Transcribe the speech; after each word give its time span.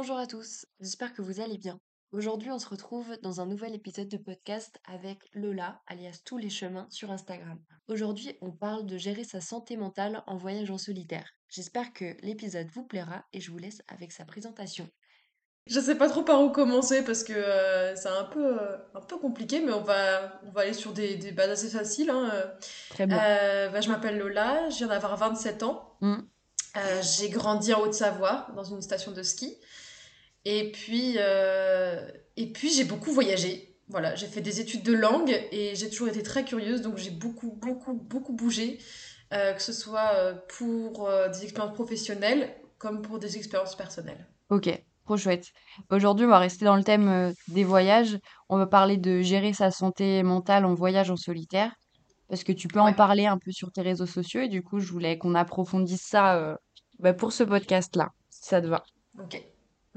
Bonjour 0.00 0.18
à 0.18 0.28
tous, 0.28 0.64
j'espère 0.78 1.12
que 1.12 1.22
vous 1.22 1.40
allez 1.40 1.58
bien. 1.58 1.80
Aujourd'hui, 2.12 2.52
on 2.52 2.60
se 2.60 2.68
retrouve 2.68 3.16
dans 3.20 3.40
un 3.40 3.46
nouvel 3.46 3.74
épisode 3.74 4.06
de 4.06 4.16
podcast 4.16 4.78
avec 4.84 5.18
Lola, 5.34 5.80
alias 5.88 6.20
Tous 6.24 6.38
les 6.38 6.50
chemins, 6.50 6.86
sur 6.88 7.10
Instagram. 7.10 7.58
Aujourd'hui, 7.88 8.38
on 8.40 8.52
parle 8.52 8.86
de 8.86 8.96
gérer 8.96 9.24
sa 9.24 9.40
santé 9.40 9.76
mentale 9.76 10.22
en 10.28 10.36
voyage 10.36 10.70
en 10.70 10.78
solitaire. 10.78 11.28
J'espère 11.48 11.92
que 11.92 12.16
l'épisode 12.22 12.68
vous 12.72 12.84
plaira 12.84 13.24
et 13.32 13.40
je 13.40 13.50
vous 13.50 13.58
laisse 13.58 13.82
avec 13.88 14.12
sa 14.12 14.24
présentation. 14.24 14.88
Je 15.66 15.80
sais 15.80 15.96
pas 15.96 16.08
trop 16.08 16.22
par 16.22 16.42
où 16.42 16.50
commencer 16.50 17.02
parce 17.02 17.24
que 17.24 17.32
euh, 17.32 17.96
c'est 17.96 18.06
un 18.06 18.24
peu, 18.26 18.56
euh, 18.56 18.76
un 18.94 19.00
peu 19.00 19.18
compliqué, 19.18 19.60
mais 19.60 19.72
on 19.72 19.82
va, 19.82 20.40
on 20.46 20.52
va 20.52 20.60
aller 20.60 20.74
sur 20.74 20.92
des, 20.92 21.16
des 21.16 21.32
bases 21.32 21.50
assez 21.50 21.76
faciles. 21.76 22.10
hein, 22.10 22.30
euh. 22.34 22.46
Très 22.90 23.08
bien. 23.08 23.18
Euh, 23.20 23.68
bah, 23.70 23.80
je 23.80 23.88
m'appelle 23.88 24.16
Lola, 24.16 24.70
je 24.70 24.76
viens 24.76 24.86
d'avoir 24.86 25.16
27 25.16 25.64
ans. 25.64 25.96
Mm. 26.02 26.18
Euh, 26.76 27.02
j'ai 27.02 27.30
grandi 27.30 27.72
en 27.74 27.80
Haute-Savoie, 27.80 28.46
dans 28.54 28.62
une 28.62 28.82
station 28.82 29.12
de 29.12 29.22
ski. 29.22 29.56
Et 30.50 30.72
puis, 30.72 31.16
euh, 31.18 32.10
et 32.38 32.50
puis 32.50 32.70
j'ai 32.70 32.84
beaucoup 32.84 33.12
voyagé. 33.12 33.76
Voilà, 33.88 34.14
j'ai 34.14 34.26
fait 34.26 34.40
des 34.40 34.60
études 34.60 34.82
de 34.82 34.94
langue 34.94 35.38
et 35.52 35.74
j'ai 35.74 35.90
toujours 35.90 36.08
été 36.08 36.22
très 36.22 36.42
curieuse, 36.42 36.80
donc 36.80 36.96
j'ai 36.96 37.10
beaucoup, 37.10 37.50
beaucoup, 37.50 37.92
beaucoup 37.92 38.32
bougé, 38.32 38.78
euh, 39.34 39.52
que 39.52 39.60
ce 39.60 39.74
soit 39.74 40.14
euh, 40.14 40.34
pour 40.56 41.06
euh, 41.06 41.28
des 41.28 41.44
expériences 41.44 41.74
professionnelles 41.74 42.48
comme 42.78 43.02
pour 43.02 43.18
des 43.18 43.36
expériences 43.36 43.76
personnelles. 43.76 44.26
Ok, 44.48 44.70
trop 45.04 45.18
chouette. 45.18 45.48
Aujourd'hui, 45.90 46.24
on 46.24 46.30
va 46.30 46.38
rester 46.38 46.64
dans 46.64 46.76
le 46.76 46.84
thème 46.84 47.34
des 47.48 47.64
voyages. 47.64 48.18
On 48.48 48.56
va 48.56 48.66
parler 48.66 48.96
de 48.96 49.20
gérer 49.20 49.52
sa 49.52 49.70
santé 49.70 50.22
mentale 50.22 50.64
en 50.64 50.72
voyage 50.72 51.10
en 51.10 51.16
solitaire. 51.16 51.74
Parce 52.30 52.42
que 52.42 52.52
tu 52.52 52.68
peux 52.68 52.80
en 52.80 52.94
parler 52.94 53.26
un 53.26 53.36
peu 53.36 53.52
sur 53.52 53.70
tes 53.70 53.82
réseaux 53.82 54.06
sociaux 54.06 54.40
et 54.40 54.48
du 54.48 54.62
coup, 54.62 54.80
je 54.80 54.90
voulais 54.90 55.18
qu'on 55.18 55.34
approfondisse 55.34 56.06
ça 56.06 56.56
bah, 57.00 57.12
pour 57.12 57.32
ce 57.32 57.42
podcast-là, 57.42 58.08
si 58.30 58.48
ça 58.48 58.62
te 58.62 58.66
va. 58.66 58.82
ok. 59.22 59.47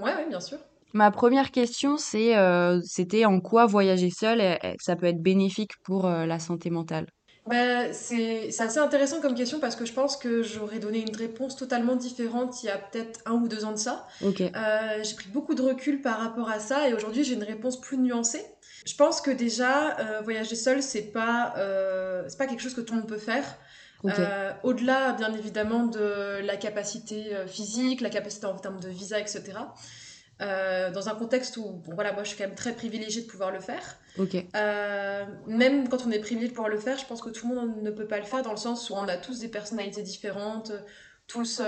Ouais, 0.02 0.14
ouais, 0.16 0.28
bien 0.28 0.40
sûr. 0.42 0.60
Ma 0.94 1.12
première 1.12 1.52
question, 1.52 1.98
c'est, 1.98 2.38
euh, 2.38 2.80
c'était 2.86 3.26
en 3.26 3.40
quoi 3.42 3.66
voyager 3.66 4.10
seul, 4.10 4.40
et- 4.42 4.58
et 4.64 4.76
ça 4.80 4.96
peut 4.96 5.06
être 5.08 5.22
bénéfique 5.22 5.72
pour 5.84 6.06
euh, 6.06 6.26
la 6.26 6.40
santé 6.40 6.70
mentale? 6.70 7.08
Bah, 7.48 7.92
c'est 7.92 8.52
c'est 8.52 8.64
assez 8.64 8.78
intéressant 8.78 9.20
comme 9.20 9.34
question 9.34 9.60
parce 9.60 9.76
que 9.76 9.84
je 9.86 9.94
pense 9.94 10.16
que 10.16 10.44
j'aurais 10.44 10.80
donné 10.80 11.02
une 11.02 11.16
réponse 11.16 11.56
totalement 11.56 11.96
différente 11.96 12.62
il 12.64 12.68
y 12.68 12.70
a 12.70 12.78
peut-être 12.78 13.20
un 13.26 13.34
ou 13.34 13.48
deux 13.48 13.66
ans 13.66 13.72
de 13.72 13.78
ça. 13.78 14.06
Ok, 14.20 14.42
Euh, 14.56 15.02
j'ai 15.04 15.16
pris 15.16 15.30
beaucoup 15.30 15.56
de 15.56 15.62
recul 15.62 16.02
par 16.02 16.20
rapport 16.20 16.50
à 16.50 16.60
ça 16.60 16.88
et 16.88 16.94
aujourd'hui 16.94 17.24
j'ai 17.24 17.34
une 17.34 17.44
réponse 17.44 17.82
plus 17.82 17.98
nuancée. 17.98 18.46
Je 18.86 18.96
pense 18.96 19.22
que 19.22 19.32
déjà, 19.32 19.98
euh, 20.00 20.22
voyager 20.22 20.56
seul, 20.56 20.84
c'est 20.84 21.12
pas, 21.12 21.54
euh, 21.58 22.24
c'est 22.28 22.38
pas 22.38 22.48
quelque 22.48 22.62
chose 22.62 22.76
que 22.76 22.82
tout 22.82 22.94
le 22.94 23.00
monde 23.02 23.10
peut 23.10 23.18
faire. 23.18 23.46
Euh, 24.06 24.52
au-delà, 24.64 25.14
bien 25.14 25.34
évidemment, 25.34 25.86
de 25.86 26.40
la 26.44 26.58
capacité 26.58 27.36
euh, 27.36 27.48
physique, 27.48 28.02
la 28.02 28.10
capacité 28.10 28.46
en 28.46 28.58
termes 28.58 28.80
de 28.80 28.90
visa, 28.90 29.20
etc. 29.20 29.44
Euh, 30.42 30.90
dans 30.90 31.08
un 31.08 31.14
contexte 31.16 31.58
où, 31.58 31.64
bon 31.86 31.94
voilà, 31.94 32.14
moi 32.14 32.24
je 32.24 32.30
suis 32.30 32.38
quand 32.38 32.46
même 32.46 32.56
très 32.56 32.74
privilégiée 32.74 33.22
de 33.22 33.28
pouvoir 33.28 33.52
le 33.52 33.60
faire. 33.60 33.98
ok, 34.18 34.36
Euh, 34.56 35.26
même 35.46 35.88
quand 35.88 36.06
on 36.08 36.12
est 36.12 36.20
privilégié 36.20 36.48
de 36.50 36.54
pouvoir 36.56 36.70
le 36.70 36.80
faire, 36.80 36.98
je 36.98 37.06
pense 37.06 37.22
que 37.22 37.30
tout 37.30 37.48
le 37.48 37.56
monde 37.56 37.84
ne 37.84 37.92
peut 37.92 38.08
pas 38.08 38.18
le 38.18 38.26
faire 38.26 38.42
dans 38.42 38.52
le 38.52 38.58
sens 38.58 38.90
où 38.90 38.96
on 38.96 39.08
a 39.08 39.18
tous 39.18 39.38
des 39.40 39.50
personnalités 39.50 40.02
différentes, 40.02 40.72
tous, 41.28 41.62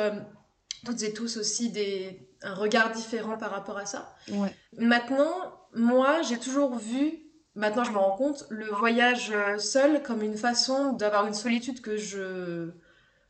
toutes 0.86 1.04
et 1.04 1.14
tous 1.14 1.38
aussi 1.38 1.70
des, 1.70 2.28
un 2.42 2.56
regard 2.56 2.92
différent 2.92 3.38
par 3.38 3.52
rapport 3.52 3.78
à 3.78 3.86
ça. 3.86 4.16
ouais, 4.32 4.54
Maintenant, 4.78 5.34
moi, 5.76 6.22
j'ai 6.24 6.38
toujours 6.40 6.76
vu, 6.76 7.23
maintenant 7.56 7.84
je 7.84 7.92
me 7.92 7.98
rends 7.98 8.16
compte, 8.16 8.46
le 8.50 8.66
voyage 8.66 9.32
euh, 9.32 9.58
seul 9.58 10.02
comme 10.04 10.22
une 10.22 10.38
façon 10.38 10.94
d'avoir 10.94 11.28
une 11.28 11.34
solitude 11.34 11.82
que 11.82 11.98
je, 11.98 12.72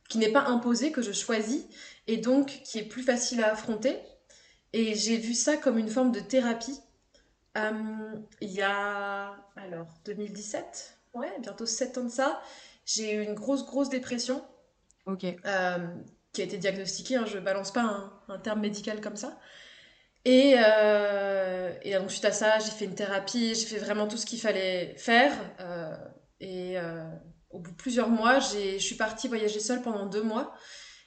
qui 0.08 0.18
n'est 0.18 0.32
pas 0.32 0.44
imposée, 0.44 0.92
que 0.92 1.02
je 1.02 1.12
choisis, 1.12 1.64
et 2.06 2.16
donc 2.16 2.62
qui 2.64 2.78
est 2.78 2.84
plus 2.84 3.02
facile 3.02 3.42
à 3.42 3.52
affronter. 3.52 3.98
Et 4.72 4.94
j'ai 4.94 5.16
vu 5.16 5.34
ça 5.34 5.56
comme 5.56 5.78
une 5.78 5.88
forme 5.88 6.10
de 6.12 6.20
thérapie. 6.20 6.80
Euh, 7.56 7.70
il 8.40 8.50
y 8.50 8.62
a, 8.62 9.36
alors, 9.56 9.86
2017, 10.04 10.98
ouais, 11.14 11.32
bientôt 11.40 11.66
7 11.66 11.98
ans 11.98 12.04
de 12.04 12.08
ça, 12.08 12.42
j'ai 12.84 13.14
eu 13.14 13.22
une 13.22 13.34
grosse, 13.34 13.64
grosse 13.64 13.88
dépression 13.88 14.44
ok, 15.06 15.24
euh, 15.24 15.86
qui 16.32 16.42
a 16.42 16.44
été 16.44 16.58
diagnostiquée, 16.58 17.16
hein, 17.16 17.24
je 17.26 17.38
balance 17.38 17.72
pas 17.72 17.82
un, 17.82 18.12
un 18.28 18.38
terme 18.38 18.60
médical 18.60 19.00
comme 19.00 19.16
ça. 19.16 19.38
Et, 20.24 20.54
euh, 20.58 21.72
et 21.82 21.94
donc, 21.94 22.10
suite 22.10 22.24
à 22.24 22.32
ça, 22.32 22.58
j'ai 22.58 22.70
fait 22.70 22.86
une 22.86 22.94
thérapie, 22.94 23.54
j'ai 23.54 23.66
fait 23.66 23.78
vraiment 23.78 24.08
tout 24.08 24.16
ce 24.16 24.26
qu'il 24.26 24.40
fallait 24.40 24.94
faire. 24.96 25.32
euh, 25.60 25.94
et 26.40 26.78
euh, 26.78 27.04
au 27.50 27.60
bout 27.60 27.70
de 27.70 27.76
plusieurs 27.76 28.08
mois, 28.08 28.38
je 28.40 28.78
suis 28.78 28.96
partie 28.96 29.28
voyager 29.28 29.60
seule 29.60 29.82
pendant 29.82 30.06
deux 30.06 30.22
mois. 30.22 30.54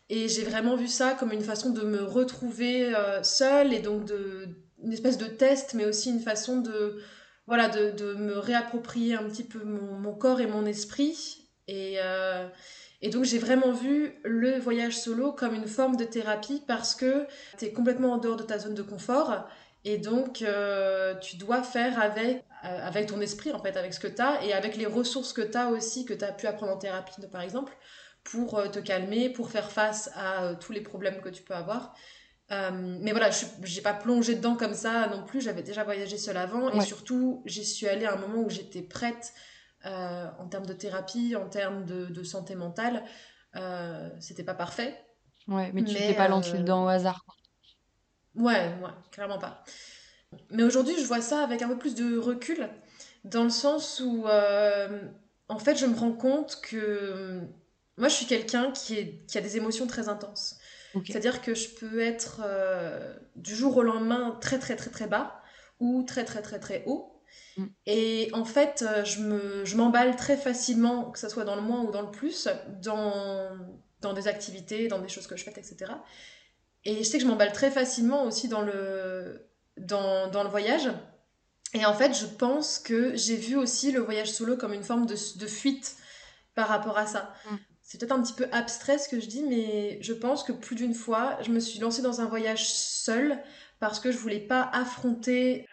Et 0.10 0.30
j'ai 0.30 0.44
vraiment 0.44 0.76
vu 0.78 0.88
ça 0.88 1.14
comme 1.14 1.32
une 1.34 1.44
façon 1.44 1.72
de 1.72 1.82
me 1.82 2.04
retrouver 2.04 2.94
seule 3.24 3.74
et 3.74 3.80
donc 3.80 4.06
de, 4.06 4.48
une 4.82 4.94
espèce 4.94 5.18
de 5.18 5.26
test, 5.26 5.74
mais 5.74 5.86
aussi 5.86 6.10
une 6.10 6.22
façon 6.22 6.62
de, 6.62 7.02
voilà, 7.46 7.68
de, 7.68 7.92
de 7.92 8.14
me 8.14 8.38
réapproprier 8.38 9.16
un 9.16 9.24
petit 9.24 9.44
peu 9.44 9.64
mon, 9.66 10.14
corps 10.16 10.40
et 10.40 10.48
mon 10.48 10.66
esprit. 10.66 11.50
Et 13.02 13.10
donc 13.10 13.26
j'ai 13.26 13.38
vraiment 13.38 13.72
vu 13.72 14.16
le 14.24 14.58
voyage 14.60 14.98
solo 14.98 15.32
comme 15.32 15.54
une 15.54 15.68
forme 15.68 15.98
de 15.98 16.04
thérapie 16.04 16.64
parce 16.68 16.96
que 16.96 17.28
tu 17.58 17.66
es 17.66 17.72
complètement 17.72 18.14
en 18.14 18.18
dehors 18.18 18.38
de 18.38 18.44
ta 18.44 18.58
zone 18.58 18.74
de 18.74 18.82
confort. 18.82 19.48
Et 19.86 19.98
donc 19.98 20.42
euh, 20.42 21.16
tu 21.16 21.38
dois 21.38 21.62
faire 21.62 22.02
avec, 22.02 22.44
euh, 22.66 22.88
avec 22.88 23.08
ton 23.08 23.22
esprit 23.22 23.52
en 23.54 23.60
fait, 23.60 23.78
avec 23.78 23.94
ce 23.94 24.00
que 24.00 24.08
tu 24.08 24.22
as 24.22 24.44
et 24.44 24.54
avec 24.54 24.76
les 24.76 24.88
ressources 24.88 25.32
que 25.32 25.42
tu 25.42 25.58
as 25.58 25.70
aussi, 25.70 26.06
que 26.06 26.14
tu 26.14 26.26
as 26.26 26.32
pu 26.32 26.48
apprendre 26.48 26.74
en 26.74 26.78
thérapie 26.78 27.14
par 27.32 27.42
exemple, 27.42 27.78
pour 28.24 28.58
euh, 28.58 28.68
te 28.68 28.80
calmer, 28.80 29.30
pour 29.30 29.52
faire 29.52 29.72
face 29.72 30.10
à 30.16 30.56
tous 30.56 30.72
les 30.72 30.82
problèmes 30.82 31.22
que 31.22 31.30
tu 31.30 31.44
peux 31.44 31.54
avoir. 31.54 31.94
Euh, 32.52 32.98
mais 33.02 33.12
voilà, 33.12 33.30
je 33.30 33.46
j'ai 33.64 33.82
pas 33.82 33.94
plongé 33.94 34.36
dedans 34.36 34.56
comme 34.56 34.74
ça 34.74 35.08
non 35.08 35.24
plus, 35.24 35.42
j'avais 35.42 35.64
déjà 35.64 35.84
voyagé 35.84 36.18
seule 36.18 36.38
avant 36.38 36.70
et 36.72 36.82
surtout 36.82 37.44
j'y 37.46 37.66
suis 37.66 37.88
allée 37.88 38.06
à 38.06 38.14
un 38.14 38.18
moment 38.18 38.42
où 38.42 38.50
j'étais 38.50 38.82
prête 38.82 39.34
euh, 39.88 40.28
en 40.40 40.48
termes 40.48 40.66
de 40.66 40.74
thérapie, 40.74 41.36
en 41.36 41.50
termes 41.50 41.86
de, 41.86 42.06
de 42.08 42.24
santé 42.24 42.56
mentale. 42.56 43.04
Euh, 43.56 44.10
c'était 44.20 44.44
pas 44.44 44.54
parfait, 44.54 44.96
ouais, 45.48 45.72
mais 45.74 45.84
tu 45.84 45.96
t'es 45.96 46.10
mais 46.10 46.16
pas 46.16 46.28
lancé 46.28 46.56
euh, 46.56 46.60
dedans 46.60 46.86
au 46.86 46.88
hasard, 46.88 47.26
ouais, 48.36 48.76
ouais, 48.82 48.92
clairement 49.12 49.40
pas. 49.40 49.64
Mais 50.52 50.64
aujourd'hui, 50.64 50.96
je 51.00 51.06
vois 51.06 51.22
ça 51.22 51.44
avec 51.44 51.62
un 51.62 51.70
peu 51.70 51.78
plus 51.78 51.96
de 51.96 52.18
recul, 52.18 52.70
dans 53.24 53.44
le 53.44 53.50
sens 53.50 54.02
où, 54.02 54.28
euh, 54.28 55.02
en 55.48 55.60
fait, 55.60 55.78
je 55.78 55.86
me 55.86 55.96
rends 55.96 56.14
compte 56.14 56.60
que 56.62 57.42
moi, 57.98 58.10
je 58.10 58.16
suis 58.16 58.26
quelqu'un 58.26 58.72
qui 58.72 58.98
est, 58.98 59.26
qui 59.28 59.38
a 59.38 59.42
des 59.42 59.58
émotions 59.58 59.88
très 59.88 60.10
intenses. 60.10 60.58
C'est-à-dire 61.06 61.42
que 61.42 61.54
je 61.54 61.70
peux 61.76 62.00
être 62.02 62.42
euh, 62.44 63.16
du 63.36 63.56
jour 63.56 63.78
au 63.78 63.84
lendemain 63.84 64.38
très, 64.42 64.58
très, 64.58 64.76
très, 64.76 64.90
très 64.90 65.08
bas 65.08 65.42
ou 65.80 66.04
très, 66.04 66.26
très, 66.26 66.42
très, 66.42 66.60
très 66.60 66.84
haut. 66.88 67.17
Mm, 67.58 67.68
Et 67.86 68.30
en 68.34 68.46
fait, 68.46 68.84
euh, 68.88 69.06
je 69.06 69.22
me, 69.22 69.66
je 69.66 69.76
m'emballe 69.78 70.16
très 70.16 70.38
facilement, 70.38 71.12
que 71.12 71.20
ce 71.20 71.30
soit 71.30 71.46
dans 71.46 71.56
le 71.56 71.62
moins 71.62 71.84
ou 71.84 71.92
dans 71.92 72.02
le 72.04 72.12
plus, 72.12 72.50
dans, 72.82 73.50
dans 74.02 74.14
des 74.14 74.28
activités, 74.28 74.88
dans 74.88 75.00
des 75.00 75.10
choses 75.10 75.28
que 75.28 75.38
je 75.38 75.44
fais, 75.44 75.52
etc. 75.58 76.04
Et 76.86 76.98
je 77.00 77.04
sais 77.04 77.18
que 77.18 77.24
je 77.24 77.30
m'emballe 77.30 77.54
très 77.54 77.72
facilement 77.72 78.24
aussi 78.26 78.48
dans 78.50 78.62
le, 78.62 79.48
dans, 79.78 80.30
dans 80.30 80.44
le 80.44 80.50
voyage. 80.50 80.90
Et 81.74 81.86
en 81.86 81.94
fait, 81.94 82.14
je 82.14 82.26
pense 82.26 82.80
que 82.80 83.16
j'ai 83.16 83.36
vu 83.36 83.56
aussi 83.58 83.92
le 83.92 84.00
voyage 84.00 84.32
solo 84.32 84.58
comme 84.58 84.74
une 84.74 84.84
forme 84.84 85.06
de, 85.06 85.16
de 85.40 85.48
fuite 85.48 85.98
par 86.56 86.70
rapport 86.70 86.98
à 86.98 87.08
ça. 87.08 87.34
mm, 87.46 87.58
C'est 87.84 88.00
peut-être 88.00 88.14
un 88.14 88.22
petit 88.24 88.34
peu 88.34 88.48
abstrait 88.52 88.98
ce 89.00 89.10
que 89.10 89.20
je 89.20 89.28
dis, 89.28 89.44
mais 89.44 90.02
je 90.02 90.14
pense 90.14 90.44
que 90.44 90.52
plus 90.54 90.76
d'une 90.76 90.94
fois, 90.96 91.38
je 91.44 91.52
me 91.52 91.60
suis 91.60 91.80
lancée 91.80 92.02
dans 92.02 92.22
un 92.22 92.26
voyage 92.28 92.70
seul 92.70 93.42
parce 93.80 94.00
que 94.00 94.12
je 94.12 94.18
voulais 94.18 94.40
pas 94.40 94.64
affronter 94.74 95.68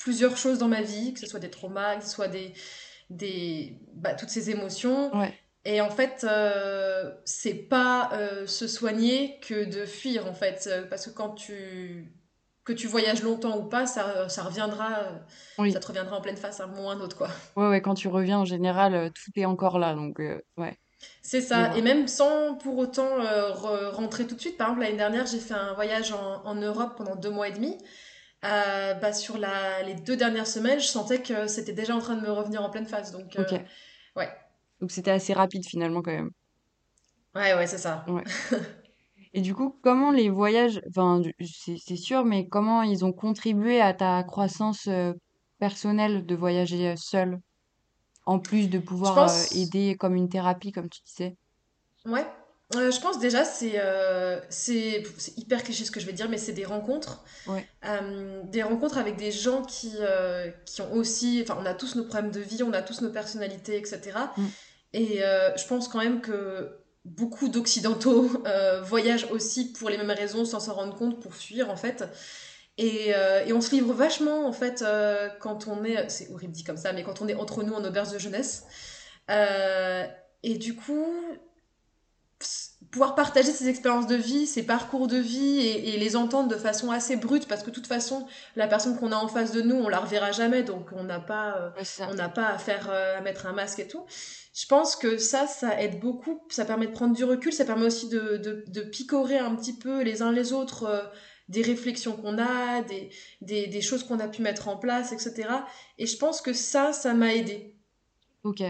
plusieurs 0.00 0.36
choses 0.38 0.58
dans 0.58 0.68
ma 0.68 0.82
vie, 0.82 1.14
que 1.14 1.20
ce 1.20 1.26
soit 1.28 1.40
des 1.40 1.50
traumas, 1.50 1.96
que 1.98 2.04
ce 2.04 2.10
soit 2.10 2.28
des, 2.28 2.54
des, 3.10 3.78
bah, 3.94 4.14
toutes 4.14 4.30
ces 4.30 4.50
émotions. 4.50 5.12
ouais, 5.12 5.40
Et 5.64 5.80
en 5.80 5.90
fait, 5.90 6.24
euh, 6.28 7.12
c'est 7.24 7.54
pas 7.54 8.10
euh, 8.14 8.46
se 8.46 8.68
soigner 8.68 9.40
que 9.40 9.64
de 9.66 9.86
fuir, 9.86 10.26
en 10.28 10.34
fait. 10.34 10.68
Euh, 10.70 10.86
Parce 10.88 11.06
que 11.06 11.10
quand 11.12 11.30
tu, 11.34 12.12
que 12.64 12.72
tu 12.72 12.86
voyages 12.88 13.22
longtemps 13.22 13.58
ou 13.58 13.64
pas, 13.68 13.86
ça, 13.86 14.28
ça 14.28 14.42
reviendra, 14.44 15.00
euh, 15.00 15.18
ça 15.68 15.80
te 15.80 15.86
reviendra 15.88 16.16
en 16.18 16.20
pleine 16.22 16.36
face 16.38 16.60
à 16.60 16.64
un 16.64 16.66
moment 16.68 16.88
ou 16.88 16.90
à 16.90 16.94
un 16.94 17.00
autre, 17.00 17.16
quoi. 17.18 17.30
ouais, 17.56 17.68
ouais, 17.68 17.82
quand 17.82 17.94
tu 17.94 18.08
reviens, 18.08 18.38
en 18.40 18.44
général, 18.44 19.12
tout 19.12 19.30
est 19.36 19.44
encore 19.44 19.78
là, 19.78 19.94
donc, 19.94 20.20
euh, 20.20 20.40
ouais, 20.56 20.78
C'est 21.22 21.40
ça. 21.40 21.72
Et 21.76 21.82
même 21.82 22.08
sans 22.08 22.54
pour 22.56 22.76
autant 22.78 23.18
re- 23.20 23.88
rentrer 23.90 24.26
tout 24.26 24.34
de 24.34 24.40
suite. 24.40 24.56
Par 24.56 24.68
exemple, 24.68 24.82
l'année 24.84 24.96
dernière, 24.96 25.26
j'ai 25.26 25.38
fait 25.38 25.54
un 25.54 25.72
voyage 25.74 26.12
en, 26.12 26.44
en 26.44 26.54
Europe 26.54 26.94
pendant 26.96 27.16
deux 27.16 27.30
mois 27.30 27.48
et 27.48 27.52
demi. 27.52 27.76
Euh, 28.44 28.94
bah, 28.94 29.12
sur 29.12 29.36
la, 29.36 29.82
les 29.82 29.94
deux 29.94 30.16
dernières 30.16 30.46
semaines, 30.46 30.80
je 30.80 30.86
sentais 30.86 31.20
que 31.20 31.46
c'était 31.46 31.74
déjà 31.74 31.94
en 31.94 31.98
train 31.98 32.16
de 32.16 32.22
me 32.22 32.30
revenir 32.30 32.62
en 32.62 32.70
pleine 32.70 32.86
face. 32.86 33.12
Donc, 33.12 33.36
euh, 33.36 33.44
ouais. 34.16 34.30
donc 34.80 34.90
c'était 34.90 35.10
assez 35.10 35.34
rapide 35.34 35.66
finalement 35.66 36.00
quand 36.00 36.12
même. 36.12 36.30
Ouais, 37.34 37.54
ouais, 37.54 37.66
c'est 37.66 37.78
ça. 37.78 38.04
Ouais. 38.08 38.24
Et 39.34 39.42
du 39.42 39.54
coup, 39.54 39.78
comment 39.82 40.10
les 40.10 40.30
voyages, 40.30 40.80
enfin, 40.88 41.22
c'est 41.38 41.96
sûr, 41.96 42.24
mais 42.24 42.48
comment 42.48 42.82
ils 42.82 43.04
ont 43.04 43.12
contribué 43.12 43.80
à 43.80 43.94
ta 43.94 44.24
croissance 44.24 44.88
euh, 44.88 45.12
personnelle 45.58 46.26
de 46.26 46.34
voyager 46.34 46.94
seul, 46.96 47.38
en 48.26 48.40
plus 48.40 48.68
de 48.68 48.78
pouvoir 48.78 49.14
pense, 49.14 49.52
aider 49.52 49.96
comme 49.96 50.16
une 50.16 50.28
thérapie, 50.28 50.72
comme 50.72 50.88
tu 50.88 51.00
disais? 51.02 51.36
ouais. 52.06 52.26
Euh, 52.76 52.90
je 52.90 53.00
pense 53.00 53.18
déjà, 53.18 53.44
c'est 53.44 53.80
euh, 53.80 54.38
c'est 54.48 55.02
c'est 55.18 55.36
hyper 55.36 55.62
cliché 55.62 55.84
ce 55.84 55.90
que 55.90 55.98
je 56.00 56.06
vais 56.06 56.12
dire, 56.12 56.28
mais 56.28 56.38
c'est 56.38 56.52
des 56.52 56.64
rencontres. 56.64 57.24
Ouais. 57.46 57.66
Euh, 57.84 58.42
des 58.44 58.62
rencontres 58.62 58.98
avec 58.98 59.16
des 59.16 59.32
gens 59.32 59.62
qui, 59.62 59.92
qui 60.66 60.82
ont 60.82 60.92
aussi. 60.92 61.40
Enfin, 61.42 61.58
on 61.60 61.66
a 61.66 61.74
tous 61.74 61.96
nos 61.96 62.04
problèmes 62.04 62.30
de 62.30 62.40
vie, 62.40 62.62
on 62.62 62.72
a 62.72 62.82
tous 62.82 63.00
nos 63.00 63.10
personnalités, 63.10 63.76
etc. 63.76 64.00
Mm. 64.36 64.46
Et 64.92 65.24
euh, 65.24 65.56
je 65.56 65.66
pense 65.66 65.88
quand 65.88 65.98
même 65.98 66.20
que 66.20 66.78
beaucoup 67.04 67.48
d'Occidentaux 67.48 68.30
voyagent 68.82 69.30
aussi 69.30 69.72
pour 69.72 69.90
les 69.90 69.98
mêmes 69.98 70.10
raisons, 70.10 70.44
sans 70.44 70.60
s'en 70.60 70.74
rendre 70.74 70.96
compte, 70.96 71.20
pour 71.20 71.34
fuir 71.34 71.70
en 71.70 71.76
fait. 71.76 72.04
Et, 72.80 73.14
euh, 73.14 73.44
et 73.44 73.52
on 73.52 73.60
se 73.60 73.72
livre 73.72 73.92
vachement 73.92 74.46
en 74.46 74.52
fait 74.52 74.80
euh, 74.80 75.28
quand 75.40 75.68
on 75.68 75.84
est. 75.84 76.08
C'est 76.08 76.30
horrible 76.32 76.52
dit 76.52 76.64
comme 76.64 76.78
ça, 76.78 76.94
mais 76.94 77.02
quand 77.02 77.20
on 77.20 77.28
est 77.28 77.34
entre 77.34 77.62
nous 77.62 77.74
en 77.74 77.84
auberge 77.84 78.10
de 78.10 78.18
jeunesse. 78.18 78.64
Euh, 79.30 80.06
et 80.42 80.56
du 80.56 80.74
coup, 80.74 81.06
pouvoir 82.90 83.14
partager 83.14 83.52
ses 83.52 83.68
expériences 83.68 84.06
de 84.06 84.16
vie, 84.16 84.46
ses 84.46 84.64
parcours 84.64 85.06
de 85.06 85.16
vie 85.16 85.60
et, 85.60 85.94
et, 85.94 85.98
les 85.98 86.16
entendre 86.16 86.48
de 86.48 86.56
façon 86.56 86.90
assez 86.90 87.16
brute 87.16 87.46
parce 87.46 87.62
que 87.62 87.70
de 87.70 87.74
toute 87.74 87.86
façon 87.86 88.26
la 88.56 88.66
personne 88.66 88.98
qu'on 88.98 89.12
a 89.12 89.16
en 89.16 89.28
face 89.28 89.52
de 89.52 89.62
nous 89.62 89.76
on 89.76 89.88
la 89.88 90.00
reverra 90.00 90.32
jamais 90.32 90.62
donc 90.62 90.88
on 90.92 91.04
n'a 91.04 91.20
pas 91.20 91.56
euh, 91.56 91.70
Ouais, 91.76 92.06
on 92.10 92.14
n'a 92.14 92.28
pas 92.28 92.48
à 92.48 92.58
faire 92.58 92.88
euh, 92.90 93.18
à 93.18 93.20
mettre 93.20 93.46
un 93.46 93.52
masque 93.52 93.78
et 93.78 93.86
tout. 93.86 94.04
Je 94.52 94.66
pense 94.66 94.96
que 94.96 95.18
ça 95.18 95.46
ça 95.46 95.80
aide 95.80 96.00
beaucoup, 96.00 96.40
ça 96.48 96.64
permet 96.64 96.88
de 96.88 96.92
prendre 96.92 97.14
du 97.14 97.24
recul, 97.24 97.52
ça 97.52 97.64
permet 97.64 97.86
aussi 97.86 98.08
de, 98.08 98.36
de, 98.36 98.64
de 98.66 98.80
picorer 98.80 99.38
un 99.38 99.54
petit 99.54 99.76
peu 99.76 100.02
les 100.02 100.22
uns 100.22 100.32
les 100.32 100.52
autres 100.52 100.84
euh, 100.84 101.02
des 101.48 101.62
réflexions 101.62 102.16
qu'on 102.16 102.38
a, 102.38 102.82
des, 102.82 103.10
des, 103.40 103.66
des 103.66 103.80
choses 103.80 104.04
qu'on 104.04 104.20
a 104.20 104.28
pu 104.28 104.40
mettre 104.40 104.68
en 104.68 104.76
place, 104.76 105.12
etc. 105.12 105.48
Et 105.98 106.06
je 106.06 106.16
pense 106.16 106.40
que 106.40 106.52
ça, 106.52 106.92
ça 106.92 107.12
m'a 107.12 107.34
aidé. 107.34 107.74
Ok. 108.44 108.62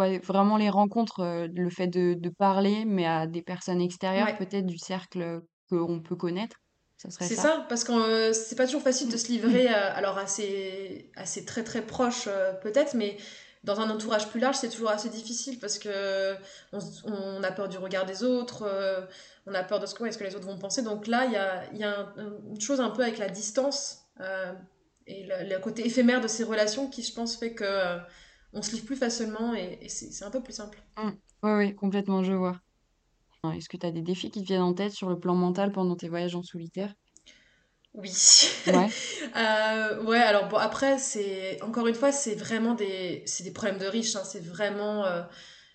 Ouais, 0.00 0.18
vraiment 0.20 0.56
les 0.56 0.70
rencontres, 0.70 1.46
le 1.52 1.70
fait 1.70 1.86
de, 1.88 2.14
de 2.14 2.28
parler, 2.30 2.84
mais 2.86 3.06
à 3.06 3.26
des 3.26 3.42
personnes 3.42 3.80
extérieures, 3.80 4.26
Ouais. 4.26 4.36
peut-être 4.38 4.66
du 4.66 4.78
cercle 4.78 5.40
qu'on 5.68 6.00
peut 6.00 6.16
connaître, 6.16 6.56
ça 6.96 7.10
serait 7.10 7.28
C'est 7.28 7.36
ça. 7.36 7.42
ça, 7.42 7.66
parce 7.68 7.84
que 7.84 8.32
c'est 8.32 8.56
pas 8.56 8.66
toujours 8.66 8.82
facile 8.82 9.10
de 9.10 9.16
se 9.16 9.28
livrer, 9.28 9.68
euh, 9.68 9.94
alors 9.94 10.16
assez, 10.18 11.10
assez 11.16 11.44
très 11.44 11.64
très 11.64 11.82
proche 11.82 12.24
euh, 12.28 12.52
peut-être, 12.54 12.94
mais 12.94 13.16
dans 13.62 13.78
un 13.80 13.90
entourage 13.90 14.28
plus 14.28 14.40
large, 14.40 14.56
c'est 14.56 14.70
toujours 14.70 14.90
assez 14.90 15.10
difficile 15.10 15.58
parce 15.58 15.78
que 15.78 16.34
on, 16.72 16.78
s- 16.78 17.02
on 17.04 17.42
a 17.42 17.52
peur 17.52 17.68
du 17.68 17.76
regard 17.78 18.06
des 18.06 18.22
autres, 18.24 18.64
on 19.46 19.54
a 19.54 19.62
peur 19.62 19.80
de 19.80 19.86
ce 19.86 19.94
que, 19.94 20.02
ouais, 20.02 20.12
ce 20.12 20.18
que 20.18 20.24
les 20.24 20.34
autres 20.34 20.46
vont 20.46 20.58
penser. 20.58 20.82
Donc 20.82 21.06
là, 21.06 21.26
il 21.26 21.32
y 21.32 21.36
a, 21.36 21.64
il 21.72 21.78
y 21.78 21.84
a 21.84 22.00
un- 22.16 22.38
une 22.50 22.60
chose 22.60 22.80
un 22.80 22.90
peu 22.90 23.02
avec 23.02 23.18
la 23.18 23.28
distance 23.28 24.06
et 25.06 25.24
le, 25.24 25.48
le 25.48 25.58
côté 25.60 25.86
éphémère 25.86 26.20
de 26.20 26.28
ces 26.28 26.44
relations 26.44 26.88
qui, 26.88 27.02
je 27.02 27.12
pense, 27.14 27.36
fait 27.36 27.54
que 27.54 27.98
on 28.52 28.62
se 28.62 28.72
livre 28.72 28.86
plus 28.86 28.96
facilement 28.96 29.54
et, 29.54 29.78
et 29.82 29.88
c'est 29.88 30.24
un 30.24 30.30
peu 30.30 30.42
plus 30.42 30.54
simple. 30.54 30.78
Mm. 30.96 31.10
Ouais, 31.42 31.56
ouais, 31.56 31.74
complètement, 31.74 32.22
je 32.22 32.32
vois. 32.32 32.60
Est-ce 33.54 33.68
que 33.68 33.76
tu 33.78 33.86
as 33.86 33.92
des 33.92 34.02
défis 34.02 34.30
qui 34.30 34.42
te 34.42 34.46
viennent 34.48 34.62
en 34.62 34.74
tête 34.74 34.92
sur 34.92 35.08
le 35.10 35.18
plan 35.20 35.34
mental 35.34 35.72
pendant 35.72 35.96
tes 35.96 36.08
voyages 36.08 36.36
en 36.36 36.42
solitaire? 36.42 36.94
Oui. 37.94 38.12
Ouais, 38.66 38.94
Euh, 39.36 40.02
ouais, 40.04 40.18
alors 40.18 40.48
bon, 40.48 40.56
après, 40.56 40.98
c'est 40.98 41.62
encore 41.62 41.86
une 41.86 41.94
fois, 41.94 42.10
c'est 42.10 42.34
vraiment 42.34 42.74
des, 42.74 43.24
des 43.40 43.50
problèmes 43.52 43.78
de 43.78 43.86
riches, 43.86 44.16
hein, 44.16 44.24
c'est 44.24 44.44
vraiment, 44.44 45.04
euh, 45.06 45.22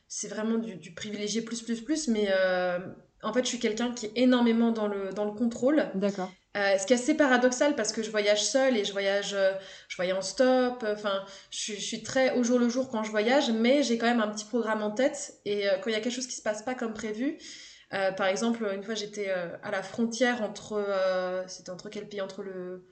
c'est 0.09 0.27
vraiment 0.27 0.57
du, 0.57 0.75
du 0.75 0.93
privilégié 0.93 1.41
plus, 1.41 1.61
plus, 1.61 1.81
plus, 1.81 2.07
mais 2.09 2.27
euh, 2.31 2.79
en 3.23 3.31
fait, 3.33 3.43
je 3.43 3.49
suis 3.49 3.59
quelqu'un 3.59 3.93
qui 3.93 4.07
est 4.07 4.11
énormément 4.17 4.71
dans 4.71 4.87
le, 4.87 5.11
dans 5.13 5.25
le 5.25 5.31
contrôle, 5.31 5.87
d'accord. 5.93 6.35
Euh, 6.55 6.77
ce 6.77 6.85
qui 6.85 6.93
est 6.93 6.95
assez 6.95 7.15
paradoxal 7.15 7.75
parce 7.75 7.91
que 7.91 8.01
je 8.01 8.09
voyage 8.09 8.43
seule 8.43 8.77
et 8.77 8.85
je 8.85 8.93
voyage, 8.93 9.33
euh, 9.33 9.51
je 9.89 9.95
voyage 9.97 10.17
en 10.17 10.21
stop, 10.21 10.83
euh, 10.83 10.93
enfin, 10.93 11.23
je, 11.51 11.57
suis- 11.59 11.75
je 11.75 11.81
suis 11.85 12.01
très 12.03 12.31
au 12.37 12.43
jour 12.43 12.59
le 12.59 12.69
jour 12.69 12.89
quand 12.89 13.03
je 13.03 13.11
voyage, 13.11 13.51
mais 13.51 13.83
j'ai 13.83 13.97
quand 13.97 14.05
même 14.07 14.21
un 14.21 14.29
petit 14.29 14.45
programme 14.45 14.81
en 14.81 14.91
tête 14.91 15.33
et 15.43 15.67
euh, 15.67 15.73
quand 15.81 15.89
il 15.89 15.93
y 15.93 15.95
a 15.97 15.99
quelque 15.99 16.13
chose 16.13 16.27
qui 16.27 16.35
se 16.35 16.41
passe 16.41 16.63
pas 16.63 16.73
comme 16.75 16.93
prévu, 16.93 17.37
euh, 17.93 18.11
par 18.13 18.27
exemple, 18.27 18.65
une 18.73 18.83
fois 18.83 18.95
j'étais 18.95 19.27
euh, 19.29 19.47
à 19.63 19.69
la 19.71 19.83
frontière 19.83 20.41
entre, 20.43 20.83
c'était 21.47 21.71
entre 21.71 21.89
quel 21.89 22.07
pays? 22.07 22.21
Entre 22.21 22.41
le, 22.41 22.87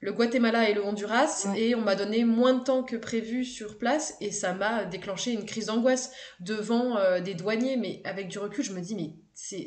le 0.00 0.12
Guatemala 0.12 0.68
et 0.68 0.74
le 0.74 0.84
Honduras, 0.84 1.46
Ouais. 1.48 1.60
et 1.60 1.74
on 1.74 1.80
m'a 1.80 1.94
donné 1.96 2.24
moins 2.24 2.52
de 2.54 2.62
temps 2.64 2.82
que 2.82 2.96
prévu 2.96 3.44
sur 3.46 3.78
place, 3.78 4.14
et 4.20 4.30
ça 4.30 4.52
m'a 4.52 4.84
déclenché 4.84 5.32
une 5.32 5.46
crise 5.46 5.66
d'angoisse 5.66 6.12
devant 6.40 6.98
euh, 6.98 7.20
des 7.20 7.34
douaniers, 7.34 7.76
mais 7.78 8.02
avec 8.04 8.28
du 8.28 8.38
recul, 8.38 8.62
je 8.62 8.72
me 8.72 8.80
dis, 8.80 8.94
mais 8.94 9.14
c'est, 9.34 9.66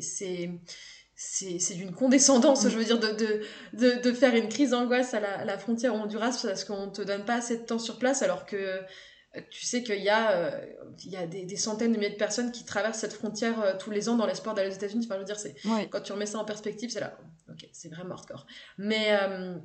c'est, 1.22 1.74
d'une 1.74 1.92
condescendance, 1.94 2.64
Mm. 2.64 2.70
je 2.70 2.76
veux 2.78 2.84
dire, 2.84 2.98
de, 2.98 3.08
de, 3.12 3.42
de, 3.74 4.00
de 4.02 4.12
faire 4.12 4.34
une 4.34 4.48
crise 4.48 4.70
d'angoisse 4.70 5.12
à 5.12 5.20
la, 5.20 5.40
à 5.40 5.44
la 5.44 5.58
frontière 5.58 5.94
Honduras 5.94 6.40
parce 6.42 6.64
qu'on 6.64 6.88
te 6.88 7.02
donne 7.02 7.26
pas 7.26 7.34
assez 7.34 7.58
de 7.58 7.62
temps 7.64 7.78
sur 7.78 7.98
place, 7.98 8.22
alors 8.22 8.46
que 8.46 8.56
euh, 8.56 9.40
tu 9.50 9.66
sais 9.66 9.82
qu'il 9.82 10.02
y 10.02 10.08
a, 10.08 10.32
euh, 10.32 10.66
il 11.04 11.10
y 11.10 11.16
a 11.16 11.26
des, 11.26 11.44
des 11.44 11.56
centaines 11.56 11.92
de 11.92 11.98
milliers 11.98 12.10
de 12.10 12.16
personnes 12.16 12.50
qui 12.52 12.64
traversent 12.64 12.98
cette 13.00 13.12
frontière 13.12 13.60
euh, 13.60 13.74
tous 13.78 13.90
les 13.90 14.08
ans 14.08 14.16
dans 14.16 14.24
l'espoir 14.24 14.54
d'aller 14.54 14.70
aux 14.70 14.74
États-Unis. 14.74 15.04
Enfin, 15.04 15.16
je 15.16 15.20
veux 15.20 15.26
dire, 15.26 15.38
c'est, 15.38 15.54
Ouais, 15.66 15.88
quand 15.90 16.00
tu 16.00 16.12
remets 16.12 16.24
ça 16.26 16.38
en 16.38 16.44
perspective, 16.46 16.88
c'est 16.90 17.00
là, 17.00 17.18
ok, 17.50 17.68
c'est 17.70 17.90
vraiment 17.90 18.14
hardcore. 18.14 18.46
Mais, 18.78 19.08
euh, 19.20 19.56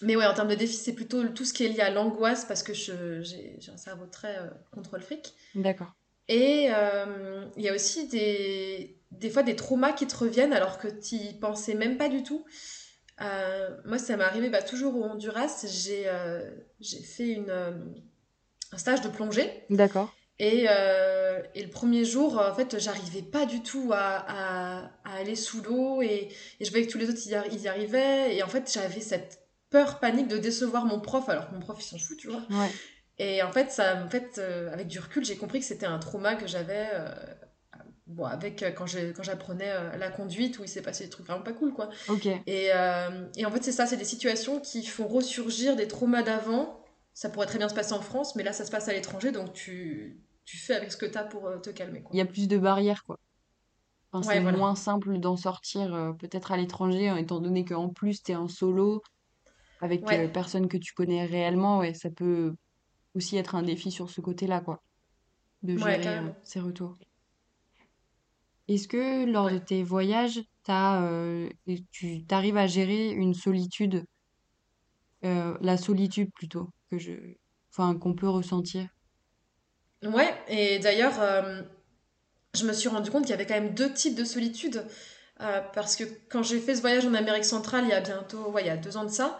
mais 0.00 0.16
ouais, 0.16 0.24
en 0.26 0.32
termes 0.32 0.48
de 0.48 0.54
défi, 0.54 0.74
c'est 0.74 0.94
plutôt 0.94 1.22
tout 1.28 1.44
ce 1.44 1.52
qui 1.52 1.66
est 1.66 1.68
lié 1.68 1.80
à 1.80 1.90
l'angoisse 1.90 2.46
parce 2.46 2.62
que 2.62 2.72
je- 2.72 3.20
j'ai 3.22 3.56
j'ai 3.60 3.72
un 3.72 3.76
cerveau 3.76 4.06
très 4.06 4.36
contrôle 4.72 5.02
fric. 5.02 5.34
d'accord. 5.54 5.92
Et 6.28 6.64
il 7.56 7.62
y 7.62 7.68
a 7.68 7.74
aussi 7.74 8.08
des, 8.08 8.97
des 9.10 9.30
fois 9.30 9.42
des 9.42 9.56
traumas 9.56 9.92
qui 9.92 10.06
te 10.06 10.16
reviennent 10.16 10.52
alors 10.52 10.78
que 10.78 10.88
tu 10.88 11.16
y 11.16 11.34
pensais 11.34 11.74
même 11.74 11.96
pas 11.96 12.08
du 12.08 12.22
tout. 12.22 12.44
Euh, 13.20 13.70
moi, 13.84 13.98
ça 13.98 14.16
m'est 14.16 14.24
arrivé 14.24 14.48
bah, 14.48 14.62
toujours 14.62 14.96
au 14.96 15.02
Honduras. 15.04 15.64
J'ai 15.66 16.04
euh, 16.06 16.48
fait 17.16 17.28
une, 17.28 17.50
euh, 17.50 17.72
un 18.72 18.78
stage 18.78 19.00
de 19.00 19.08
plongée. 19.08 19.64
D'accord. 19.70 20.14
Et, 20.40 20.66
et 21.54 21.62
le 21.64 21.68
premier 21.70 22.04
jour, 22.04 22.38
en 22.38 22.54
fait, 22.54 22.78
j'arrivais 22.78 23.22
pas 23.22 23.44
du 23.44 23.60
tout 23.60 23.90
à, 23.92 24.24
à, 24.28 24.90
à 25.04 25.14
aller 25.16 25.34
sous 25.34 25.62
l'eau 25.62 26.00
et, 26.00 26.28
et 26.60 26.64
je 26.64 26.70
voyais 26.70 26.86
que 26.86 26.92
tous 26.92 26.98
les 26.98 27.08
autres 27.08 27.18
ils 27.26 27.32
y, 27.32 27.34
arri- 27.34 27.48
ils 27.52 27.62
y 27.62 27.68
arrivaient. 27.68 28.36
Et 28.36 28.42
en 28.44 28.48
fait, 28.48 28.70
j'avais 28.72 29.00
cette 29.00 29.40
peur 29.70 29.98
panique 29.98 30.28
de 30.28 30.38
décevoir 30.38 30.84
mon 30.84 31.00
prof 31.00 31.28
alors 31.28 31.48
que 31.48 31.54
mon 31.54 31.60
prof 31.60 31.76
il 31.80 31.84
s'en 31.84 31.98
fout, 31.98 32.16
tu 32.16 32.28
vois. 32.28 32.42
Ouais, 32.50 32.70
Et 33.18 33.42
en 33.42 33.50
fait, 33.50 33.72
ça, 33.72 34.00
en 34.00 34.08
fait 34.08 34.38
avec 34.72 34.86
du 34.86 35.00
recul, 35.00 35.24
j'ai 35.24 35.36
compris 35.36 35.58
que 35.58 35.66
c'était 35.66 35.86
un 35.86 35.98
trauma 35.98 36.36
que 36.36 36.46
j'avais 36.46 36.86
bon, 38.08 38.24
avec 38.24 38.62
euh, 38.62 38.72
quand 38.72 38.86
j'apprenais 38.86 39.70
euh, 39.70 39.96
la 39.96 40.10
conduite 40.10 40.58
où 40.58 40.64
il 40.64 40.68
s'est 40.68 40.82
passé 40.82 41.04
des 41.04 41.10
trucs 41.10 41.26
vraiment 41.26 41.42
pas 41.44 41.52
cool, 41.52 41.72
quoi. 41.72 41.90
Et, 42.46 42.70
euh, 42.74 43.28
et 43.36 43.46
en 43.46 43.50
fait, 43.52 43.62
c'est 43.64 43.72
ça, 43.72 43.86
c'est 43.86 43.96
des 43.98 44.04
situations 44.04 44.60
qui 44.60 44.84
font 44.86 45.08
ressurgir 45.08 45.76
des 45.76 45.88
traumas 45.88 46.22
d'avant. 46.22 46.80
Ça 47.14 47.30
pourrait 47.30 47.46
très 47.46 47.58
bien 47.58 47.68
se 47.68 47.74
passer 47.74 47.94
en 47.94 48.02
France, 48.02 48.36
mais 48.36 48.42
là, 48.44 48.52
ça 48.52 48.64
se 48.64 48.70
passe 48.70 48.88
à 48.88 48.92
l'étranger, 48.94 49.32
donc 49.32 49.52
tu, 49.54 50.22
tu 50.44 50.56
fais 50.58 50.74
avec 50.74 50.92
ce 50.92 50.96
que 50.96 51.06
tu 51.06 51.18
as 51.18 51.24
pour 51.24 51.46
euh, 51.48 51.58
te 51.58 51.70
calmer, 51.70 52.02
quoi. 52.02 52.16
Il 52.16 52.18
y 52.18 52.20
a 52.20 52.26
plus 52.26 52.48
de 52.48 52.58
barrières, 52.58 53.04
quoi. 53.04 53.18
Enfin, 54.12 54.22
Ouais, 54.22 54.38
c'est 54.38 54.40
voilà. 54.40 54.58
moins 54.58 54.74
simple 54.76 55.18
d'en 55.20 55.36
sortir, 55.36 55.94
euh, 55.94 56.12
peut-être 56.14 56.52
à 56.52 56.56
l'étranger, 56.58 57.08
hein, 57.08 57.16
étant 57.16 57.40
donné 57.40 57.64
qu'en 57.64 57.90
plus, 57.90 58.22
t'es 58.22 58.36
en 58.36 58.48
solo, 58.48 59.02
avec 59.80 60.12
euh, 60.12 60.28
Ouais, 60.28 60.28
personne 60.28 60.68
que 60.68 60.78
tu 60.78 60.94
connais 60.94 61.26
réellement, 61.26 61.78
ouais, 61.80 61.94
ça 61.94 62.10
peut 62.10 62.56
aussi 63.14 63.36
être 63.38 63.54
un 63.56 63.62
défi 63.64 63.90
sur 63.92 64.10
ce 64.10 64.20
côté-là, 64.22 64.60
quoi, 64.62 64.82
de 65.62 65.76
ouais, 65.76 65.98
gérer 65.98 66.16
euh, 66.18 66.30
carrément. 66.30 66.34
ces 66.44 66.60
retours. 66.60 66.98
Est-ce 68.68 68.86
que 68.88 69.26
lors 69.30 69.50
de 69.50 69.58
Ouais. 69.58 69.58
tes 69.58 69.82
voyages, 69.82 70.40
t'as, 70.62 71.02
euh, 71.04 71.48
et 71.66 71.84
tu 71.90 72.24
t'arrives 72.26 72.56
à 72.56 72.66
gérer 72.68 73.10
une 73.10 73.34
solitude, 73.34 74.04
euh, 75.24 75.56
la 75.60 75.76
solitude 75.76 76.30
plutôt, 76.34 76.70
que 76.90 76.98
je, 76.98 77.12
enfin, 77.72 77.96
qu'on 77.98 78.14
peut 78.14 78.28
ressentir? 78.28 78.88
Ouais, 80.04 80.32
et 80.48 80.78
d'ailleurs, 80.78 81.20
euh, 81.20 81.62
je 82.54 82.66
me 82.66 82.72
suis 82.74 82.88
rendu 82.88 83.10
compte 83.10 83.22
qu'il 83.24 83.30
y 83.30 83.34
avait 83.34 83.46
quand 83.46 83.54
même 83.60 83.74
deux 83.74 83.92
types 83.92 84.16
de 84.16 84.24
solitude. 84.24 84.84
parce 85.74 85.96
que 85.96 86.04
quand 86.30 86.42
j'ai 86.44 86.60
fait 86.60 86.76
ce 86.76 86.82
voyage 86.82 87.06
en 87.06 87.14
Amérique 87.14 87.44
centrale, 87.46 87.84
il 87.86 87.90
y 87.90 87.94
a 87.94 88.00
bientôt, 88.00 88.50
ouais, 88.52 88.62
il 88.64 88.66
y 88.68 88.70
a 88.70 88.76
deux 88.78 88.96
ans 88.98 89.04
de 89.04 89.10
ça, 89.10 89.38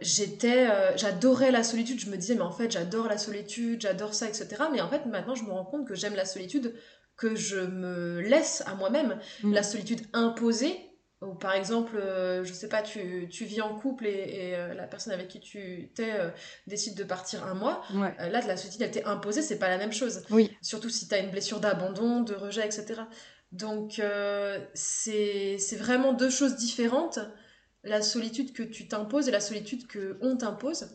j'étais, 0.00 0.68
j'adorais 0.96 1.50
la 1.52 1.62
solitude. 1.64 2.00
Je 2.00 2.10
me 2.10 2.16
disais, 2.16 2.34
mais 2.34 2.42
en 2.42 2.52
fait, 2.52 2.70
j'adore 2.70 3.08
la 3.08 3.18
solitude, 3.18 3.82
j'adore 3.82 4.14
ça, 4.14 4.28
etc. 4.28 4.70
Mais 4.70 4.80
en 4.80 4.88
fait, 4.88 5.06
maintenant, 5.06 5.34
je 5.34 5.44
me 5.44 5.52
rends 5.52 5.64
compte 5.64 5.86
que 5.86 5.94
j'aime 5.94 6.14
la 6.14 6.24
solitude 6.26 6.74
que 7.20 7.36
je 7.36 7.58
me 7.58 8.20
laisse 8.22 8.64
à 8.66 8.74
moi-même. 8.74 9.18
Mm. 9.42 9.52
La 9.52 9.62
solitude 9.62 10.00
imposée, 10.14 10.74
ou 11.20 11.34
par 11.34 11.52
exemple, 11.52 11.96
euh, 11.96 12.42
je 12.44 12.52
sais 12.54 12.68
pas, 12.68 12.80
tu, 12.80 13.28
tu 13.30 13.44
vis 13.44 13.60
en 13.60 13.78
couple 13.78 14.06
et, 14.06 14.10
et, 14.10 14.56
euh, 14.56 14.72
la 14.72 14.86
personne 14.86 15.12
avec 15.12 15.28
qui 15.28 15.38
tu 15.38 15.90
t'es 15.94 16.14
euh, 16.18 16.30
décide 16.66 16.94
de 16.96 17.04
partir 17.04 17.46
un 17.46 17.52
mois. 17.52 17.82
Ouais. 17.92 18.14
Euh, 18.20 18.30
là, 18.30 18.40
de 18.40 18.48
la 18.48 18.56
solitude, 18.56 18.80
elle 18.80 18.90
t'est 18.90 19.04
imposée, 19.04 19.42
c'est 19.42 19.58
pas 19.58 19.68
la 19.68 19.76
même 19.76 19.92
chose. 19.92 20.22
Oui. 20.30 20.50
Surtout 20.62 20.88
si 20.88 21.08
tu 21.08 21.14
as 21.14 21.18
une 21.18 21.30
blessure 21.30 21.60
d'abandon, 21.60 22.22
de 22.22 22.34
rejet, 22.34 22.64
etc. 22.64 23.02
Donc, 23.52 24.00
c'est 24.74 25.58
c'est 25.58 25.76
vraiment 25.76 26.14
deux 26.14 26.30
choses 26.30 26.56
différentes. 26.56 27.18
La 27.82 28.00
solitude 28.00 28.52
que 28.52 28.62
tu 28.62 28.88
t'imposes 28.88 29.28
et 29.28 29.32
la 29.32 29.40
solitude 29.40 29.86
que 29.88 30.18
on 30.22 30.36
t'impose. 30.36 30.86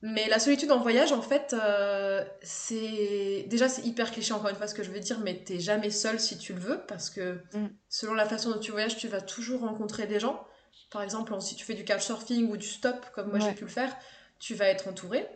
Mais 0.00 0.28
la 0.28 0.38
solitude 0.38 0.70
en 0.70 0.78
voyage, 0.80 1.10
en 1.12 1.22
fait, 1.22 1.54
euh, 1.54 2.24
c'est... 2.42 3.44
Déjà, 3.48 3.68
c'est 3.68 3.82
hyper 3.82 4.12
cliché, 4.12 4.32
encore 4.32 4.48
une 4.50 4.56
fois, 4.56 4.68
ce 4.68 4.74
que 4.74 4.82
je 4.84 4.90
veux 4.90 5.00
dire, 5.00 5.18
mais 5.20 5.42
t'es 5.42 5.58
jamais 5.58 5.90
seul 5.90 6.20
si 6.20 6.38
tu 6.38 6.52
le 6.52 6.60
veux, 6.60 6.80
parce 6.86 7.10
que 7.10 7.40
Mm. 7.52 7.66
selon 7.88 8.14
la 8.14 8.26
façon 8.26 8.50
dont 8.52 8.60
tu 8.60 8.70
voyages, 8.70 8.96
tu 8.96 9.08
vas 9.08 9.20
toujours 9.20 9.60
rencontrer 9.60 10.06
des 10.06 10.20
gens. 10.20 10.46
Par 10.90 11.02
exemple, 11.02 11.34
si 11.40 11.56
tu 11.56 11.64
fais 11.64 11.74
du 11.74 11.84
couchsurfing 11.84 12.48
ou 12.50 12.56
du 12.56 12.66
stop, 12.66 13.06
comme 13.14 13.28
moi 13.30 13.38
j'ai 13.40 13.52
pu 13.52 13.64
le 13.64 13.70
faire, 13.70 13.94
tu 14.38 14.54
vas 14.54 14.66
être 14.66 14.86
entouré. 14.88 15.26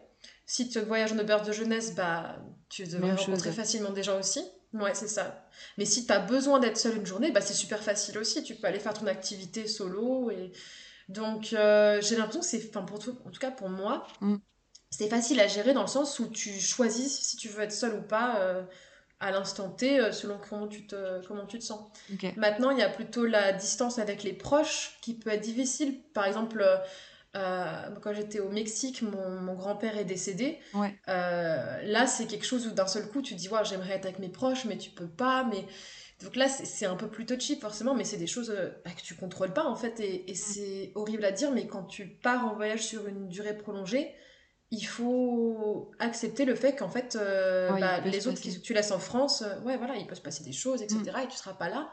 Si 0.47 0.69
tu 0.69 0.79
voyages 0.81 1.13
en 1.13 1.19
auberge 1.19 1.47
de 1.47 1.53
jeunesse, 1.53 1.95
bah, 1.95 2.37
tu 2.69 2.85
devrais 2.85 3.09
Même 3.09 3.17
rencontrer 3.17 3.51
facilement 3.53 3.91
des 3.91 4.03
gens 4.05 4.19
aussi. 4.21 4.41
Ouais, 4.73 4.95
c'est 4.95 5.09
ça. 5.09 5.45
Mais 5.77 5.85
si 5.85 6.07
tu 6.07 6.13
as 6.13 6.21
besoin 6.21 6.59
d'être 6.61 6.79
seule 6.79 6.97
une 6.97 7.05
journée, 7.07 7.31
bah, 7.33 7.41
c'est 7.41 7.53
super 7.53 7.83
facile 7.83 8.17
aussi. 8.19 8.43
Tu 8.45 8.55
peux 8.55 8.67
aller 8.67 8.79
faire 8.79 8.95
ton 8.95 9.07
activité 9.09 9.67
solo. 9.67 10.31
Et... 10.31 10.53
Donc, 11.09 11.53
euh, 11.53 12.01
j'ai 12.01 12.17
l'impression 12.17 12.41
que 12.41 12.47
c'est, 12.47 12.69
enfin, 12.71 12.83
pour 12.83 12.99
tout, 12.99 13.19
en 13.27 13.31
tout 13.31 13.41
cas 13.41 13.51
pour 13.51 13.69
moi, 13.69 14.07
Mm. 14.21 14.37
C'est 14.93 15.09
facile 15.09 15.41
à 15.41 15.49
gérer 15.49 15.73
dans 15.73 15.81
le 15.81 15.89
sens 15.89 16.19
où 16.21 16.29
tu 16.29 16.61
choisis 16.61 17.19
si 17.19 17.37
tu 17.37 17.49
veux 17.49 17.63
être 17.63 17.73
seule 17.73 17.95
ou 17.95 18.03
pas 18.03 18.41
euh, 18.41 18.63
à 19.21 19.31
l'instant 19.31 19.71
T, 19.71 19.99
euh, 19.99 20.13
selon 20.13 20.39
comment 20.49 20.69
tu 20.69 20.87
te, 20.87 21.25
comment 21.27 21.47
tu 21.47 21.59
te 21.59 21.65
sens. 21.65 21.81
Maintenant, 22.37 22.71
il 22.71 22.79
y 22.79 22.83
a 22.83 22.89
plutôt 22.89 23.25
la 23.25 23.53
distance 23.53 23.99
avec 23.99 24.23
les 24.23 24.35
proches 24.35 24.99
qui 25.01 25.15
peut 25.15 25.31
être 25.31 25.41
difficile. 25.41 26.03
Par 26.13 26.27
exemple, 26.27 26.63
euh, 27.37 27.91
quand 28.03 28.13
j'étais 28.13 28.41
au 28.41 28.51
Mexique, 28.51 29.01
mon, 29.01 29.31
mon 29.41 29.55
grand-père 29.55 29.97
est 29.97 30.05
décédé. 30.05 30.59
Ouais. 30.75 30.95
Euh, 31.09 31.83
là, 31.85 32.07
c'est 32.07 32.27
quelque 32.27 32.45
chose 32.45 32.67
où 32.67 32.73
d'un 32.73 32.87
seul 32.87 33.09
coup, 33.09 33.23
tu 33.23 33.35
dis, 33.35 33.49
ouais, 33.49 33.65
j'aimerais 33.65 33.95
être 33.95 34.05
avec 34.05 34.19
mes 34.19 34.29
proches, 34.29 34.67
mais 34.67 34.77
tu 34.77 34.91
peux 34.91 35.09
pas. 35.09 35.45
Mais... 35.45 35.65
Donc 36.23 36.37
là, 36.37 36.49
c'est 36.49 36.87
un 36.87 36.97
peu 36.97 37.09
plus 37.09 37.25
touchy, 37.25 37.57
forcément, 37.59 37.95
mais 37.95 38.05
c'est 38.05 38.19
des 38.19 38.27
choses 38.27 38.55
bah, 38.85 38.91
que 38.91 39.03
tu 39.03 39.15
contrôles 39.15 39.55
pas, 39.55 39.65
en 39.65 39.77
fait. 39.77 40.01
Et, 40.01 40.31
et 40.31 40.35
c'est 40.35 40.93
horrible 40.97 41.25
à 41.25 41.33
dire, 41.33 41.51
mais 41.51 41.67
quand 41.67 41.85
tu 41.85 42.07
pars 42.07 42.45
en 42.45 42.55
voyage 42.55 42.83
sur 42.83 43.07
une 43.07 43.29
durée 43.29 43.57
prolongée, 43.57 44.13
il 44.73 44.85
faut 44.85 45.91
accepter 45.99 46.47
le 46.47 46.55
fait 46.55 46.75
qu'en 46.75 46.89
fait, 46.89 47.15
euh, 47.15 47.71
Ouais, 47.75 47.81
bah, 47.81 48.01
les 48.01 48.27
autres 48.27 48.41
que 48.41 48.59
tu 48.59 48.73
laisses 48.73 48.91
en 48.91 48.99
France, 48.99 49.43
euh, 49.43 49.61
ouais, 49.61 49.77
voilà, 49.77 49.97
il 49.97 50.07
peut 50.07 50.15
se 50.15 50.23
passer 50.23 50.43
des 50.43 50.53
choses, 50.53 50.81
etc. 50.81 51.03
Mm. 51.03 51.25
Et 51.25 51.29
tu 51.29 51.37
seras 51.37 51.53
pas 51.53 51.69
là. 51.69 51.93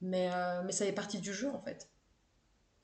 Mais, 0.00 0.30
euh, 0.32 0.62
mais 0.64 0.70
ça 0.70 0.86
fait 0.86 0.92
partie 0.92 1.18
du 1.18 1.34
jeu, 1.34 1.50
en 1.50 1.60
fait. 1.60 1.90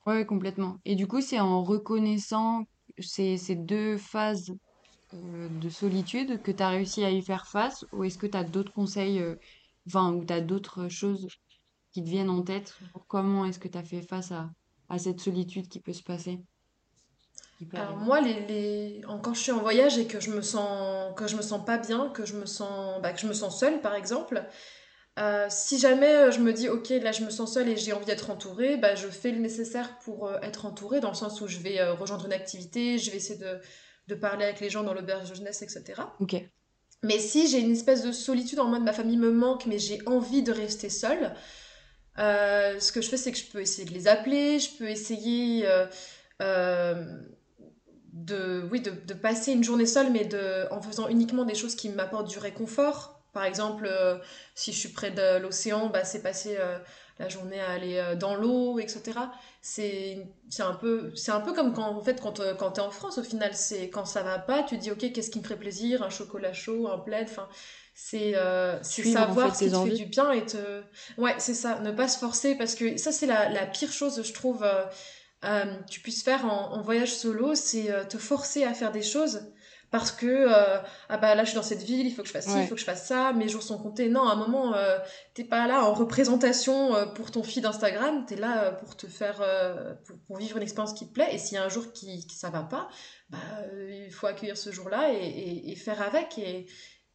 Ouais, 0.05 0.25
complètement. 0.25 0.79
Et 0.83 0.95
du 0.95 1.07
coup, 1.07 1.21
c'est 1.21 1.39
en 1.39 1.63
reconnaissant 1.63 2.65
ces, 2.99 3.37
ces 3.37 3.55
deux 3.55 3.97
phases 3.97 4.51
de 5.13 5.69
solitude 5.69 6.41
que 6.41 6.51
tu 6.51 6.61
as 6.63 6.69
réussi 6.69 7.05
à 7.05 7.11
y 7.11 7.21
faire 7.21 7.47
face, 7.47 7.85
ou 7.93 8.03
est-ce 8.03 8.17
que 8.17 8.27
tu 8.27 8.37
as 8.37 8.43
d'autres 8.43 8.73
conseils, 8.73 9.23
enfin, 9.87 10.11
ou 10.13 10.25
tu 10.25 10.33
as 10.33 10.41
d'autres 10.41 10.89
choses 10.89 11.27
qui 11.93 12.03
te 12.03 12.09
viennent 12.09 12.29
en 12.29 12.41
tête? 12.41 12.77
Pour 12.91 13.07
comment 13.07 13.45
est-ce 13.45 13.59
que 13.59 13.67
tu 13.69 13.77
as 13.77 13.83
fait 13.83 14.01
face 14.01 14.31
à, 14.33 14.49
à 14.89 14.99
cette 14.99 15.21
solitude 15.21 15.69
qui 15.69 15.79
peut 15.79 15.93
se 15.93 16.03
passer, 16.03 16.41
qui 17.61 17.67
peut 17.67 17.77
Alors 17.77 17.95
arriver? 17.95 18.01
moi, 18.01 18.19
les, 18.19 19.01
quand 19.23 19.33
je 19.33 19.39
suis 19.39 19.51
en 19.51 19.59
voyage 19.59 19.97
et 19.97 20.05
que 20.05 20.19
je 20.19 20.29
me 20.31 20.41
sens, 20.41 21.13
que 21.15 21.27
je 21.27 21.37
me 21.37 21.41
sens 21.41 21.63
pas 21.65 21.77
bien, 21.77 22.09
que 22.09 22.25
je 22.25 22.35
me 22.35 22.45
sens, 22.45 23.01
bah, 23.01 23.13
que 23.13 23.19
je 23.21 23.27
me 23.27 23.33
sens 23.33 23.57
seule, 23.59 23.79
par 23.81 23.95
exemple, 23.95 24.43
euh, 25.19 25.47
si 25.49 25.79
jamais 25.79 26.13
euh, 26.15 26.31
je 26.31 26.39
me 26.39 26.53
dis, 26.53 26.69
ok, 26.69 26.89
là 26.89 27.11
je 27.13 27.23
me 27.23 27.29
sens 27.29 27.53
seule 27.53 27.69
et 27.69 27.77
j'ai 27.77 27.93
envie 27.93 28.05
d'être 28.05 28.29
entourée, 28.29 28.77
bah, 28.77 28.95
je 28.95 29.07
fais 29.07 29.31
le 29.31 29.39
nécessaire 29.39 29.99
pour 29.99 30.27
euh, 30.27 30.39
être 30.41 30.65
entourée, 30.65 30.99
dans 30.99 31.09
le 31.09 31.15
sens 31.15 31.41
où 31.41 31.47
je 31.47 31.59
vais 31.59 31.79
euh, 31.79 31.93
rejoindre 31.93 32.25
une 32.25 32.33
activité, 32.33 32.97
je 32.99 33.11
vais 33.11 33.17
essayer 33.17 33.39
de, 33.39 33.59
de 34.07 34.15
parler 34.15 34.45
avec 34.45 34.59
les 34.61 34.69
gens 34.69 34.83
dans 34.83 34.93
l'auberge 34.93 35.29
de 35.29 35.35
jeunesse, 35.35 35.61
etc. 35.61 36.17
Ok, 36.19 36.33
Mais 37.03 37.19
si 37.19 37.47
j'ai 37.47 37.59
une 37.59 37.71
espèce 37.71 38.03
de 38.03 38.11
solitude 38.11 38.59
en 38.59 38.67
mode 38.67 38.83
ma 38.83 38.93
famille 38.93 39.17
me 39.17 39.31
manque, 39.31 39.65
mais 39.67 39.79
j'ai 39.79 39.99
envie 40.07 40.43
de 40.43 40.51
rester 40.51 40.89
seule, 40.89 41.33
ce 42.17 42.91
que 42.91 43.01
je 43.01 43.09
fais, 43.09 43.17
c'est 43.17 43.31
que 43.31 43.37
je 43.37 43.45
peux 43.45 43.61
essayer 43.61 43.85
de 43.87 43.93
les 43.93 44.07
appeler, 44.07 44.59
je 44.59 44.77
peux 44.77 44.89
essayer 44.89 45.65
de, 48.13 48.67
oui, 48.71 48.81
de, 48.81 48.91
de 48.91 49.13
passer 49.13 49.51
une 49.53 49.63
journée 49.63 49.85
seule, 49.85 50.11
mais 50.11 50.25
de, 50.25 50.67
en 50.71 50.81
faisant 50.81 51.07
uniquement 51.07 51.45
des 51.45 51.55
choses 51.55 51.75
qui 51.75 51.89
m'apportent 51.89 52.27
du 52.29 52.39
réconfort. 52.39 53.21
Par 53.33 53.45
exemple, 53.45 53.87
euh, 53.89 54.17
si 54.55 54.73
je 54.73 54.77
suis 54.79 54.89
près 54.89 55.11
de 55.11 55.39
l'océan, 55.39 55.87
bah, 55.87 56.03
c'est 56.03 56.21
passer 56.21 56.57
euh, 56.59 56.77
la 57.17 57.29
journée 57.29 57.61
à 57.61 57.69
aller 57.71 57.97
euh, 57.97 58.15
dans 58.15 58.35
l'eau, 58.35 58.77
etc. 58.79 59.17
C'est, 59.61 60.27
c'est 60.49 60.63
un 60.63 60.73
peu, 60.73 61.13
c'est 61.15 61.31
un 61.31 61.39
peu 61.39 61.53
comme 61.53 61.73
quand, 61.73 61.85
en 61.95 62.01
fait, 62.01 62.19
quand, 62.19 62.41
quand 62.57 62.71
t'es 62.71 62.81
en 62.81 62.91
France, 62.91 63.17
au 63.17 63.23
final, 63.23 63.51
c'est 63.53 63.89
quand 63.89 64.05
ça 64.05 64.23
va 64.23 64.37
pas, 64.39 64.63
tu 64.63 64.77
te 64.77 64.81
dis, 64.81 64.91
ok, 64.91 65.13
qu'est-ce 65.13 65.29
qui 65.31 65.39
me 65.39 65.43
ferait 65.43 65.55
plaisir? 65.55 66.03
Un 66.03 66.09
chocolat 66.09 66.51
chaud, 66.51 66.89
un 66.89 66.97
plaid, 66.97 67.27
enfin, 67.29 67.47
c'est, 67.93 68.35
euh, 68.35 68.77
c'est 68.83 69.01
suivre 69.03 69.21
en 69.21 69.27
savoir 69.27 69.55
fait 69.55 69.69
ce 69.69 69.83
qui 69.83 69.89
fait 69.91 69.95
du 69.95 70.05
bien 70.05 70.31
et 70.31 70.45
te, 70.45 70.81
ouais, 71.17 71.35
c'est 71.37 71.53
ça, 71.53 71.79
ne 71.79 71.91
pas 71.91 72.09
se 72.09 72.17
forcer 72.17 72.55
parce 72.55 72.75
que 72.75 72.97
ça, 72.97 73.13
c'est 73.13 73.27
la, 73.27 73.47
la 73.49 73.65
pire 73.65 73.91
chose, 73.93 74.21
je 74.25 74.33
trouve, 74.33 74.65
euh, 75.45 75.65
tu 75.89 75.99
puisses 76.01 76.23
faire 76.23 76.45
en, 76.45 76.73
en 76.73 76.81
voyage 76.81 77.13
solo, 77.13 77.55
c'est 77.55 77.91
euh, 77.91 78.03
te 78.03 78.17
forcer 78.17 78.63
à 78.63 78.73
faire 78.73 78.91
des 78.91 79.01
choses 79.01 79.51
parce 79.89 80.13
que 80.13 80.25
euh, 80.25 80.77
ah 81.09 81.17
bah 81.17 81.35
là 81.35 81.43
je 81.43 81.49
suis 81.49 81.57
dans 81.57 81.63
cette 81.63 81.83
ville, 81.83 82.07
il 82.07 82.13
faut 82.13 82.21
que 82.21 82.27
je 82.29 82.33
fasse 82.33 82.47
ci, 82.47 82.57
il 82.61 82.67
faut 82.67 82.75
que 82.75 82.79
je 82.79 82.85
fasse 82.85 83.05
ça, 83.07 83.33
mes 83.33 83.49
jours 83.49 83.61
sont 83.61 83.77
comptés. 83.77 84.07
Non, 84.07 84.25
à 84.25 84.31
un 84.31 84.35
moment 84.37 84.73
euh, 84.73 84.97
t'es 85.33 85.43
pas 85.43 85.67
là 85.67 85.83
en 85.83 85.93
représentation 85.93 86.95
euh, 86.95 87.07
pour 87.07 87.29
ton 87.29 87.43
feed 87.43 87.65
Instagram, 87.65 88.25
t'es 88.25 88.37
là 88.37 88.71
pour 88.71 88.95
te 88.95 89.07
faire 89.07 89.43
pour, 90.05 90.17
pour 90.27 90.37
vivre 90.37 90.55
une 90.55 90.63
expérience 90.63 90.93
qui 90.93 91.07
te 91.09 91.13
plaît. 91.13 91.27
Et 91.33 91.37
s'il 91.37 91.55
y 91.55 91.57
a 91.57 91.65
un 91.65 91.69
jour 91.69 91.91
qui, 91.91 92.25
qui 92.25 92.37
ça 92.37 92.49
va 92.49 92.63
pas, 92.63 92.87
bah 93.29 93.37
il 93.89 94.11
faut 94.13 94.27
accueillir 94.27 94.55
ce 94.57 94.71
jour-là 94.71 95.11
et, 95.11 95.17
et, 95.17 95.71
et 95.71 95.75
faire 95.75 96.01
avec 96.01 96.37
et, 96.37 96.67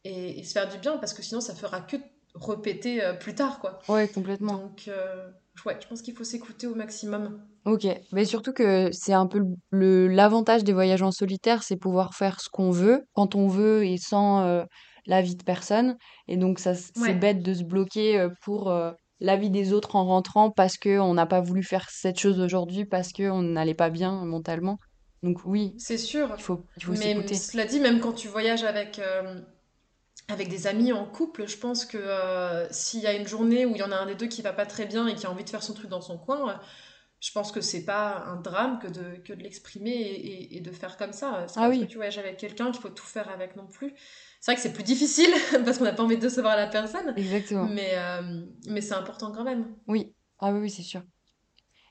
et, 0.03 0.39
et 0.39 0.43
se 0.43 0.51
faire 0.51 0.69
du 0.69 0.77
bien 0.77 0.97
parce 0.97 1.15
que 1.15 1.23
sinon 1.23 1.41
ça 1.41 1.55
fera 1.55 1.81
que 1.81 1.97
répéter 2.39 3.03
euh, 3.03 3.13
plus 3.13 3.35
tard 3.35 3.59
quoi. 3.59 3.79
ouais, 3.89 4.07
complètement. 4.07 4.57
Donc 4.57 4.87
euh, 4.87 5.29
ouais, 5.65 5.77
je 5.81 5.87
pense 5.87 6.01
qu'il 6.01 6.15
faut 6.15 6.23
s'écouter 6.23 6.67
au 6.67 6.75
maximum. 6.75 7.41
Ok, 7.65 7.85
mais 8.13 8.23
surtout 8.25 8.53
que 8.53 8.89
c'est 8.93 9.13
un 9.13 9.27
peu 9.27 9.41
l'avantage 9.71 10.63
des 10.63 10.73
voyages 10.73 11.01
en 11.01 11.11
solitaire, 11.11 11.63
c'est 11.63 11.75
pouvoir 11.77 12.13
faire 12.13 12.39
ce 12.39 12.49
qu'on 12.49 12.71
veut, 12.71 13.03
quand 13.13 13.35
on 13.35 13.47
veut 13.47 13.85
et 13.85 13.97
sans 13.97 14.43
euh, 14.45 14.63
l'avis 15.05 15.35
de 15.35 15.43
personne. 15.43 15.97
Et 16.27 16.37
donc 16.37 16.59
ça, 16.59 16.73
c'est 16.75 17.01
Ouais. 17.01 17.13
bête 17.13 17.41
de 17.43 17.53
se 17.53 17.63
bloquer 17.63 18.27
pour 18.43 18.69
euh, 18.71 18.91
l'avis 19.19 19.49
des 19.49 19.73
autres 19.73 19.95
en 19.97 20.05
rentrant 20.05 20.49
parce 20.51 20.77
que 20.77 20.97
on 20.99 21.13
n'a 21.13 21.25
pas 21.25 21.41
voulu 21.41 21.63
faire 21.63 21.87
cette 21.89 22.19
chose 22.19 22.39
aujourd'hui, 22.39 22.85
parce 22.85 23.11
que 23.11 23.29
on 23.29 23.41
n'allait 23.41 23.73
pas 23.73 23.89
bien 23.89 24.23
mentalement. 24.25 24.77
Donc 25.23 25.39
oui, 25.45 25.73
C'est 25.77 25.97
sûr, 25.97 26.33
il 26.37 26.41
faut, 26.43 26.63
il 26.77 26.83
faut 26.83 26.91
mais 26.91 26.97
s'écouter. 26.97 27.33
cela 27.33 27.65
dit, 27.65 27.79
même 27.79 27.99
quand 27.99 28.13
tu 28.13 28.27
voyages 28.27 28.63
avec, 28.63 28.99
euh, 28.99 29.41
avec 30.29 30.49
des 30.49 30.67
amis 30.67 30.91
en 30.91 31.05
couple, 31.05 31.47
je 31.47 31.57
pense 31.57 31.85
que 31.85 31.97
euh, 31.97 32.67
s'il 32.71 32.99
y 33.01 33.07
a 33.07 33.13
une 33.13 33.27
journée 33.27 33.65
où 33.65 33.71
il 33.71 33.77
y 33.77 33.83
en 33.83 33.91
a 33.91 33.95
un 33.97 34.05
des 34.07 34.15
deux 34.15 34.27
qui 34.27 34.41
va 34.41 34.53
pas 34.53 34.65
très 34.65 34.85
bien 34.85 35.07
et 35.07 35.15
qui 35.15 35.25
a 35.25 35.31
envie 35.31 35.43
de 35.45 35.49
faire 35.49 35.63
son 35.63 35.73
truc 35.73 35.89
dans 35.89 36.01
son 36.01 36.17
coin, 36.17 36.49
euh, 36.49 36.53
je 37.21 37.31
pense 37.31 37.51
que 37.51 37.61
c'est 37.61 37.85
pas 37.85 38.23
un 38.27 38.35
drame 38.37 38.79
que 38.79 38.87
de, 38.87 39.17
que 39.23 39.33
de 39.33 39.41
l'exprimer 39.41 39.91
et, 39.91 40.53
et- 40.55 40.57
et 40.57 40.61
de 40.61 40.71
faire 40.71 40.97
comme 40.97 41.13
ça. 41.13 41.45
C'est 41.47 41.59
Ah 41.59 41.67
parce 41.67 41.77
que 41.79 41.79
oui, 41.79 41.87
tu 41.87 41.95
voyages 41.95 42.17
avec 42.17 42.37
quelqu'un 42.37 42.71
qu'il 42.71 42.81
faut 42.81 42.89
tout 42.89 43.05
faire 43.05 43.29
avec 43.29 43.55
non 43.55 43.67
plus. 43.67 43.93
C'est 44.41 44.51
vrai 44.51 44.55
que 44.55 44.61
c'est 44.61 44.73
plus 44.73 44.83
difficile 44.83 45.31
parce 45.65 45.77
qu'on 45.77 45.85
n'a 45.85 45.93
pas 45.93 46.03
envie 46.03 46.17
de 46.17 46.21
décevoir 46.21 46.57
la 46.57 46.67
personne, 46.67 47.15
exactement. 47.15 47.69
mais, 47.69 47.91
euh, 47.95 48.45
mais 48.67 48.81
c'est 48.81 48.93
important 48.95 49.31
quand 49.31 49.43
même. 49.45 49.75
Oui, 49.87 50.13
ah 50.39 50.51
oui, 50.51 50.59
oui, 50.59 50.69
c'est 50.69 50.83
sûr. 50.83 51.01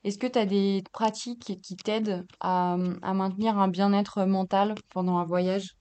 Est-ce 0.05 0.19
que 0.19 0.26
tu 0.26 0.38
as 0.38 0.47
des 0.47 0.83
pratiques 0.93 1.61
qui 1.62 1.76
t'aident 1.76 2.26
à, 2.40 2.78
à 3.02 3.14
maintenir 3.14 3.59
un 3.59 3.69
bien-être 3.69 4.25
mental 4.25 4.75
pendant 4.90 5.19
un 5.19 5.25
voyage? 5.25 5.76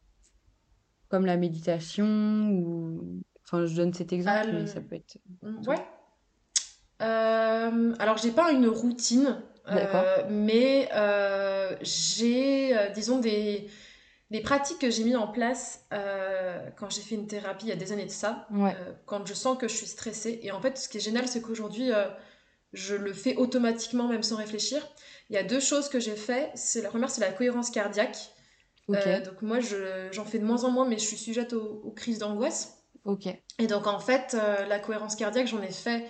Comme 1.10 1.26
la 1.26 1.38
méditation 1.38 2.06
ou... 2.52 3.22
Enfin, 3.44 3.66
je 3.66 3.76
donne 3.76 3.94
cet 3.94 4.12
exemple, 4.12 4.40
Ah, 4.44 4.52
mais 4.52 4.66
ça 4.68 4.82
peut 4.82 4.96
être 4.96 5.18
ouais, 5.68 5.76
tout. 5.76 5.82
Euh, 7.02 7.94
alors, 8.00 8.18
j'ai 8.18 8.32
pas 8.32 8.52
une 8.52 8.68
routine, 8.68 9.42
euh, 9.70 10.24
mais 10.30 10.90
euh, 10.94 11.76
j'ai, 11.82 12.76
disons, 12.96 13.20
des, 13.20 13.70
des 14.32 14.42
pratiques 14.42 14.80
que 14.80 14.90
j'ai 14.90 15.04
mis 15.04 15.16
en 15.16 15.28
place 15.28 15.86
euh, 15.94 16.70
quand 16.78 16.90
j'ai 16.90 17.02
fait 17.02 17.16
une 17.16 17.28
thérapie 17.28 17.66
il 17.66 17.70
y 17.70 17.74
a 17.74 17.76
des 17.76 17.92
années 17.92 18.06
de 18.06 18.12
ça, 18.12 18.48
Ouais. 18.52 18.76
euh, 18.80 18.94
quand 19.06 19.26
je 19.28 19.34
sens 19.34 19.58
que 19.58 19.68
je 19.68 19.76
suis 19.76 19.86
stressée. 19.88 20.40
Et 20.42 20.52
en 20.52 20.60
fait, 20.62 20.78
ce 20.78 20.90
qui 20.90 20.98
est 20.98 21.02
génial, 21.02 21.28
c'est 21.28 21.42
qu'aujourd'hui, 21.42 21.92
euh, 21.92 22.06
je 22.74 22.96
le 22.96 23.14
fais 23.14 23.36
automatiquement, 23.36 24.08
même 24.08 24.24
sans 24.24 24.38
réfléchir. 24.38 24.82
Il 25.30 25.36
y 25.36 25.38
a 25.38 25.44
deux 25.44 25.60
choses 25.60 25.88
que 25.90 26.00
j'ai 26.00 26.16
fait. 26.16 26.50
C'est, 26.56 26.82
la 26.82 26.90
première, 26.90 27.10
c'est 27.12 27.22
la 27.22 27.32
cohérence 27.32 27.70
cardiaque. 27.70 28.18
Euh, 28.92 29.22
donc 29.22 29.42
moi, 29.42 29.60
je- 29.60 30.10
j'en 30.12 30.25
fais 30.25 30.39
de 30.39 30.46
moins 30.46 30.63
en 30.63 30.72
moins, 30.72 30.88
mais 30.88 30.98
je 30.98 31.06
suis 31.06 31.18
sujette 31.18 31.54
aux, 31.54 31.82
aux 31.84 31.92
crises 31.92 32.20
d'angoisse. 32.20 32.84
Ok. 33.04 33.27
Et 33.60 33.68
donc 33.68 33.88
en 33.88 34.00
fait, 34.00 34.36
euh, 34.36 34.65
la 34.65 34.80
cohérence 34.80 35.15
cardiaque, 35.15 35.48
j'en 35.48 35.62
ai 35.62 35.72
fait 35.72 36.06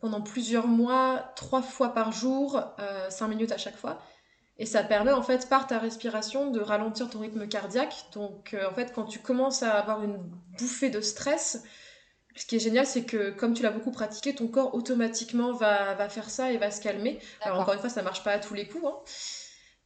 pendant 0.00 0.20
plusieurs 0.20 0.66
mois, 0.66 1.32
trois 1.36 1.62
fois 1.62 1.94
par 1.94 2.10
jour, 2.12 2.60
euh, 2.80 3.08
cinq 3.10 3.28
minutes 3.28 3.52
à 3.52 3.58
chaque 3.58 3.76
fois. 3.76 4.02
Et 4.58 4.66
ça 4.66 4.82
permet 4.84 5.12
en 5.12 5.22
fait 5.22 5.48
par 5.48 5.66
ta 5.66 5.78
respiration 5.78 6.50
de 6.50 6.60
ralentir 6.60 7.08
ton 7.08 7.20
rythme 7.20 7.48
cardiaque. 7.48 7.94
Donc 8.12 8.54
euh, 8.54 8.68
en 8.68 8.74
fait, 8.74 8.92
quand 8.92 9.04
tu 9.04 9.18
commences 9.20 9.62
à 9.62 9.72
avoir 9.78 10.02
une 10.02 10.18
bouffée 10.58 10.90
de 10.90 11.00
stress, 11.00 11.62
ce 12.36 12.46
qui 12.46 12.56
est 12.56 12.60
génial, 12.60 12.86
c'est 12.86 13.04
que 13.04 13.30
comme 13.30 13.54
tu 13.54 13.62
l'as 13.62 13.70
beaucoup 13.70 13.90
pratiqué, 13.92 14.34
ton 14.34 14.48
corps 14.48 14.74
automatiquement 14.74 15.52
va, 15.52 15.94
va 15.94 16.08
faire 16.08 16.30
ça 16.30 16.52
et 16.52 16.58
va 16.58 16.70
se 16.70 16.80
calmer. 16.80 17.20
Alors 17.40 17.60
encore 17.60 17.74
une 17.74 17.80
fois, 17.80 17.90
ça 17.90 18.02
marche 18.02 18.24
pas 18.24 18.32
à 18.32 18.38
tous 18.38 18.54
les 18.54 18.66
coups, 18.68 18.84
hein. 18.86 18.96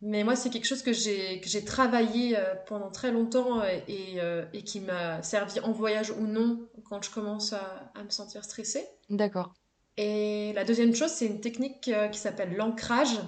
Mais 0.03 0.25
moi, 0.25 0.37
c'est 0.37 0.51
quelque 0.51 0.67
chose 0.67 0.83
que 0.83 0.93
j'ai 0.93 1.41
que 1.41 1.49
j'ai 1.49 1.65
travaillé 1.65 2.37
euh, 2.37 2.55
pendant 2.67 2.91
très 2.91 3.11
longtemps 3.11 3.61
euh, 3.61 3.79
et, 3.89 4.21
euh, 4.21 4.45
et 4.53 4.63
qui 4.63 4.81
m'a 4.81 5.23
servi 5.23 5.59
en 5.61 5.73
voyage 5.73 6.11
ou 6.11 6.27
non 6.27 6.69
quand 6.85 7.03
je 7.03 7.11
commence 7.11 7.53
à, 7.55 7.91
à 7.95 8.05
me 8.05 8.11
sentir 8.11 8.45
stressée. 8.45 8.87
D'accord. 9.09 9.55
Et 9.97 10.53
la 10.55 10.65
deuxième 10.65 10.95
chose, 10.95 11.11
c'est 11.11 11.27
une 11.27 11.41
technique 11.41 11.91
qui 12.13 12.19
s'appelle 12.19 12.55
l'ancrage. 12.55 13.19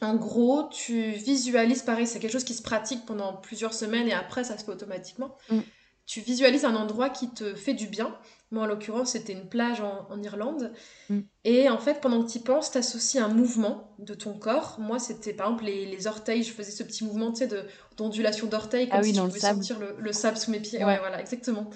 En 0.00 0.16
gros, 0.16 0.68
tu 0.68 1.10
visualises, 1.10 1.82
pareil, 1.82 2.06
c'est 2.06 2.18
quelque 2.18 2.32
chose 2.32 2.44
qui 2.44 2.54
se 2.54 2.62
pratique 2.62 3.06
pendant 3.06 3.34
plusieurs 3.34 3.74
semaines 3.74 4.08
et 4.08 4.12
après, 4.12 4.42
ça 4.42 4.58
se 4.58 4.64
fait 4.64 4.72
automatiquement. 4.72 5.36
Mm. 5.50 5.60
Tu 6.08 6.20
visualises 6.22 6.64
un 6.64 6.74
endroit 6.74 7.10
qui 7.10 7.28
te 7.30 7.54
fait 7.54 7.74
du 7.74 7.86
bien. 7.86 8.16
Moi, 8.50 8.62
en 8.62 8.66
l'occurrence, 8.66 9.10
c'était 9.12 9.34
une 9.34 9.46
plage 9.48 9.82
en, 9.82 10.06
en 10.10 10.22
Irlande. 10.22 10.72
Mm. 11.10 11.20
Et 11.44 11.68
en 11.68 11.78
fait, 11.78 12.00
pendant 12.00 12.24
que 12.24 12.30
tu 12.30 12.38
y 12.38 12.40
penses, 12.40 12.70
tu 12.70 12.78
associes 12.78 13.18
un 13.20 13.28
mouvement 13.28 13.94
de 13.98 14.14
ton 14.14 14.32
corps. 14.32 14.76
Moi, 14.80 14.98
c'était 14.98 15.34
par 15.34 15.48
exemple 15.48 15.64
les, 15.66 15.84
les 15.86 16.06
orteils. 16.06 16.42
Je 16.42 16.52
faisais 16.52 16.72
ce 16.72 16.82
petit 16.82 17.04
mouvement, 17.04 17.30
tu 17.30 17.40
sais, 17.40 17.46
de- 17.46 17.64
d'ondulation 17.98 18.46
d'orteils, 18.46 18.88
Ah 18.90 18.96
comme 18.96 19.04
oui, 19.04 19.10
si 19.10 19.16
je 19.16 19.20
pouvais 19.22 19.38
sentir 19.38 19.78
le, 19.78 19.96
le 19.98 20.12
sable 20.14 20.38
sous 20.38 20.50
mes 20.50 20.60
pieds. 20.60 20.78
Ouais, 20.78 20.86
Ouais. 20.86 20.98
voilà, 20.98 21.20
exactement. 21.20 21.68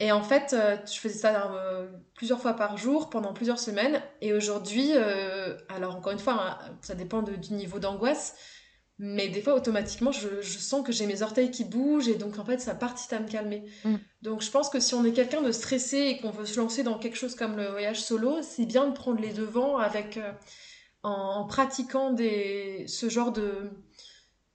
Et 0.00 0.12
en 0.12 0.22
fait, 0.22 0.52
euh, 0.54 0.76
je 0.86 0.98
faisais 0.98 1.18
ça 1.18 1.52
euh, 1.52 1.86
plusieurs 2.14 2.40
fois 2.40 2.54
par 2.54 2.78
jour 2.78 3.10
pendant 3.10 3.32
plusieurs 3.34 3.58
semaines. 3.58 4.00
Et 4.22 4.32
aujourd'hui, 4.34 4.92
euh, 4.94 5.56
alors 5.68 5.96
encore 5.96 6.12
une 6.12 6.18
fois, 6.18 6.34
hein, 6.34 6.58
ça 6.82 6.94
dépend 6.94 7.22
de- 7.22 7.36
du 7.36 7.54
niveau 7.54 7.78
d'angoisse, 7.78 8.34
mais 8.98 9.28
des 9.28 9.42
fois, 9.42 9.54
automatiquement, 9.54 10.12
je, 10.12 10.40
je 10.40 10.58
sens 10.58 10.84
que 10.84 10.92
j'ai 10.92 11.06
mes 11.06 11.22
orteils 11.22 11.50
qui 11.50 11.64
bougent 11.64 12.08
et 12.08 12.14
donc 12.16 12.38
en 12.38 12.44
fait, 12.44 12.60
ça 12.60 12.74
participe 12.74 13.12
à 13.12 13.20
me 13.20 13.28
calmer. 13.28 13.64
Mm. 13.84 13.96
Donc 14.22 14.42
je 14.42 14.50
pense 14.50 14.70
que 14.70 14.80
si 14.80 14.94
on 14.94 15.04
est 15.04 15.12
quelqu'un 15.12 15.42
de 15.42 15.52
stressé 15.52 15.98
et 15.98 16.18
qu'on 16.20 16.30
veut 16.30 16.46
se 16.46 16.58
lancer 16.58 16.82
dans 16.82 16.98
quelque 16.98 17.16
chose 17.16 17.34
comme 17.34 17.56
le 17.56 17.66
voyage 17.68 18.02
solo, 18.02 18.38
c'est 18.42 18.66
bien 18.66 18.86
de 18.88 18.92
prendre 18.94 19.20
les 19.20 19.32
devants 19.32 19.76
avec, 19.76 20.16
euh, 20.16 20.32
en, 21.02 21.10
en 21.10 21.46
pratiquant 21.46 22.12
des, 22.12 22.86
ce 22.88 23.08
genre 23.08 23.32
de 23.32 23.70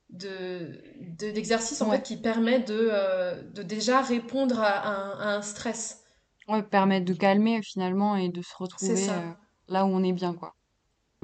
de, 0.10 0.82
de- 1.00 1.32
d'exercice 1.32 1.82
en 1.82 1.90
fait 1.90 2.04
qui 2.04 2.18
permet 2.18 2.60
de, 2.60 2.90
euh, 2.92 3.42
de 3.54 3.64
déjà 3.64 4.02
répondre 4.02 4.60
à 4.60 4.88
un, 4.88 5.20
à 5.20 5.36
un 5.38 5.42
stress. 5.42 6.04
Ouais, 6.48 6.64
permettre 6.64 7.06
de 7.06 7.14
calmer 7.14 7.62
finalement 7.62 8.16
et 8.18 8.30
de 8.30 8.42
se 8.42 8.54
retrouver 8.58 9.10
euh, 9.10 9.32
là 9.70 9.86
où 9.86 9.90
on 9.90 10.04
est 10.04 10.12
bien, 10.12 10.34
quoi. 10.34 10.54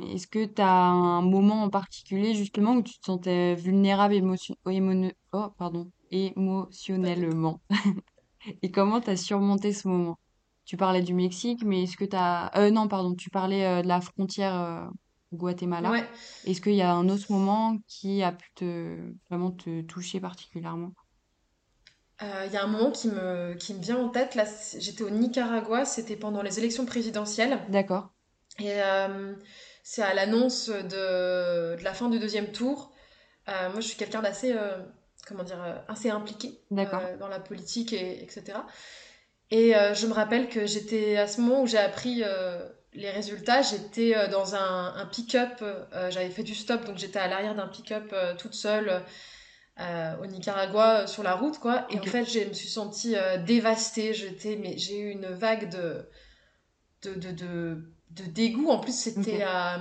Est-ce 0.04 0.28
que 0.28 0.46
tu 0.46 0.62
as 0.62 0.72
un 0.72 1.22
moment 1.22 1.64
en 1.64 1.70
particulier 1.70 2.36
justement 2.36 2.74
où 2.76 2.84
tu 2.84 2.94
te 3.00 3.06
sentais 3.06 3.56
vulnérable 3.56 4.14
émotion... 4.14 4.56
émono- 4.68 5.12
oh, 5.34 5.48
pardon, 5.58 5.92
émotionnellement? 6.12 7.62
Et 8.62 8.72
comment 8.72 9.02
tu 9.02 9.10
as 9.10 9.18
surmonté 9.18 9.74
ce 9.74 9.88
moment? 9.88 10.20
Tu 10.66 10.78
parlais 10.78 11.02
du 11.02 11.14
Mexique, 11.14 11.64
mais 11.66 11.84
est-ce 11.84 11.98
que 11.98 12.06
tu 12.06 12.16
as... 12.16 12.52
Euh, 12.58 12.72
non, 12.72 12.88
pardon, 12.88 13.16
tu 13.16 13.30
parlais 13.30 13.66
euh, 13.66 13.82
de 13.82 13.88
la 13.88 14.02
frontière 14.02 14.56
euh, 14.56 14.88
Guatemala. 15.34 15.90
Ouais, 15.92 16.08
Est-ce 16.44 16.62
qu'il 16.62 16.76
y 16.76 16.82
a 16.82 16.94
un 16.94 17.10
autre 17.10 17.32
moment 17.32 17.78
qui 17.88 18.24
a 18.24 18.32
pu 18.34 18.50
te 18.56 19.14
vraiment 19.30 19.52
te 19.52 19.82
toucher 19.84 20.20
particulièrement? 20.20 20.94
Euh, 22.24 22.44
il 22.48 22.54
y 22.54 22.58
a 22.58 22.64
un 22.64 22.68
moment 22.68 22.92
qui 22.92 23.10
me, 23.10 23.54
qui 23.56 23.74
me 23.76 23.80
vient 23.82 23.98
en 23.98 24.10
tête. 24.10 24.36
Là, 24.36 24.46
c'est- 24.46 24.80
j'étais 24.82 25.04
au 25.04 25.10
Nicaragua, 25.10 25.86
c'était 25.86 26.16
pendant 26.16 26.42
les 26.42 26.58
élections 26.60 26.86
présidentielles. 26.86 27.60
D'accord, 27.66 28.10
Et 28.60 28.82
c'est 29.90 30.02
à 30.02 30.14
l'annonce 30.14 30.68
de, 30.68 31.78
de 31.78 31.82
la 31.82 31.94
fin 31.94 32.10
du 32.10 32.20
deuxième 32.20 32.52
tour. 32.52 32.92
Euh, 33.48 33.70
moi, 33.70 33.80
je 33.80 33.88
suis 33.88 33.96
quelqu'un 33.96 34.22
d'assez, 34.22 34.52
euh, 34.52 34.78
comment 35.26 35.46
dire, 35.46 35.64
euh, 35.64 35.78
assez 35.88 36.10
impliqué 36.10 36.60
euh, 36.74 37.18
dans 37.18 37.30
la 37.30 37.40
politique, 37.40 37.94
et, 37.94 38.22
etc. 38.22 38.60
Et 39.50 39.72
je 39.72 40.08
me 40.08 40.12
rappelle 40.12 40.50
que 40.50 40.66
j'étais 40.66 41.16
à 41.16 41.26
ce 41.26 41.40
moment 41.40 41.62
où 41.62 41.68
j'ai 41.68 41.78
appris 41.78 42.22
les 42.92 43.10
résultats, 43.10 43.62
j'étais 43.62 44.28
dans 44.28 44.56
un, 44.56 44.94
un 44.94 45.06
pick-up, 45.06 45.64
j'avais 46.10 46.32
fait 46.32 46.44
du 46.44 46.54
stop, 46.54 46.84
donc 46.84 46.98
j'étais 46.98 47.20
à 47.20 47.30
l'arrière 47.30 47.56
d'un 47.56 47.70
pick-up 47.70 48.14
toute 48.38 48.56
seule 48.56 49.04
au 49.80 50.26
Nicaragua 50.26 51.08
sur 51.08 51.24
la 51.24 51.34
route, 51.34 51.60
quoi. 51.60 51.88
Et 51.92 51.98
en 51.98 52.04
fait, 52.04 52.26
je 52.26 52.40
me 52.40 52.52
suis 52.52 52.68
sentie 52.68 53.16
dévastée. 53.46 54.14
J'étais, 54.14 54.58
mais 54.58 54.78
j'ai 54.78 55.00
eu 55.00 55.12
une 55.12 55.28
vague 55.28 55.70
de, 55.70 56.10
de, 57.04 57.14
de, 57.14 57.32
de, 57.32 57.97
de 58.12 58.24
dégoût. 58.24 58.70
En 58.70 58.80
plus, 58.80 58.94
c'était 58.98 59.42
à, 59.44 59.80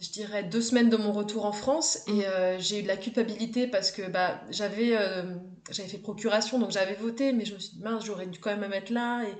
je 0.00 0.10
dirais, 0.10 0.44
deux 0.44 0.60
semaines 0.60 0.90
de 0.90 0.96
mon 0.96 1.12
retour 1.12 1.44
en 1.46 1.52
France. 1.52 2.00
Mm, 2.06 2.20
Et 2.20 2.26
euh, 2.26 2.58
j'ai 2.58 2.80
eu 2.80 2.82
de 2.82 2.88
la 2.88 2.96
culpabilité 2.96 3.66
parce 3.66 3.92
que 3.92 4.08
bah, 4.08 4.42
j'avais 4.50 4.96
euh, 4.96 5.22
j'avais 5.70 5.88
fait 5.88 5.98
procuration, 5.98 6.58
donc 6.58 6.70
j'avais 6.72 6.94
voté, 6.94 7.32
mais 7.32 7.44
je 7.44 7.54
me 7.54 7.58
suis 7.58 7.76
dit, 7.76 7.82
mince, 7.82 8.04
j'aurais 8.04 8.26
dû 8.26 8.38
quand 8.40 8.50
même 8.50 8.60
me 8.60 8.68
mettre 8.68 8.92
là. 8.92 9.22
Et, 9.24 9.34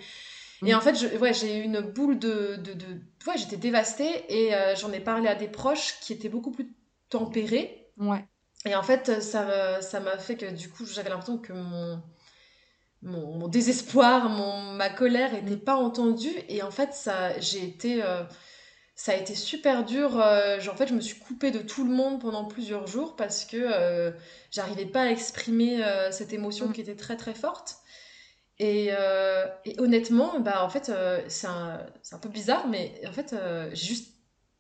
et 0.70 0.75
mm, 0.75 0.76
en 0.76 0.80
fait, 0.80 0.94
je, 0.96 1.16
ouais, 1.18 1.34
j'ai 1.34 1.58
eu 1.58 1.62
une 1.64 1.80
boule 1.80 2.18
de... 2.18 2.56
de, 2.56 2.75
de... 2.75 2.87
Ouais, 3.26 3.38
j'étais 3.38 3.56
dévastée. 3.56 4.25
Et 4.28 4.54
euh, 4.54 4.75
j'en 4.76 4.92
ai 4.92 5.00
parlé 5.00 5.28
à 5.28 5.34
des 5.34 5.49
proches 5.49 5.96
qui 6.00 6.12
étaient 6.12 6.28
beaucoup 6.28 6.52
plus 6.52 6.75
tempérés. 7.10 7.88
ouais, 7.96 8.28
Et 8.66 8.75
en 8.75 8.82
fait, 8.82 9.22
ça 9.22 10.00
m'a 10.00 10.18
fait 10.18 10.37
que 10.37 10.46
du 10.50 10.68
coup, 10.70 10.84
j'avais 10.87 11.10
l'impression 11.10 11.38
que 11.38 11.52
mon, 11.52 12.02
mon, 13.02 13.38
mon 13.38 13.49
désespoir, 13.49 14.28
mon, 14.28 14.73
ma 14.73 14.90
colère 14.90 15.33
n'était 15.33 15.57
pas 15.57 15.76
entendue. 15.76 16.35
Et 16.49 16.62
en 16.62 16.71
fait, 16.71 16.92
ça, 16.92 17.38
j'ai 17.40 17.64
été, 17.64 18.02
euh, 18.02 18.23
ça 18.94 19.12
a 19.12 19.16
été 19.16 19.35
super 19.35 19.85
dur. 19.85 20.20
Euh, 20.20 20.61
genre, 20.61 20.74
en 20.74 20.77
fait, 20.77 20.88
je 20.88 20.94
me 20.94 21.01
suis 21.01 21.18
coupée 21.18 21.51
de 21.51 21.61
tout 21.61 21.85
le 21.85 21.90
monde 21.90 22.20
pendant 22.20 22.44
plusieurs 22.44 22.87
jours 22.87 23.16
parce 23.16 23.44
que 23.44 23.57
euh, 23.57 24.12
j'arrivais 24.51 24.87
pas 24.87 25.03
à 25.03 25.07
exprimer 25.11 25.83
euh, 25.83 26.12
cette 26.12 26.33
émotion 26.33 26.68
mm, 26.68 26.72
qui 26.72 26.81
était 26.83 26.96
très 26.96 27.16
très 27.16 27.35
forte. 27.35 27.77
Et, 28.59 28.90
et 29.64 29.81
honnêtement, 29.81 30.38
bah, 30.38 30.62
en 30.62 30.68
fait, 30.68 30.92
c'est 31.29 31.46
un, 31.46 31.81
un 32.12 32.18
peu 32.18 32.29
bizarre, 32.29 32.68
mais 32.68 33.01
en 33.09 33.12
fait, 33.12 33.35
j'ai 33.72 33.87
juste, 33.87 34.16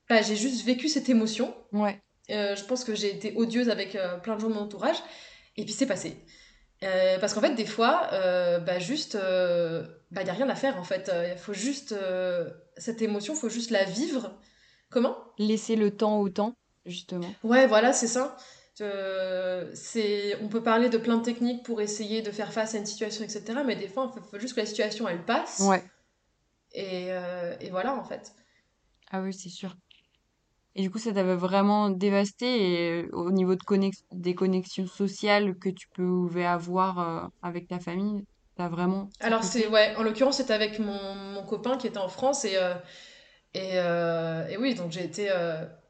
bah, 0.08 0.22
j'ai 0.22 0.36
juste 0.36 0.64
vécu 0.64 0.88
cette 0.88 1.10
émotion. 1.10 1.54
ouais, 1.74 2.00
je 2.30 2.64
pense 2.64 2.84
que 2.84 2.94
j'ai 2.94 3.14
été 3.14 3.34
odieuse 3.36 3.68
avec 3.68 3.98
plein 4.22 4.36
de 4.36 4.40
gens 4.40 4.48
de 4.48 4.54
mon 4.54 4.60
entourage. 4.60 4.96
Et 5.58 5.64
puis 5.64 5.74
c'est 5.74 5.84
passé. 5.84 6.16
Euh, 6.82 7.18
parce 7.18 7.34
qu'en 7.34 7.40
fait, 7.40 7.54
des 7.54 7.66
fois, 7.66 8.08
euh, 8.12 8.58
bah 8.58 8.78
juste, 8.78 9.14
euh, 9.14 9.86
bah 10.10 10.22
y 10.22 10.30
a 10.30 10.32
rien 10.32 10.48
à 10.48 10.54
faire 10.54 10.78
en 10.78 10.84
fait. 10.84 11.10
Il 11.30 11.38
faut 11.38 11.52
juste 11.52 11.92
euh, 11.92 12.48
cette 12.76 13.02
émotion, 13.02 13.34
faut 13.34 13.50
juste 13.50 13.70
la 13.70 13.84
vivre. 13.84 14.32
Comment? 14.88 15.16
Laisser 15.38 15.76
le 15.76 15.94
temps 15.94 16.18
au 16.18 16.28
temps, 16.30 16.56
justement. 16.86 17.32
Ouais, 17.44 17.66
voilà, 17.66 17.92
c'est 17.92 18.08
ça. 18.08 18.36
Euh, 18.80 19.70
c'est, 19.74 20.36
on 20.42 20.48
peut 20.48 20.62
parler 20.62 20.88
de 20.88 20.96
plein 20.96 21.18
de 21.18 21.22
techniques 21.22 21.64
pour 21.64 21.80
essayer 21.80 22.22
de 22.22 22.30
faire 22.30 22.52
face 22.52 22.74
à 22.74 22.78
une 22.78 22.86
situation, 22.86 23.22
etc. 23.24 23.42
Mais 23.64 23.76
des 23.76 23.88
fois, 23.88 24.10
il 24.16 24.22
faut, 24.22 24.38
juste 24.38 24.54
que 24.54 24.60
la 24.60 24.66
situation 24.66 25.06
elle 25.06 25.24
passe. 25.24 25.60
Ouais, 25.60 25.84
Et, 26.72 27.12
euh, 27.12 27.54
et 27.60 27.70
voilà 27.70 27.94
en 27.94 28.04
fait. 28.04 28.32
ah 29.10 29.20
oui, 29.20 29.34
c'est 29.34 29.50
sûr. 29.50 29.76
Et 30.74 30.82
du 30.82 30.90
coup, 30.90 30.98
ça 30.98 31.12
t'avait 31.12 31.36
vraiment 31.36 31.90
dévasté 31.90 32.46
et 32.72 33.02
euh, 33.04 33.08
au 33.12 33.30
niveau 33.32 33.54
de 33.56 33.62
connex- 33.62 34.04
des 34.12 34.34
connexions 34.34 34.86
sociales 34.86 35.56
que 35.58 35.68
tu 35.68 35.88
pouvais 35.94 36.44
avoir 36.46 36.98
euh, 37.00 37.26
avec 37.42 37.68
ta 37.68 37.80
famille, 37.80 38.24
t'as 38.56 38.68
vraiment 38.68 39.10
Alors 39.20 39.44
c'est 39.44 39.66
ouais, 39.66 39.94
en 39.96 40.02
l'occurrence 40.02 40.38
c'était 40.38 40.54
avec 40.54 40.78
mon, 40.78 41.14
mon 41.14 41.42
copain 41.44 41.76
qui 41.76 41.86
était 41.86 41.98
en 41.98 42.08
France 42.08 42.44
et 42.44 42.56
euh, 42.56 42.74
Et, 43.54 43.72
euh, 43.76 44.46
et 44.48 44.56
oui, 44.58 44.74
donc 44.74 44.92
j'ai 44.92 45.04
été, 45.04 45.30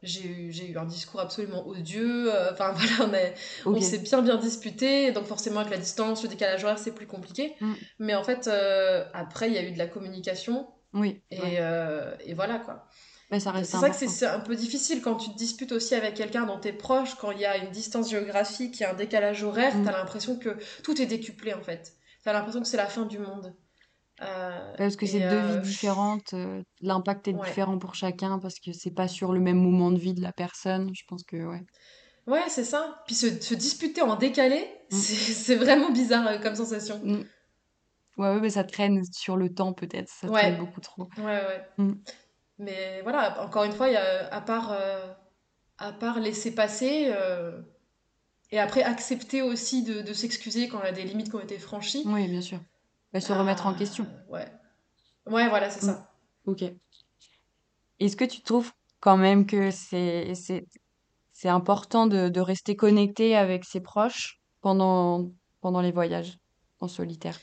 j'ai 0.02 0.26
eu, 0.26 0.52
j'ai 0.52 0.70
eu 0.70 0.78
un 0.78 0.86
discours 0.86 1.20
absolument 1.20 1.66
odieux. 1.68 2.32
Enfin 2.52 2.72
voilà, 2.76 3.10
on 3.10 3.14
est, 3.14 3.34
on 3.66 3.76
Ok. 3.76 3.82
s'est 3.82 3.98
bien 3.98 4.22
bien 4.22 4.36
disputé. 4.36 5.12
Donc 5.12 5.26
forcément 5.26 5.60
avec 5.60 5.72
la 5.72 5.78
distance, 5.78 6.22
le 6.24 6.30
décalage 6.30 6.64
horaire, 6.64 6.78
c'est 6.78 6.94
plus 6.94 7.06
compliqué. 7.08 7.54
Mm. 7.60 7.74
Mais 8.00 8.14
en 8.14 8.24
fait, 8.24 8.48
après, 9.14 9.48
il 9.48 9.54
y 9.54 9.58
a 9.58 9.62
eu 9.64 9.72
de 9.72 9.78
la 9.78 9.88
communication 9.88 10.68
Oui, 10.92 11.22
et, 11.30 11.40
ouais. 11.40 11.62
et 12.26 12.34
voilà 12.34 12.58
quoi. 12.60 12.86
Mais 13.30 13.38
ça 13.40 13.52
reste 13.52 13.70
C'est 13.70 13.76
vrai 13.76 13.90
que 13.90 13.96
c'est 13.96 14.26
un 14.26 14.40
peu 14.40 14.56
difficile 14.56 15.02
quand 15.02 15.14
tu 15.16 15.30
te 15.30 15.36
disputes 15.36 15.72
aussi 15.72 15.94
avec 15.94 16.14
quelqu'un 16.14 16.46
dont 16.46 16.58
t'es 16.58 16.72
proche, 16.72 17.14
quand 17.14 17.30
il 17.30 17.38
y 17.40 17.46
a 17.46 17.56
une 17.58 17.70
distance 17.70 18.10
géographique, 18.10 18.80
il 18.80 18.82
y 18.82 18.86
a 18.86 18.90
un 18.90 18.94
décalage 18.94 19.44
horaire, 19.44 19.76
Mm. 19.76 19.84
t'as 19.84 19.92
l'impression 19.92 20.36
que 20.38 20.56
tout 20.82 21.00
est 21.00 21.06
décuplé 21.06 21.54
en 21.54 21.60
fait. 21.62 21.94
T'as 22.24 22.32
l'impression 22.32 22.60
que 22.60 22.66
c'est 22.66 22.76
la 22.76 22.86
fin 22.86 23.06
du 23.06 23.18
monde. 23.18 23.54
Euh, 24.22 24.74
Parce 24.76 24.96
que 24.96 25.06
c'est 25.06 25.20
deux 25.20 25.38
vies 25.40 25.52
euh, 25.54 25.60
différentes, 25.60 26.34
euh, 26.34 26.62
l'impact 26.82 27.28
est 27.28 27.32
ouais. 27.34 27.46
différent 27.46 27.78
pour 27.78 27.94
chacun 27.94 28.38
parce 28.38 28.60
que 28.60 28.72
c'est 28.72 28.90
pas 28.90 29.08
sur 29.08 29.32
le 29.32 29.40
même 29.40 29.56
moment 29.56 29.90
de 29.90 29.98
vie 29.98 30.12
de 30.12 30.20
la 30.20 30.32
personne. 30.32 30.90
Je 30.94 31.04
pense 31.08 31.22
que 31.22 31.36
ouais. 31.36 31.64
Ouais, 32.26 32.42
c'est 32.48 32.64
ça. 32.64 33.02
Puis 33.06 33.14
se, 33.14 33.40
se 33.40 33.54
disputer 33.54 34.02
en 34.02 34.16
décalé, 34.16 34.66
Mm. 34.90 34.96
c'est 34.96 35.54
vraiment 35.54 35.90
bizarre 35.90 36.38
comme 36.40 36.54
sensation. 36.56 37.00
Mm. 37.02 37.22
Ouais, 38.18 38.28
ouais, 38.34 38.40
mais 38.40 38.50
ça 38.50 38.64
traîne 38.64 39.02
sur 39.12 39.36
le 39.38 39.54
temps 39.54 39.72
peut-être, 39.72 40.08
ça 40.10 40.26
traîne 40.28 40.58
beaucoup 40.58 40.80
trop. 40.80 41.08
ouais, 41.16 41.24
ouais. 41.24 41.66
Mm. 41.78 41.92
Mais 42.60 43.00
voilà, 43.02 43.42
encore 43.42 43.64
une 43.64 43.72
fois, 43.72 43.88
y 43.88 43.96
a, 43.96 44.28
à 44.32 44.40
part, 44.42 44.72
euh, 44.72 45.12
à 45.78 45.92
part 45.92 46.20
laisser 46.20 46.54
passer, 46.54 47.10
euh, 47.12 47.62
et 48.50 48.58
après 48.58 48.82
accepter 48.82 49.42
aussi 49.42 49.82
de, 49.82 50.02
de 50.02 50.12
s'excuser 50.12 50.68
quand 50.68 50.80
il 50.82 50.84
y 50.84 50.88
a 50.88 50.92
des 50.92 51.04
limites 51.04 51.30
qui 51.30 51.36
ont 51.36 51.40
été 51.40 51.58
franchies, 51.58 52.02
Oui, 52.06 52.28
bien 52.28 52.42
sûr. 52.42 52.60
Bah, 53.12 53.20
se 53.20 53.32
remettre 53.32 53.66
en 53.66 53.74
question. 53.74 54.06
ouais. 54.28 54.46
Ouais, 55.26 55.48
voilà, 55.48 55.70
c'est 55.70 55.82
Mm. 55.86 55.88
ça. 55.88 56.12
Ok. 56.46 56.64
Est-ce 57.98 58.16
que 58.16 58.24
tu 58.24 58.42
trouves 58.42 58.72
quand 59.00 59.16
même 59.16 59.46
que 59.46 59.70
c'est 59.70 60.28
important 61.44 62.06
de, 62.06 62.28
de 62.28 62.40
rester 62.40 62.76
connecté 62.76 63.36
avec 63.36 63.64
ses 63.64 63.80
proches 63.80 64.40
pendant 64.60 65.30
pendant 65.60 65.80
les 65.80 65.92
voyages 65.92 66.38
en 66.80 66.88
solitaire? 66.88 67.38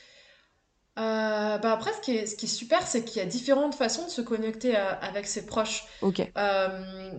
Euh, 0.98 1.58
bah 1.58 1.72
après, 1.72 1.92
ce 1.92 2.00
qui 2.00 2.16
est, 2.16 2.26
ce 2.26 2.34
qui 2.36 2.46
est 2.46 2.48
super, 2.48 2.82
c'est 2.86 3.04
qu'il 3.04 3.18
y 3.22 3.24
a 3.24 3.28
différentes 3.28 3.74
façons 3.74 4.04
de 4.04 4.10
se 4.10 4.20
connecter 4.20 4.74
à- 4.76 4.90
avec 4.94 5.26
ses 5.26 5.46
proches. 5.46 5.84
Ok. 6.02 6.20
Euh, 6.36 7.10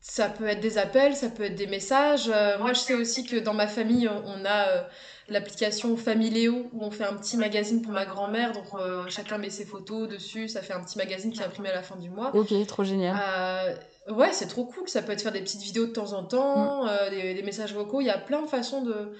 ça 0.00 0.28
peut 0.28 0.48
être 0.48 0.58
des 0.60 0.78
appels, 0.78 1.14
ça 1.14 1.28
peut 1.28 1.44
être 1.44 1.54
des 1.54 1.68
messages. 1.68 2.28
Euh, 2.28 2.58
moi, 2.58 2.72
je 2.72 2.80
sais 2.80 2.94
aussi 2.94 3.24
que 3.24 3.36
dans 3.36 3.54
ma 3.54 3.68
famille, 3.68 4.08
on 4.08 4.44
a 4.44 4.68
euh, 4.68 4.82
l'application 5.28 5.96
Familéo 5.96 6.68
où 6.72 6.82
on 6.84 6.90
fait 6.90 7.04
un 7.04 7.14
petit 7.14 7.36
magazine 7.36 7.82
pour 7.82 7.92
ma 7.92 8.04
grand-mère. 8.04 8.50
Donc, 8.50 8.64
euh, 8.74 9.04
chacun 9.08 9.38
met 9.38 9.50
ses 9.50 9.64
photos 9.64 10.08
dessus. 10.08 10.48
Ça 10.48 10.60
fait 10.60 10.72
un 10.72 10.82
petit 10.82 10.98
magazine 10.98 11.30
qui 11.32 11.40
est 11.40 11.44
imprimé 11.44 11.68
à 11.70 11.74
la 11.74 11.82
fin 11.84 11.94
du 11.94 12.10
mois. 12.10 12.34
Ok, 12.34 12.52
trop 12.66 12.82
génial. 12.82 13.16
Euh, 13.16 14.12
ouais, 14.12 14.32
c'est 14.32 14.48
trop 14.48 14.64
cool. 14.64 14.88
Ça 14.88 15.02
peut 15.02 15.12
être 15.12 15.22
faire 15.22 15.30
des 15.30 15.40
petites 15.42 15.62
vidéos 15.62 15.86
de 15.86 15.92
temps 15.92 16.12
en 16.14 16.22
Mm, 16.22 16.28
temps, 16.28 16.88
euh, 16.88 17.08
des, 17.10 17.34
des 17.34 17.42
messages 17.44 17.72
vocaux. 17.72 18.00
Il 18.00 18.08
y 18.08 18.10
a 18.10 18.18
plein 18.18 18.42
de 18.42 18.48
façons 18.48 18.82
de, 18.82 19.12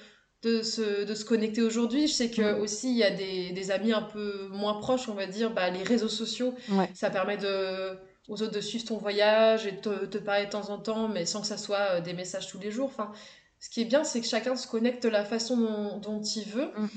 de 0.43 0.61
se, 0.61 1.05
de 1.05 1.15
se 1.15 1.25
connecter 1.25 1.61
aujourd'hui. 1.61 2.07
Je 2.07 2.13
sais 2.13 2.29
que 2.29 2.59
aussi 2.59 2.91
il 2.91 2.97
y 2.97 3.03
a 3.03 3.09
des, 3.11 3.51
des 3.51 3.71
amis 3.71 3.93
un 3.93 4.01
peu 4.01 4.47
moins 4.51 4.75
proches, 4.79 5.07
on 5.09 5.13
va 5.13 5.25
dire, 5.25 5.51
bah, 5.51 5.69
les 5.69 5.83
réseaux 5.83 6.09
sociaux. 6.09 6.53
ouais. 6.69 6.89
Ça 6.93 7.09
permet 7.09 7.37
de, 7.37 7.97
aux 8.27 8.41
autres 8.41 8.51
de 8.51 8.61
suivre 8.61 8.85
ton 8.85 8.97
voyage 8.97 9.65
et 9.65 9.71
de 9.71 9.77
te, 9.77 10.05
te 10.05 10.17
parler 10.17 10.45
de 10.45 10.51
temps 10.51 10.69
en 10.69 10.77
temps, 10.79 11.07
mais 11.07 11.25
sans 11.25 11.41
que 11.41 11.47
ça 11.47 11.57
soit 11.57 11.87
euh, 11.91 12.01
des 12.01 12.13
messages 12.13 12.47
tous 12.47 12.59
les 12.59 12.71
jours. 12.71 12.87
Enfin, 12.93 13.11
ce 13.59 13.69
qui 13.69 13.81
est 13.81 13.85
bien, 13.85 14.03
c'est 14.03 14.19
que 14.19 14.27
chacun 14.27 14.55
se 14.57 14.67
connecte 14.67 15.03
de 15.03 15.09
la 15.09 15.23
façon 15.23 15.55
dont, 15.57 15.97
dont 15.99 16.21
il 16.21 16.43
veut. 16.45 16.71
Mm, 16.77 16.87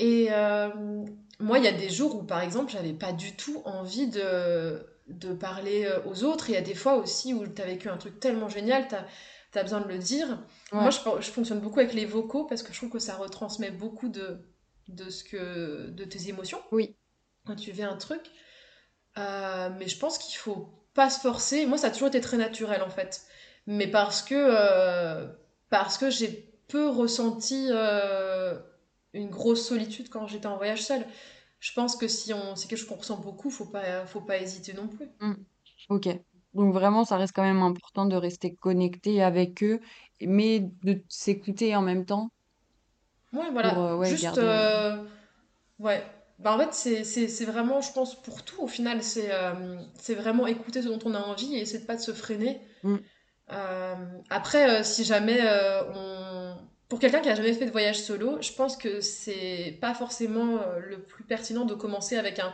Et 0.00 0.26
euh, 0.30 0.68
moi, 1.40 1.58
il 1.58 1.64
y 1.64 1.68
a 1.68 1.72
des 1.72 1.88
jours 1.88 2.14
où, 2.16 2.22
par 2.22 2.42
exemple, 2.42 2.70
j'avais 2.72 2.92
pas 2.92 3.12
du 3.12 3.34
tout 3.36 3.62
envie 3.64 4.08
de, 4.08 4.84
de 5.08 5.32
parler 5.32 5.84
euh, 5.86 6.00
aux 6.10 6.24
autres. 6.24 6.50
Il 6.50 6.52
y 6.52 6.58
a 6.58 6.62
des 6.62 6.74
fois 6.74 6.96
aussi 6.96 7.32
où 7.34 7.46
tu 7.46 7.62
as 7.62 7.64
vécu 7.66 7.88
un 7.88 7.96
truc 7.96 8.20
tellement 8.20 8.48
génial, 8.50 8.86
tu 8.88 8.94
as, 8.94 9.06
besoin 9.62 9.80
de 9.80 9.88
le 9.88 9.98
dire. 9.98 10.38
Moi, 10.72 10.90
je, 10.90 10.98
je, 11.20 11.30
fonctionne 11.30 11.60
beaucoup 11.60 11.80
avec 11.80 11.92
les 11.92 12.06
vocaux 12.06 12.44
parce 12.44 12.62
que 12.62 12.72
je 12.72 12.78
trouve 12.78 12.90
que 12.90 12.98
ça 12.98 13.16
retransmet 13.16 13.70
beaucoup 13.70 14.08
de, 14.08 14.38
de, 14.88 15.10
ce 15.10 15.24
que, 15.24 15.90
de 15.90 16.04
tes 16.04 16.28
émotions. 16.28 16.60
Oui. 16.72 16.96
Quand 17.46 17.56
tu 17.56 17.72
vis 17.72 17.82
un 17.82 17.96
truc. 17.96 18.22
Euh, 19.18 19.68
mais 19.78 19.88
je 19.88 19.98
pense 19.98 20.16
qu'il 20.16 20.36
faut 20.38 20.70
pas 20.94 21.10
se 21.10 21.20
forcer. 21.20 21.66
Moi, 21.66 21.76
ça 21.76 21.88
a 21.88 21.90
toujours 21.90 22.08
été 22.08 22.20
très 22.20 22.38
naturel 22.38 22.82
en 22.82 22.90
fait. 22.90 23.22
Mais 23.66 23.86
parce 23.86 24.22
que, 24.22 24.34
euh, 24.34 25.26
parce 25.68 25.98
que 25.98 26.08
j'ai 26.08 26.50
peu 26.68 26.88
ressenti 26.88 27.68
une 29.12 29.28
grosse 29.28 29.68
solitude 29.68 30.08
quand 30.08 30.26
j'étais 30.26 30.46
en 30.46 30.56
voyage 30.56 30.82
seule 30.82 31.04
je 31.62 31.72
pense 31.72 31.94
que 31.94 32.08
si 32.08 32.34
on 32.34 32.56
c'est 32.56 32.66
quelque 32.66 32.80
chose 32.80 32.88
qu'on 32.88 32.96
ressent 32.96 33.18
beaucoup, 33.18 33.48
faut 33.48 33.66
pas 33.66 34.04
faut 34.04 34.20
pas 34.20 34.38
hésiter 34.38 34.72
non 34.72 34.88
plus. 34.88 35.08
Mmh. 35.20 35.34
Ok. 35.90 36.08
Donc 36.54 36.72
vraiment, 36.74 37.04
ça 37.04 37.16
reste 37.16 37.34
quand 37.34 37.42
même 37.42 37.62
important 37.62 38.06
de 38.06 38.16
rester 38.16 38.54
connecté 38.54 39.22
avec 39.22 39.62
eux, 39.62 39.80
mais 40.20 40.60
de 40.82 41.02
s'écouter 41.08 41.74
en 41.76 41.82
même 41.82 42.04
temps 42.04 42.30
Ouais, 43.32 43.50
voilà. 43.50 43.70
pour 43.74 43.82
euh, 43.84 43.96
ouais, 43.96 44.10
Juste 44.10 44.22
garder. 44.24 44.40
euh, 44.42 44.96
euh, 44.96 45.04
ouais. 45.78 46.02
Bah 46.38 46.54
en 46.54 46.58
fait, 46.58 46.72
c'est 47.04 47.44
vraiment, 47.44 47.80
je 47.80 47.92
pense, 47.92 48.20
pour 48.20 48.44
tout, 48.44 48.62
au 48.62 48.66
final, 48.66 49.02
c'est 49.02 49.32
euh, 49.32 49.76
vraiment 50.10 50.46
écouter 50.46 50.82
ce 50.82 50.88
dont 50.88 50.98
on 51.04 51.14
a 51.14 51.20
envie 51.20 51.54
et 51.54 51.60
essayer 51.60 51.78
de 51.80 51.86
pas 51.86 51.96
de 51.96 52.00
se 52.00 52.12
freiner. 52.12 52.60
Euh, 53.52 53.94
après, 54.30 54.84
si 54.84 55.04
jamais 55.04 55.40
on... 55.94 56.56
Pour 56.88 56.98
quelqu'un 56.98 57.20
qui 57.20 57.30
a 57.30 57.34
jamais 57.34 57.54
fait 57.54 57.64
de 57.66 57.70
voyage 57.70 58.00
solo, 58.00 58.36
je 58.42 58.52
pense 58.52 58.76
que 58.76 59.00
c'est 59.00 59.78
pas 59.80 59.94
forcément 59.94 60.58
le 60.78 61.02
plus 61.02 61.24
pertinent 61.24 61.64
de 61.64 61.74
commencer 61.74 62.16
avec 62.18 62.38
un, 62.38 62.52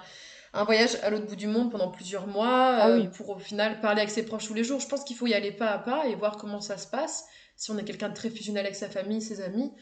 un 0.52 0.64
voyage 0.64 0.96
à 1.02 1.10
l'autre 1.10 1.26
bout 1.26 1.36
du 1.36 1.46
monde 1.46 1.70
pendant 1.70 1.90
plusieurs 1.90 2.26
mois 2.26 2.76
Ah 2.80 2.88
euh, 2.88 3.06
pour 3.10 3.30
au 3.30 3.38
final 3.38 3.80
parler 3.80 4.00
avec 4.02 4.10
ses 4.10 4.24
proches 4.24 4.46
tous 4.46 4.54
les 4.54 4.64
jours. 4.64 4.80
Je 4.80 4.88
pense 4.88 5.04
qu'il 5.04 5.16
faut 5.16 5.26
y 5.26 5.34
aller 5.34 5.52
pas 5.52 5.70
à 5.70 5.78
pas 5.78 6.06
et 6.06 6.14
voir 6.14 6.36
comment 6.36 6.60
ça 6.60 6.78
se 6.78 6.86
passe. 6.88 7.26
Si 7.56 7.70
on 7.70 7.78
est 7.78 7.84
quelqu'un 7.84 8.08
de 8.08 8.14
très 8.14 8.30
fusionnel 8.30 8.64
avec 8.64 8.76
sa 8.76 8.88
famille, 8.88 9.20
ses 9.20 9.40
amis, 9.40 9.72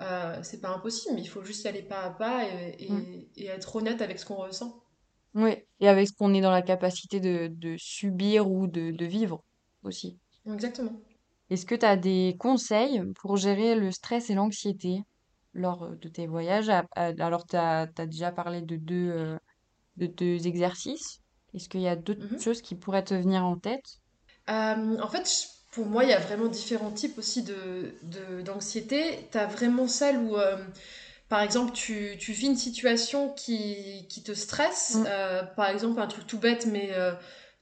euh, 0.00 0.38
c'est 0.42 0.60
pas 0.60 0.70
impossible, 0.70 1.14
mais 1.14 1.22
il 1.22 1.28
faut 1.28 1.44
juste 1.44 1.64
y 1.64 1.68
aller 1.68 1.82
pas 1.82 2.02
à 2.02 2.10
pas 2.10 2.44
et, 2.44 2.88
mmh. 2.88 2.98
et- 3.36 3.44
et 3.44 3.46
être 3.46 3.76
honnête 3.76 4.00
avec 4.02 4.18
ce 4.18 4.24
qu'on 4.26 4.36
ressent. 4.36 4.82
Oui. 5.34 5.56
Et 5.80 5.88
avec 5.88 6.08
ce 6.08 6.12
qu'on 6.12 6.34
est 6.34 6.40
dans 6.40 6.50
la 6.50 6.62
capacité 6.62 7.20
de, 7.20 7.48
de 7.48 7.76
subir 7.78 8.50
ou 8.50 8.66
de, 8.66 8.90
de 8.90 9.04
vivre 9.06 9.44
aussi. 9.82 10.18
Exactement. 10.46 11.00
Est-ce 11.50 11.66
que 11.66 11.74
tu 11.74 11.86
as 11.86 11.96
des 11.96 12.36
conseils 12.38 13.02
pour 13.20 13.36
gérer 13.36 13.74
le 13.74 13.90
stress 13.90 14.30
et 14.30 14.34
l'anxiété 14.34 15.02
lors 15.52 15.90
de 15.90 16.08
tes 16.08 16.26
voyages? 16.26 16.70
Alors, 16.96 17.46
tu 17.46 17.56
as, 17.56 17.86
déjà 18.06 18.32
parlé 18.32 18.62
de 18.62 18.76
deux, 18.76 19.10
euh, 19.10 19.38
de 20.00 20.06
deux 20.06 20.46
exercices. 20.48 21.20
Est-ce 21.54 21.68
qu'il 21.68 21.82
y 21.82 21.88
a 21.88 21.96
d'autres 21.96 22.20
Mhm. 22.20 22.38
choses 22.40 22.62
qui 22.62 22.74
pourraient 22.76 23.04
te 23.04 23.14
venir 23.14 23.44
en 23.44 23.56
tête? 23.58 24.00
Euh, 24.48 24.98
en 25.00 25.08
fait, 25.08 25.28
je- 25.28 25.46
pour 25.74 25.86
moi, 25.86 26.04
il 26.04 26.10
y 26.10 26.12
a 26.12 26.18
vraiment 26.18 26.48
différents 26.48 26.90
types 26.90 27.16
aussi 27.18 27.42
de, 27.42 27.94
de- 28.02 28.42
d'anxiété. 28.42 29.28
Tu 29.30 29.38
as 29.38 29.46
vraiment 29.46 29.86
celle 29.86 30.18
où, 30.18 30.36
euh, 30.36 30.56
par 31.28 31.42
exemple, 31.42 31.72
tu, 31.72 32.16
tu 32.18 32.32
vis 32.32 32.46
une 32.48 32.56
situation 32.56 33.30
qui, 33.34 34.06
qui 34.08 34.22
te 34.22 34.32
stresse. 34.34 34.96
Mm. 34.96 35.04
Euh, 35.06 35.42
par 35.44 35.68
exemple, 35.68 36.00
un 36.00 36.06
truc 36.08 36.26
tout 36.26 36.38
bête, 36.38 36.66
mais 36.66 36.90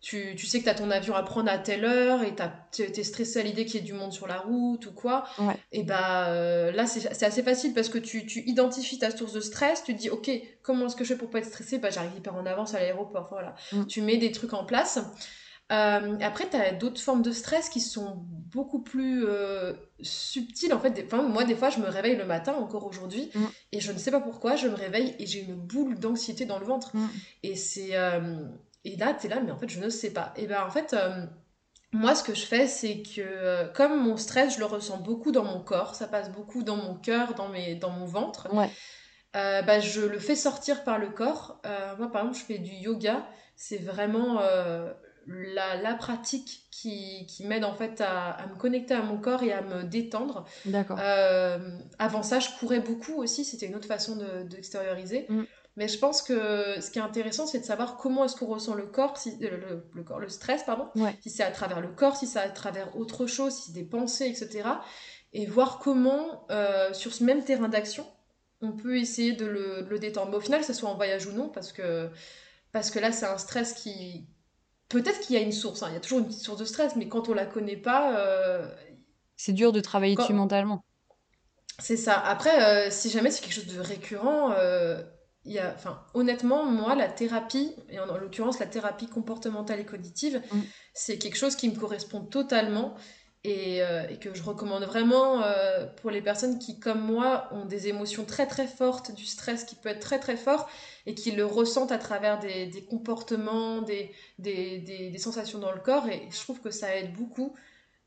tu, 0.01 0.37
tu 0.37 0.47
sais 0.47 0.61
que 0.61 0.65
tu 0.65 0.71
as 0.71 0.75
ton 0.75 0.91
avion 0.93 1.15
à 1.15 1.23
prendre 1.25 1.51
à 1.51 1.59
telle 1.59 1.85
heure 1.85 2.23
et 2.23 2.35
tu 2.71 2.83
es 2.83 3.03
stressé 3.03 3.41
à 3.41 3.43
l'idée 3.43 3.65
qu'il 3.65 3.77
y 3.77 3.79
ait 3.79 3.87
du 3.87 3.95
monde 3.95 4.13
sur 4.13 4.29
la 4.29 4.39
route 4.39 4.87
ou 4.87 4.93
quoi. 4.93 5.25
Ouais. 5.39 5.57
Et 5.73 5.83
bah 5.83 6.29
euh, 6.29 6.71
là, 6.71 6.87
c'est 6.87 7.23
assez 7.25 7.43
facile 7.43 7.75
parce 7.75 7.89
que 7.89 7.99
tu, 7.99 8.25
tu 8.25 8.41
identifies 8.47 8.99
ta 9.01 9.11
source 9.11 9.33
de 9.33 9.41
stress. 9.41 9.83
Tu 9.83 9.95
te 9.95 9.99
dis, 10.01 10.11
OK, 10.11 10.31
comment 10.63 10.87
est-ce 10.87 10.95
que 10.95 11.03
je 11.03 11.15
fais 11.15 11.19
pour 11.19 11.31
pas 11.31 11.39
être 11.39 11.47
stressé? 11.47 11.79
Bah, 11.79 11.91
j'arrive 11.91 12.13
hyper 12.17 12.37
en 12.37 12.47
avance 12.47 12.75
à 12.75 12.79
l'aéroport. 12.79 13.29
Voilà. 13.31 13.57
Mm. 13.73 13.87
Tu 13.87 14.01
mets 14.03 14.19
des 14.19 14.31
trucs 14.31 14.55
en 14.55 14.65
place. 14.65 15.01
Euh, 15.71 16.17
après, 16.23 16.49
tu 16.49 16.57
as 16.57 16.73
d'autres 16.73 17.01
formes 17.01 17.21
de 17.23 17.33
stress 17.33 17.69
qui 17.69 17.81
sont 17.81 18.25
beaucoup 18.25 18.81
plus 18.81 19.27
euh, 19.27 19.75
subtiles. 20.01 20.73
En 20.73 20.79
fait, 20.81 20.91
des, 20.93 21.05
enfin, 21.05 21.23
moi, 21.23 21.45
des 21.45 21.55
fois, 21.57 21.71
je 21.71 21.79
me 21.81 21.89
réveille 21.89 22.17
le 22.17 22.25
matin, 22.25 22.55
encore 22.55 22.87
aujourd'hui, 22.87 23.31
Mm. 23.35 23.45
et 23.73 23.81
je 23.81 23.93
ne 23.93 23.99
sais 23.99 24.11
pas 24.11 24.21
pourquoi, 24.21 24.57
je 24.57 24.69
me 24.69 24.75
réveille 24.75 25.15
et 25.19 25.27
j'ai 25.27 25.41
une 25.41 25.57
boule 25.57 25.99
d'anxiété 25.99 26.47
dans 26.47 26.59
le 26.59 26.65
ventre. 26.65 26.97
Mm. 26.97 27.09
Et 27.43 27.57
c'est 27.57 27.91
et 28.85 28.97
là, 28.97 29.15
tu 29.15 29.27
es 29.27 29.31
là, 29.31 29.41
mais 29.41 29.51
en 29.53 29.59
fait, 29.59 29.69
je 29.69 29.81
ne 29.81 29.89
sais 29.91 30.13
pas. 30.13 30.33
Et 30.37 30.47
ben, 30.47 30.63
en 30.67 30.71
fait, 30.71 30.95
euh, 30.95 31.25
moi, 31.93 32.15
ce 32.15 32.23
que 32.23 32.35
je 32.35 32.45
fais, 32.47 32.67
c'est 32.67 33.03
que 33.03 33.21
euh, 33.21 33.67
comme 33.69 34.01
mon 34.03 34.17
stress, 34.17 34.55
je 34.55 34.59
le 34.61 34.67
ressens 34.67 34.99
beaucoup 34.99 35.33
dans 35.33 35.45
mon 35.45 35.61
corps, 35.61 35.95
ça 35.95 36.07
passe 36.07 36.31
beaucoup 36.31 36.63
dans 36.63 36.77
mon 36.77 36.95
cœur, 36.95 37.35
dans, 37.35 37.49
mes, 37.49 37.75
dans 37.75 37.91
mon 37.91 38.05
ventre, 38.07 38.47
Ouais. 38.55 38.71
euh, 39.37 39.63
bah, 39.63 39.81
je 39.81 40.01
le 40.03 40.19
fais 40.19 40.37
sortir 40.37 40.85
par 40.85 40.99
le 40.99 41.09
corps. 41.11 41.61
Euh, 41.67 41.97
moi, 41.97 42.11
par 42.13 42.23
exemple, 42.23 42.39
je 42.39 42.45
fais 42.45 42.59
du 42.59 42.73
yoga. 42.73 43.27
C'est 43.57 43.79
vraiment 43.79 44.41
la, 45.27 45.75
la 45.77 45.95
pratique 45.95 46.69
qui, 46.71 47.27
qui 47.27 47.45
m'aide 47.45 47.65
en 47.65 47.75
fait 47.75 48.01
à, 48.01 48.31
à 48.31 48.47
me 48.47 48.55
connecter 48.55 48.95
à 48.95 49.03
mon 49.03 49.19
corps 49.19 49.43
et 49.43 49.53
à 49.53 49.63
me 49.63 49.83
détendre. 49.83 50.45
D'accord. 50.65 50.99
Avant 51.99 52.23
ça, 52.23 52.39
je 52.39 52.49
courais 52.61 52.81
beaucoup 52.81 53.15
aussi. 53.21 53.45
C'était 53.45 53.67
une 53.67 53.75
autre 53.75 53.89
façon 53.89 54.17
de- 54.17 54.45
d'extérioriser. 54.45 55.27
Mais 55.79 55.87
je 55.87 55.97
pense 55.99 56.23
que 56.23 56.81
ce 56.81 56.91
qui 56.91 56.99
est 56.99 57.03
intéressant, 57.03 57.47
c'est 57.47 57.61
de 57.61 57.65
savoir 57.65 57.97
comment 57.97 58.25
est-ce 58.25 58.35
qu'on 58.35 58.47
ressent 58.47 58.75
le 58.75 58.87
corps, 58.87 59.17
si, 59.17 59.39
euh, 59.43 59.57
le, 59.57 59.89
le 59.95 60.03
corps, 60.03 60.19
le 60.19 60.29
stress, 60.29 60.65
pardon. 60.65 60.89
Ouais. 60.97 61.17
Si 61.23 61.31
c'est 61.31 61.45
à 61.45 61.53
travers 61.53 61.81
le 61.81 61.89
corps, 61.89 62.17
si 62.17 62.27
c'est 62.27 62.41
à 62.41 62.49
travers 62.51 62.97
autre 62.97 63.27
chose, 63.27 63.55
si 63.55 63.63
c'est 63.67 63.73
des 63.73 63.85
pensées, 63.85 64.27
etc. 64.27 64.69
Et 65.33 65.47
voir 65.47 65.79
comment, 65.79 66.47
euh, 66.51 66.93
sur 66.93 67.15
ce 67.15 67.23
même 67.23 67.45
terrain 67.45 67.69
d'action, 67.69 68.05
on 68.61 68.73
peut 68.73 68.99
essayer 68.99 69.35
de 69.35 69.47
le, 69.47 69.83
de 69.83 69.89
le 69.89 69.99
détendre. 70.01 70.31
Mais 70.33 70.37
au 70.37 70.41
final, 70.41 70.61
que 70.61 70.67
ce 70.67 70.73
soit 70.73 70.89
en 70.91 70.97
voyage 70.97 71.27
ou 71.27 71.33
non, 71.33 71.49
parce 71.49 71.71
que, 71.73 72.11
parce 72.73 72.91
que 72.91 72.99
là, 72.99 73.13
c'est 73.13 73.27
un 73.27 73.39
stress 73.39 73.73
qui... 73.75 74.27
Peut-être 74.89 75.21
qu'il 75.21 75.37
y 75.37 75.39
a 75.39 75.43
une 75.43 75.53
source, 75.53 75.83
hein, 75.85 75.89
il 75.91 75.95
y 75.95 75.97
a 75.97 76.01
toujours 76.01 76.19
une 76.19 76.27
petite 76.27 76.43
source 76.43 76.59
de 76.59 76.65
stress, 76.65 76.97
mais 76.97 77.07
quand 77.09 77.29
on 77.29 77.35
la 77.35 77.47
connaît 77.47 77.77
pas, 77.77 78.19
euh, 78.19 78.69
C'est 79.37 79.53
dur 79.53 79.71
de 79.71 79.81
travailler 79.81 80.17
quand- 80.17 80.23
dessus 80.25 80.33
mentalement. 80.35 80.83
c'est 81.79 81.97
ça. 81.99 82.19
Après, 82.19 82.87
euh, 82.89 82.91
si 82.91 83.11
jamais 83.11 83.31
c'est 83.31 83.43
quelque 83.43 83.53
chose 83.55 83.67
de 83.73 83.79
récurrent, 83.81 84.51
euh, 84.59 85.03
il 85.49 85.55
y 85.55 85.59
a, 85.59 85.73
enfin, 85.75 86.01
honnêtement, 86.15 86.65
moi, 86.65 86.95
la 86.95 87.09
thérapie, 87.09 87.75
et 87.91 87.99
en, 87.99 88.09
en 88.09 88.17
l'occurrence 88.19 88.59
la 88.61 88.67
thérapie 88.67 89.09
comportementale 89.09 89.81
et 89.81 89.85
cognitive, 89.87 90.41
Mm. 90.53 90.61
c'est 90.95 91.19
quelque 91.19 91.37
chose 91.37 91.57
qui 91.57 91.69
me 91.69 91.75
correspond 91.75 92.21
totalement 92.21 92.95
et, 93.45 93.83
euh, 93.83 94.07
et 94.09 94.19
que 94.19 94.35
je 94.35 94.43
recommande 94.43 94.85
vraiment 94.85 95.43
euh, 95.43 95.87
pour 96.01 96.11
les 96.11 96.21
personnes 96.23 96.59
qui, 96.59 96.79
comme 96.79 97.01
moi, 97.01 97.49
ont 97.53 97.65
des 97.65 97.87
émotions 97.89 98.25
très 98.25 98.47
très 98.47 98.67
fortes, 98.67 99.15
du 99.15 99.25
stress 99.25 99.65
qui 99.65 99.75
peut 99.77 99.89
être 99.89 100.01
très 100.01 100.19
très 100.19 100.37
fort 100.37 100.69
et 101.07 101.15
qui 101.15 101.31
le 101.31 101.45
ressentent 101.47 101.93
à 101.93 101.99
travers 101.99 102.39
des, 102.39 102.67
des 102.67 102.85
comportements, 102.85 103.81
des, 103.83 104.13
des, 104.39 104.79
des, 104.79 105.11
des 105.11 105.19
sensations 105.19 105.59
dans 105.61 105.73
le 105.73 105.81
corps. 105.81 106.07
Et 106.09 106.29
je 106.31 106.41
trouve 106.41 106.61
que 106.61 106.71
ça 106.71 106.95
aide 106.97 107.13
beaucoup. 107.15 107.55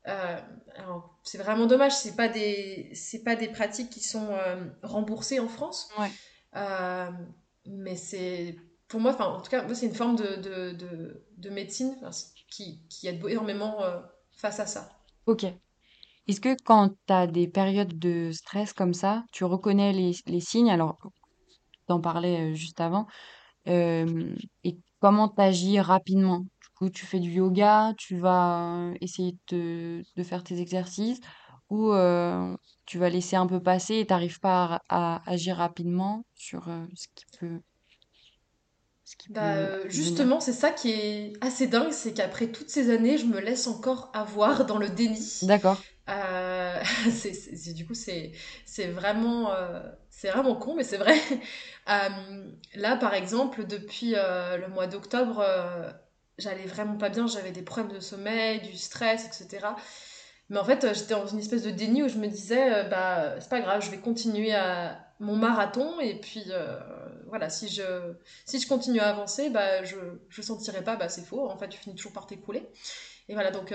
Euh, 0.08 0.36
alors, 0.76 1.18
c'est 1.22 1.38
vraiment 1.38 1.66
dommage, 1.66 1.92
c'est 1.92 2.16
pas 2.16 2.28
des, 2.28 2.90
c'est 2.94 3.22
pas 3.22 3.36
des 3.36 3.48
pratiques 3.48 3.88
qui 3.90 4.00
sont 4.02 4.28
euh, 4.32 4.56
remboursées 4.82 5.40
en 5.40 5.48
France. 5.48 5.88
Ouais. 5.98 6.10
Euh, 6.56 7.10
mais 7.66 7.96
c'est, 7.96 8.56
pour 8.88 9.00
moi, 9.00 9.12
enfin, 9.12 9.26
en 9.26 9.40
tout 9.40 9.50
cas, 9.50 9.66
c'est 9.74 9.86
une 9.86 9.94
forme 9.94 10.16
de, 10.16 10.36
de, 10.36 10.72
de, 10.72 11.26
de 11.36 11.50
médecine 11.50 11.96
qui, 12.50 12.86
qui 12.88 13.06
aide 13.08 13.24
énormément 13.26 13.82
euh, 13.82 14.00
face 14.36 14.60
à 14.60 14.66
ça. 14.66 14.90
Ok. 15.26 15.44
Est-ce 16.28 16.40
que 16.40 16.56
quand 16.64 16.90
tu 17.06 17.12
as 17.12 17.26
des 17.26 17.48
périodes 17.48 17.98
de 17.98 18.32
stress 18.32 18.72
comme 18.72 18.94
ça, 18.94 19.24
tu 19.32 19.44
reconnais 19.44 19.92
les, 19.92 20.12
les 20.26 20.40
signes? 20.40 20.70
Alors, 20.70 20.98
t'en 21.86 22.00
parlais 22.00 22.52
euh, 22.52 22.54
juste 22.54 22.80
avant. 22.80 23.06
et 23.66 24.78
comment 25.00 25.28
t'agis 25.28 25.80
rapidement? 25.80 26.40
Du 26.40 26.68
coup, 26.76 26.90
tu 26.90 27.06
fais 27.06 27.20
du 27.20 27.30
yoga, 27.30 27.94
tu 27.98 28.16
vas 28.18 28.90
essayer 29.00 29.36
de, 29.48 30.02
de 30.16 30.22
faire 30.22 30.44
tes 30.44 30.60
exercices, 30.60 31.20
ou 31.72 31.92
euh, 31.92 32.56
tu 32.86 32.98
vas 32.98 33.10
laisser 33.10 33.36
un 33.36 33.46
peu 33.46 33.60
passer 33.62 33.96
et 34.00 34.06
t'arrives 34.06 34.40
pas 34.40 34.82
à, 34.88 35.16
à 35.16 35.30
agir 35.30 35.56
rapidement 35.58 36.24
sur 36.36 36.68
euh, 36.68 36.86
ce 36.94 37.06
qui 37.14 37.26
peut, 37.38 37.60
ce 39.04 39.16
qui 39.16 39.28
Bah, 39.28 39.54
peut 39.56 39.56
euh, 39.56 39.84
justement, 39.88 40.40
c'est 40.40 40.52
ça 40.52 40.70
qui 40.70 40.90
est 40.90 41.32
assez 41.40 41.66
dingue, 41.66 41.92
c'est 41.92 42.12
qu'après 42.12 42.48
toutes 42.48 42.68
ces 42.68 42.90
années, 42.90 43.16
je 43.18 43.24
me 43.26 43.40
laisse 43.40 43.66
encore 43.66 44.10
avoir 44.14 44.66
dans 44.66 44.78
le 44.78 44.88
déni. 44.90 45.18
D'accord. 45.42 45.84
Euh, 46.08 46.82
c'est, 47.10 47.72
du 47.74 47.86
coup, 47.86 47.94
c'est, 47.94 48.32
c'est 48.66 48.88
vraiment, 48.88 49.52
euh, 49.54 49.80
c'est 50.10 50.30
vraiment 50.30 50.56
con, 50.56 50.74
mais 50.76 50.84
c'est 50.84 50.98
vrai. 50.98 51.16
Euh, 51.88 52.48
là, 52.76 52.96
par 52.96 53.12
exemple, 53.12 53.66
depuis 53.66 54.12
le 54.12 54.68
mois 54.68 54.86
d'octobre, 54.86 55.44
j'allais 56.38 56.66
vraiment 56.66 56.96
pas 56.96 57.08
bien, 57.08 57.26
j'avais 57.26 57.50
des 57.52 57.62
problèmes 57.62 57.92
de 57.96 58.00
sommeil, 58.00 58.60
du 58.62 58.76
stress, 58.76 59.26
etc. 59.26 59.76
Mais 60.50 60.58
en 60.58 60.64
fait, 60.64 60.84
euh, 60.84 60.92
j'étais 60.92 61.14
dans 61.14 61.26
une 61.26 61.38
espèce 61.38 61.62
de 61.62 61.70
déni 61.70 62.02
où 62.02 62.08
je 62.08 62.18
me 62.18 62.26
disais, 62.26 62.74
euh, 62.74 62.82
bah, 62.84 63.40
c'est 63.40 63.48
pas 63.48 63.60
grave, 63.60 63.82
je 63.82 63.90
vais 63.90 63.96
continuer 63.98 64.52
à 64.54 64.98
mon 65.18 65.36
marathon, 65.36 65.98
et 66.00 66.20
puis 66.20 66.44
euh, 66.50 66.78
voilà, 67.28 67.48
si 67.48 67.68
je, 67.68 68.12
si 68.44 68.60
je 68.60 68.68
continue 68.68 69.00
à 69.00 69.08
avancer, 69.08 69.50
bah, 69.50 69.82
je, 69.82 69.96
je 70.28 70.42
sentirai 70.42 70.82
pas, 70.82 70.96
bah, 70.96 71.08
c'est 71.08 71.24
faux, 71.24 71.48
en 71.48 71.56
fait, 71.56 71.68
tu 71.68 71.78
finis 71.78 71.96
toujours 71.96 72.12
par 72.12 72.26
t'écrouler. 72.26 72.68
Et 73.28 73.34
voilà, 73.34 73.50
donc 73.50 73.72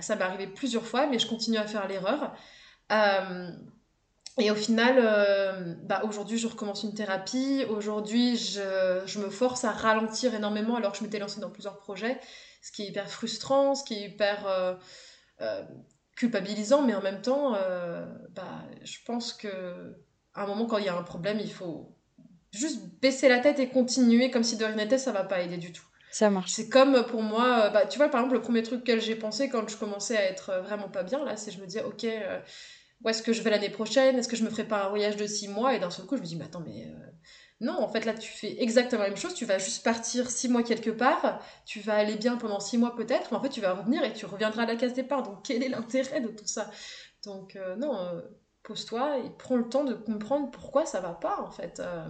ça 0.00 0.14
m'est 0.14 0.22
arrivé 0.22 0.46
plusieurs 0.46 0.86
fois, 0.86 1.06
mais 1.06 1.18
je 1.18 1.26
continue 1.26 1.58
à 1.58 1.66
faire 1.66 1.88
l'erreur. 1.88 2.32
Et 4.38 4.50
au 4.52 4.54
final, 4.54 5.76
bah 5.82 6.02
aujourd'hui, 6.04 6.38
je 6.38 6.46
recommence 6.46 6.84
une 6.84 6.94
thérapie. 6.94 7.64
Aujourd'hui, 7.68 8.36
je, 8.36 9.02
je 9.04 9.18
me 9.18 9.30
force 9.30 9.64
à 9.64 9.72
ralentir 9.72 10.32
énormément 10.32 10.76
alors 10.76 10.92
que 10.92 10.98
je 10.98 11.02
m'étais 11.02 11.18
lancée 11.18 11.40
dans 11.40 11.50
plusieurs 11.50 11.76
projets, 11.76 12.20
ce 12.62 12.70
qui 12.70 12.82
est 12.82 12.86
hyper 12.86 13.10
frustrant, 13.10 13.74
ce 13.74 13.82
qui 13.82 13.94
est 13.94 14.06
hyper 14.06 14.78
culpabilisant, 16.16 16.82
mais 16.82 16.94
en 16.94 17.02
même 17.02 17.22
temps, 17.22 17.54
euh, 17.54 18.06
bah, 18.34 18.62
je 18.82 18.98
pense 19.06 19.32
que 19.32 19.94
à 20.34 20.42
un 20.42 20.46
moment, 20.46 20.66
quand 20.66 20.78
il 20.78 20.84
y 20.84 20.88
a 20.88 20.96
un 20.96 21.02
problème, 21.02 21.38
il 21.40 21.52
faut 21.52 21.96
juste 22.50 22.80
baisser 23.00 23.28
la 23.28 23.38
tête 23.38 23.58
et 23.58 23.68
continuer 23.68 24.30
comme 24.30 24.44
si 24.44 24.56
de 24.56 24.64
rien 24.64 24.76
n'était, 24.76 24.98
ça 24.98 25.12
va 25.12 25.24
pas 25.24 25.40
aider 25.40 25.56
du 25.56 25.72
tout. 25.72 25.84
Ça 26.10 26.30
marche. 26.30 26.52
C'est 26.52 26.68
comme 26.68 27.04
pour 27.06 27.22
moi, 27.22 27.64
euh, 27.64 27.70
bah, 27.70 27.86
tu 27.86 27.98
vois, 27.98 28.08
par 28.08 28.20
exemple, 28.20 28.36
le 28.36 28.42
premier 28.42 28.62
truc 28.62 28.84
que 28.84 28.98
j'ai 29.00 29.16
pensé 29.16 29.48
quand 29.48 29.68
je 29.68 29.76
commençais 29.76 30.16
à 30.16 30.22
être 30.24 30.62
vraiment 30.62 30.88
pas 30.88 31.02
bien, 31.02 31.24
là, 31.24 31.36
c'est 31.36 31.50
je 31.50 31.60
me 31.60 31.66
disais, 31.66 31.82
ok, 31.82 32.04
euh, 32.04 32.40
où 33.02 33.08
est-ce 33.08 33.22
que 33.22 33.32
je 33.32 33.42
vais 33.42 33.50
l'année 33.50 33.70
prochaine? 33.70 34.16
Est-ce 34.18 34.28
que 34.28 34.36
je 34.36 34.44
me 34.44 34.50
ferai 34.50 34.64
pas 34.64 34.84
un 34.84 34.88
voyage 34.88 35.16
de 35.16 35.26
six 35.26 35.48
mois? 35.48 35.74
Et 35.74 35.80
d'un 35.80 35.90
seul 35.90 36.06
coup, 36.06 36.16
je 36.16 36.22
me 36.22 36.26
dis, 36.26 36.36
mais 36.36 36.44
attends, 36.44 36.62
mais 36.64 36.86
euh, 36.86 37.10
non, 37.60 37.80
en 37.80 37.88
fait, 37.88 38.04
là, 38.04 38.14
tu 38.14 38.30
fais 38.30 38.60
exactement 38.62 39.02
la 39.02 39.08
même 39.08 39.16
chose. 39.16 39.34
Tu 39.34 39.44
vas 39.46 39.58
juste 39.58 39.84
partir 39.84 40.30
six 40.30 40.48
mois 40.48 40.62
quelque 40.62 40.90
part, 40.90 41.40
tu 41.64 41.80
vas 41.80 41.94
aller 41.96 42.16
bien 42.16 42.36
pendant 42.36 42.60
six 42.60 42.78
mois 42.78 42.94
peut-être, 42.96 43.30
mais 43.30 43.38
en 43.38 43.42
fait, 43.42 43.48
tu 43.48 43.60
vas 43.60 43.74
revenir 43.74 44.02
et 44.04 44.12
tu 44.12 44.26
reviendras 44.26 44.64
à 44.64 44.66
la 44.66 44.76
case 44.76 44.92
départ. 44.94 45.22
Donc, 45.22 45.44
quel 45.44 45.62
est 45.62 45.68
l'intérêt 45.68 46.20
de 46.20 46.28
tout 46.28 46.46
ça? 46.46 46.70
Donc, 47.24 47.56
euh, 47.56 47.76
non, 47.76 47.96
euh, 47.98 48.20
pose-toi 48.64 49.18
et 49.20 49.30
prends 49.38 49.56
le 49.56 49.68
temps 49.68 49.84
de 49.84 49.94
comprendre 49.94 50.50
pourquoi 50.50 50.86
ça 50.86 51.00
va 51.00 51.14
pas, 51.14 51.40
en 51.40 51.50
fait, 51.50 51.80
euh, 51.80 52.08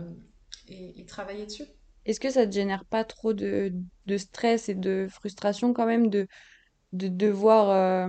et, 0.68 1.00
et 1.00 1.06
travailler 1.06 1.46
dessus. 1.46 1.66
Est-ce 2.04 2.20
que 2.20 2.30
ça 2.30 2.46
te 2.46 2.52
génère 2.52 2.84
pas 2.84 3.04
trop 3.04 3.32
de, 3.32 3.72
de 4.06 4.16
stress 4.18 4.68
et 4.68 4.74
de 4.74 5.06
frustration 5.10 5.72
quand 5.72 5.86
même 5.86 6.08
de, 6.10 6.26
de 6.92 7.08
devoir 7.08 8.08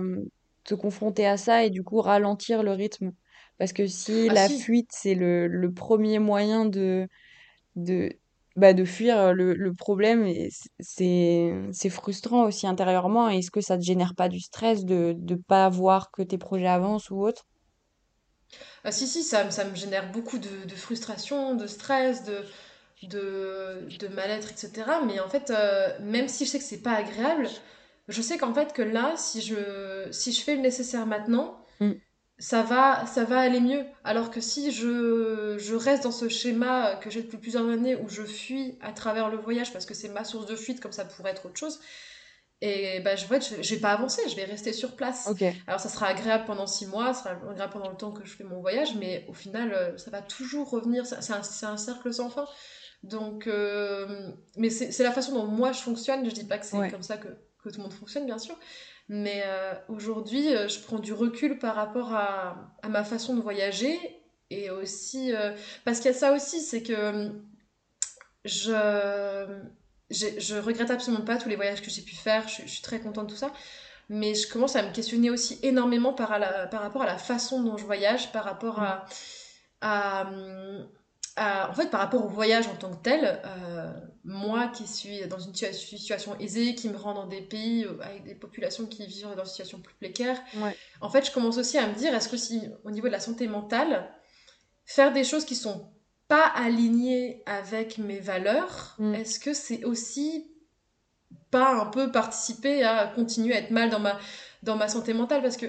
te 0.64 0.74
confronter 0.74 1.26
à 1.26 1.36
ça 1.36 1.64
et 1.64 1.70
du 1.70 1.82
coup 1.84 2.00
ralentir 2.00 2.62
le 2.62 2.72
rythme? 2.72 3.12
Parce 3.58 3.72
que 3.72 3.86
si 3.86 4.28
Ah 4.28 4.36
la 4.36 4.48
si, 4.48 4.50
fuite, 4.50 4.90
c'est 4.92 5.14
le, 5.14 5.46
le 5.48 5.72
premier 5.72 6.18
moyen 6.18 6.66
de, 6.66 7.08
de, 7.76 8.10
bah, 8.56 8.72
de 8.74 8.84
fuir 8.84 9.34
le, 9.34 9.54
le 9.54 9.74
problème, 9.74 10.26
c'est, 10.80 11.52
c'est 11.72 11.90
frustrant 11.90 12.44
aussi 12.46 12.66
intérieurement. 12.66 13.28
Est-ce 13.28 13.50
que 13.50 13.60
ça 13.60 13.78
te 13.78 13.82
génère 13.84 14.14
pas 14.14 14.28
du 14.28 14.40
stress 14.40 14.84
de 14.84 15.16
ne 15.18 15.36
pas 15.36 15.68
voir 15.68 16.10
que 16.10 16.22
tes 16.22 16.38
projets 16.38 16.68
avancent 16.68 17.10
ou 17.10 17.20
autre? 17.22 17.46
ah 18.84 18.92
si, 18.92 19.06
si, 19.06 19.22
ça, 19.22 19.44
me- 19.44 19.50
ça 19.50 19.64
me 19.64 19.74
génère 19.74 20.10
beaucoup 20.12 20.38
de, 20.38 20.64
de 20.66 20.74
frustration, 20.74 21.54
de 21.54 21.66
stress, 21.66 22.24
de, 22.24 22.44
de, 23.04 23.88
de 23.98 24.08
mal-être, 24.08 24.52
etc. 24.52 25.02
Mais 25.02 25.20
en 25.20 25.28
fait, 25.28 25.50
euh, 25.50 25.98
même 26.02 26.28
si 26.28 26.44
je 26.46 26.50
sais 26.52 26.58
que 26.58 26.64
c'est 26.64 26.82
pas 26.82 26.94
agréable, 26.94 27.48
je 28.08 28.22
sais 28.22 28.38
qu'en 28.38 28.54
fait 28.54 28.72
que 28.72 28.82
là, 28.82 29.14
si 29.16 29.42
je, 29.42 30.08
si 30.12 30.32
je 30.32 30.42
fais 30.42 30.56
le 30.56 30.62
nécessaire 30.62 31.06
maintenant, 31.06 31.58
Mm. 31.80 32.00
Ça 32.38 32.62
va, 32.62 33.06
ça 33.06 33.24
va 33.24 33.40
aller 33.40 33.60
mieux. 33.60 33.84
Alors 34.04 34.30
que 34.30 34.40
si 34.40 34.70
je, 34.70 35.56
je 35.58 35.74
reste 35.74 36.02
dans 36.02 36.12
ce 36.12 36.28
schéma 36.28 36.96
que 36.96 37.10
j'ai 37.10 37.22
depuis 37.22 37.38
plusieurs 37.38 37.68
années 37.68 37.96
où 37.96 38.08
je 38.08 38.22
fuis 38.22 38.78
à 38.82 38.92
travers 38.92 39.30
le 39.30 39.38
voyage 39.38 39.72
parce 39.72 39.86
que 39.86 39.94
c'est 39.94 40.08
ma 40.08 40.24
source 40.24 40.46
de 40.46 40.56
fuite, 40.56 40.80
comme 40.80 40.92
ça 40.92 41.04
pourrait 41.04 41.30
être 41.30 41.46
autre 41.46 41.58
chose, 41.58 41.80
et 42.62 43.00
bah, 43.00 43.16
je 43.16 43.26
vais 43.26 43.80
pas 43.80 43.92
avancer, 43.92 44.22
je 44.28 44.36
vais 44.36 44.44
rester 44.44 44.72
sur 44.72 44.96
place. 44.96 45.26
Alors 45.66 45.80
ça 45.80 45.88
sera 45.88 46.06
agréable 46.06 46.44
pendant 46.46 46.66
six 46.66 46.86
mois, 46.86 47.12
ça 47.12 47.24
sera 47.24 47.50
agréable 47.50 47.72
pendant 47.72 47.90
le 47.90 47.96
temps 47.96 48.12
que 48.12 48.24
je 48.24 48.34
fais 48.34 48.44
mon 48.44 48.60
voyage, 48.60 48.94
mais 48.96 49.26
au 49.28 49.34
final, 49.34 49.72
euh, 49.72 49.96
ça 49.98 50.10
va 50.10 50.22
toujours 50.22 50.70
revenir, 50.70 51.04
c'est 51.06 51.32
un, 51.32 51.40
un 51.68 51.76
cercle 51.76 52.12
sans 52.12 52.30
fin. 52.30 52.46
Donc, 53.02 53.46
euh, 53.46 54.30
mais 54.56 54.70
c'est 54.70 54.90
c'est 54.90 55.04
la 55.04 55.12
façon 55.12 55.32
dont 55.34 55.46
moi 55.46 55.72
je 55.72 55.80
fonctionne. 55.80 56.24
Je 56.28 56.34
dis 56.34 56.44
pas 56.44 56.58
que 56.58 56.66
c'est 56.66 56.76
ouais. 56.76 56.90
comme 56.90 57.02
ça 57.02 57.18
que, 57.18 57.28
que 57.62 57.68
tout 57.68 57.76
le 57.76 57.82
monde 57.82 57.92
fonctionne, 57.92 58.26
bien 58.26 58.38
sûr. 58.38 58.58
Mais 59.08 59.42
euh, 59.46 59.74
aujourd'hui, 59.88 60.54
euh, 60.54 60.68
je 60.68 60.80
prends 60.80 60.98
du 60.98 61.12
recul 61.12 61.58
par 61.58 61.76
rapport 61.76 62.12
à, 62.12 62.56
ma 62.88 63.04
façon 63.04 63.36
de 63.36 63.40
voyager. 63.40 63.98
Et 64.50 64.70
aussi, 64.70 65.32
euh, 65.32 65.52
parce 65.84 65.98
qu'il 65.98 66.10
y 66.10 66.14
a 66.14 66.16
ça 66.16 66.32
aussi, 66.32 66.60
c'est 66.60 66.82
que 66.82 67.32
je, 68.44 68.72
je 70.10 70.56
regrette 70.56 70.90
absolument 70.90 71.24
pas 71.24 71.36
tous 71.36 71.48
les 71.48 71.56
voyages 71.56 71.82
que 71.82 71.90
j'ai 71.90 72.02
pu 72.02 72.14
faire. 72.14 72.48
Je, 72.48 72.66
suis 72.66 72.82
très 72.82 73.00
contente 73.00 73.26
de 73.26 73.32
tout 73.32 73.38
ça. 73.38 73.52
Mais 74.08 74.34
je 74.34 74.48
commence 74.48 74.76
à 74.76 74.82
me 74.82 74.92
questionner 74.92 75.30
aussi 75.30 75.58
énormément 75.62 76.12
par, 76.12 76.32
à 76.32 76.66
par 76.66 76.82
rapport 76.82 77.02
à 77.02 77.06
la 77.06 77.18
façon 77.18 77.62
dont 77.62 77.76
je 77.76 77.84
voyage, 77.84 78.30
par 78.32 78.44
rapport 78.44 78.80
à, 78.80 79.04
à, 79.80 80.28
hum, 80.28 80.88
à- 81.36 81.70
en 81.70 81.74
fait, 81.74 81.90
par 81.90 82.00
rapport 82.00 82.24
au 82.24 82.28
voyage 82.28 82.66
en 82.66 82.74
tant 82.76 82.90
que 82.90 83.02
tel, 83.02 83.40
euh, 83.44 83.92
moi 84.24 84.68
qui 84.68 84.86
suis 84.86 85.26
dans 85.28 85.38
une 85.38 85.52
situa- 85.52 85.72
situation 85.72 86.34
aisée, 86.40 86.74
qui 86.74 86.88
me 86.88 86.96
rend 86.96 87.14
dans 87.14 87.26
des 87.26 87.42
pays 87.42 87.84
euh, 87.84 87.98
avec 88.02 88.24
des 88.24 88.34
populations 88.34 88.86
qui 88.86 89.06
vivent 89.06 89.34
dans 89.36 89.44
une 89.44 89.50
situation 89.50 89.78
plus 89.80 89.94
précaire, 89.96 90.38
Ouais. 90.56 90.74
en 91.00 91.10
fait, 91.10 91.26
je 91.26 91.30
commence 91.32 91.58
aussi 91.58 91.76
à 91.78 91.86
me 91.86 91.94
dire, 91.94 92.14
est-ce 92.14 92.28
que 92.28 92.36
si, 92.36 92.62
au 92.84 92.90
niveau 92.90 93.06
de 93.06 93.12
la 93.12 93.20
santé 93.20 93.46
mentale, 93.48 94.10
faire 94.86 95.12
des 95.12 95.24
choses 95.24 95.44
qui 95.44 95.54
sont 95.56 95.92
pas 96.28 96.46
alignées 96.46 97.42
avec 97.46 97.98
mes 97.98 98.18
valeurs, 98.18 98.96
Mm. 98.98 99.14
est-ce 99.14 99.38
que 99.38 99.52
c'est 99.52 99.84
aussi 99.84 100.50
pas 101.50 101.74
un 101.74 101.86
peu 101.86 102.10
participer 102.10 102.82
à 102.82 103.06
continuer 103.06 103.54
à 103.54 103.58
être 103.58 103.70
mal 103.70 103.90
dans 103.90 104.00
ma, 104.00 104.18
dans 104.62 104.76
ma 104.76 104.88
santé 104.88 105.12
mentale? 105.12 105.42
Parce 105.42 105.56
que 105.56 105.66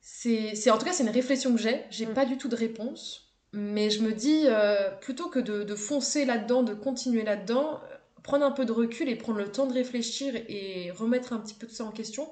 c'est, 0.00 0.54
c'est, 0.54 0.70
en 0.70 0.78
tout 0.78 0.86
cas, 0.86 0.92
c'est 0.92 1.02
une 1.04 1.10
réflexion 1.10 1.52
que 1.54 1.60
j'ai. 1.60 1.84
J'ai 1.90 2.06
Mm. 2.06 2.14
pas 2.14 2.24
du 2.24 2.36
tout 2.38 2.48
de 2.48 2.56
réponse. 2.56 3.27
Mais 3.52 3.90
je 3.90 4.02
me 4.02 4.12
dis, 4.12 4.42
euh, 4.46 4.90
plutôt 5.00 5.28
que 5.30 5.38
de, 5.38 5.62
de 5.62 5.74
foncer 5.74 6.24
là-dedans, 6.24 6.62
de 6.62 6.74
continuer 6.74 7.22
là-dedans, 7.22 7.80
euh, 7.90 7.96
prendre 8.22 8.44
un 8.44 8.50
peu 8.50 8.64
de 8.66 8.72
recul 8.72 9.08
et 9.08 9.16
prendre 9.16 9.38
le 9.38 9.50
temps 9.50 9.66
de 9.66 9.72
réfléchir 9.72 10.34
et 10.48 10.90
remettre 10.90 11.32
un 11.32 11.38
petit 11.40 11.54
peu 11.54 11.66
tout 11.66 11.74
ça 11.74 11.84
en 11.84 11.92
question, 11.92 12.30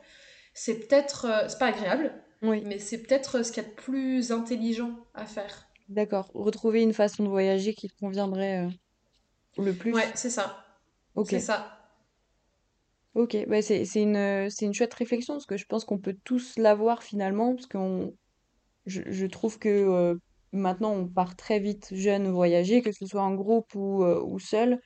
c'est 0.54 0.80
peut-être, 0.80 1.26
euh, 1.26 1.48
c'est 1.48 1.58
pas 1.58 1.66
agréable, 1.68 2.12
Oui, 2.42 2.66
mais 2.66 2.78
c'est 2.78 2.98
peut-être 3.02 3.44
ce 3.44 3.52
qu'il 3.52 3.62
y 3.62 3.66
a 3.66 3.68
de 3.68 3.74
plus 3.74 4.30
intelligent 4.32 4.92
à 5.14 5.24
faire. 5.26 5.66
d'accord. 5.88 6.30
Retrouver 6.34 6.82
une 6.82 6.92
façon 6.94 7.24
de 7.24 7.28
voyager 7.28 7.74
qui 7.74 7.88
te 7.88 7.96
conviendrait 7.98 8.66
euh, 8.66 8.70
le 9.58 9.76
Ouais, 9.90 10.08
plus. 10.08 10.14
c'est 10.14 10.30
ça. 10.30 10.64
Ok. 11.14 11.32
C'est 11.32 11.40
ça. 11.40 11.72
Ok, 13.14 13.34
bah 13.48 13.62
c'est 13.62 13.84
c'est 13.86 14.02
une 14.02 14.16
euh, 14.16 14.48
c'est 14.50 14.66
une 14.66 14.74
chouette 14.74 14.92
réflexion 14.92 15.34
parce 15.34 15.46
que 15.46 15.56
je 15.56 15.64
pense 15.64 15.84
qu'on 15.86 15.98
peut 15.98 16.16
tous 16.24 16.56
l'avoir 16.58 17.02
finalement 17.02 17.54
parce 17.54 17.66
qu'on 17.66 18.14
je, 18.86 19.02
je 19.10 19.26
trouve 19.26 19.58
que 19.58 19.68
euh, 19.70 20.16
maintenant 20.56 20.92
on 20.92 21.08
part 21.08 21.36
très 21.36 21.60
vite 21.60 21.88
jeune 21.94 22.28
voyager 22.30 22.82
que 22.82 22.92
ce 22.92 23.06
soit 23.06 23.22
en 23.22 23.34
groupe 23.34 23.74
ou 23.74 24.04
euh, 24.04 24.22
ou 24.24 24.38
seul 24.38 24.80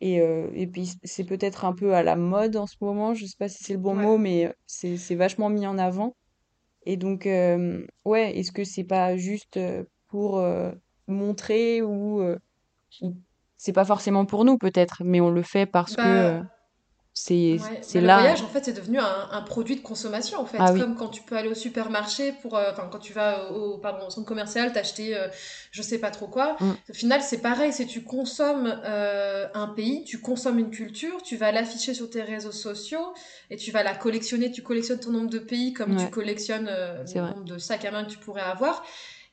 et 0.00 0.20
euh, 0.20 0.50
et 0.54 0.66
puis 0.66 0.90
c'est 1.04 1.24
peut-être 1.24 1.64
un 1.64 1.74
peu 1.74 1.94
à 1.94 2.02
la 2.02 2.16
mode 2.16 2.56
en 2.56 2.66
ce 2.66 2.76
moment, 2.80 3.14
je 3.14 3.26
sais 3.26 3.36
pas 3.38 3.48
si 3.48 3.64
c'est 3.64 3.74
le 3.74 3.80
bon 3.80 3.94
Ouais. 3.94 4.02
mot 4.02 4.18
mais 4.18 4.46
euh, 4.48 4.52
c'est 4.66 4.96
c'est 4.98 5.16
vachement 5.16 5.50
mis 5.50 5.66
en 5.66 5.78
avant 5.78 6.16
et 6.86 6.96
donc 6.96 7.26
euh, 7.26 7.86
ouais, 8.04 8.36
est-ce 8.38 8.52
que 8.52 8.64
c'est 8.64 8.84
pas 8.84 9.16
juste 9.16 9.58
pour 10.08 10.42
montrer 11.08 11.82
ou 11.82 12.22
c'est 13.56 13.72
pas 13.72 13.84
forcément 13.84 14.26
pour 14.26 14.44
nous 14.44 14.58
peut-être 14.58 15.02
mais 15.04 15.20
on 15.20 15.30
le 15.30 15.42
fait 15.42 15.66
parce 15.66 15.96
que 15.96 16.06
Bah, 16.06 16.55
c'est 17.18 17.58
Ouais, 17.58 17.86
bah 17.92 18.00
le 18.00 18.08
là. 18.08 18.10
voyage, 18.10 18.42
en 18.42 18.48
fait, 18.48 18.64
c'est 18.64 18.72
devenu 18.74 18.98
un, 18.98 19.28
un 19.30 19.40
produit 19.40 19.76
de 19.76 19.80
consommation, 19.80 20.38
en 20.40 20.44
Ah 20.58 20.70
fait. 20.70 20.72
oui, 20.72 20.82
Comme 20.82 20.96
quand 20.96 21.08
tu 21.08 21.22
peux 21.22 21.36
aller 21.36 21.48
au 21.48 21.54
supermarché 21.54 22.32
pour, 22.42 22.56
euh, 22.56 22.70
enfin, 22.72 22.88
quand 22.92 22.98
tu 22.98 23.12
vas 23.14 23.50
au, 23.52 23.78
pardon, 23.78 24.08
au 24.08 24.10
centre 24.10 24.26
commercial, 24.26 24.72
t'acheter, 24.72 25.16
euh, 25.16 25.28
je 25.70 25.80
sais 25.80 25.98
pas 25.98 26.10
trop 26.10 26.26
quoi. 26.26 26.56
mm, 26.60 26.76
Au 26.90 26.92
final, 26.92 27.22
c'est 27.22 27.40
pareil, 27.40 27.72
c'est 27.72 27.86
tu 27.86 28.02
consommes 28.02 28.78
euh, 28.84 29.46
un 29.54 29.68
pays, 29.68 30.04
tu 30.04 30.20
consommes 30.20 30.58
une 30.58 30.70
culture, 30.70 31.22
tu 31.22 31.36
vas 31.36 31.52
l'afficher 31.52 31.94
sur 31.94 32.10
tes 32.10 32.20
réseaux 32.22 32.52
sociaux 32.52 33.14
et 33.50 33.56
tu 33.56 33.70
vas 33.70 33.82
la 33.82 33.94
collectionner. 33.94 34.50
Tu 34.50 34.62
collectionnes 34.62 35.00
ton 35.00 35.12
nombre 35.12 35.30
de 35.30 35.38
pays 35.38 35.72
comme 35.72 35.94
tu 35.94 36.08
collectionnes 36.08 36.68
euh, 36.68 37.04
le 37.14 37.20
vrai. 37.20 37.34
nombre 37.34 37.44
de 37.44 37.58
sacs 37.58 37.84
à 37.86 37.90
main 37.92 38.04
que 38.04 38.10
tu 38.10 38.18
pourrais 38.18 38.42
avoir. 38.42 38.84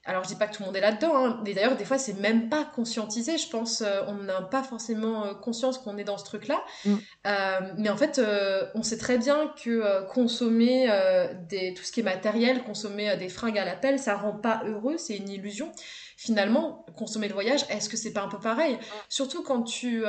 Alors, 0.05 0.23
je 0.23 0.27
dis 0.27 0.35
pas 0.35 0.47
que 0.47 0.53
tout 0.55 0.61
le 0.63 0.67
monde 0.67 0.75
est 0.75 0.81
là-dedans, 0.81 1.15
hein. 1.15 1.41
mais 1.45 1.53
d'ailleurs, 1.53 1.77
des 1.77 1.85
fois, 1.85 1.97
c'est 1.97 2.19
même 2.19 2.49
pas 2.49 2.65
conscientisé. 2.65 3.37
Je 3.37 3.47
pense, 3.49 3.81
euh, 3.81 4.01
on 4.07 4.15
n'a 4.15 4.41
pas 4.41 4.61
forcément 4.61 5.25
euh, 5.25 5.33
conscience 5.33 5.77
qu'on 5.77 5.97
est 5.97 6.03
dans 6.03 6.17
ce 6.17 6.25
truc-là. 6.25 6.61
Mm, 6.85 6.95
Euh, 7.25 7.59
mais 7.77 7.89
en 7.89 7.95
fait, 7.95 8.19
euh, 8.19 8.65
on 8.75 8.83
sait 8.83 8.97
très 8.97 9.17
bien 9.17 9.53
que 9.63 9.69
euh, 9.69 10.01
consommer 10.03 10.87
euh, 10.91 11.33
des, 11.47 11.73
tout 11.73 11.83
ce 11.83 11.91
qui 11.93 12.01
est 12.01 12.03
matériel, 12.03 12.63
consommer 12.63 13.15
des 13.15 13.29
fringues 13.29 13.57
à 13.57 13.63
l'appel, 13.63 13.97
ça 13.97 14.15
rend 14.15 14.33
pas 14.33 14.61
heureux, 14.65 14.97
c'est 14.97 15.15
une 15.15 15.29
illusion. 15.29 15.71
Finalement, 16.17 16.85
consommer 16.97 17.29
le 17.29 17.33
voyage, 17.33 17.65
est-ce 17.69 17.87
que 17.89 17.95
c'est 17.97 18.11
pas 18.13 18.21
un 18.21 18.27
peu 18.29 18.39
pareil? 18.39 18.77
Surtout 19.07 19.41
quand 19.41 19.63
tu... 19.63 20.03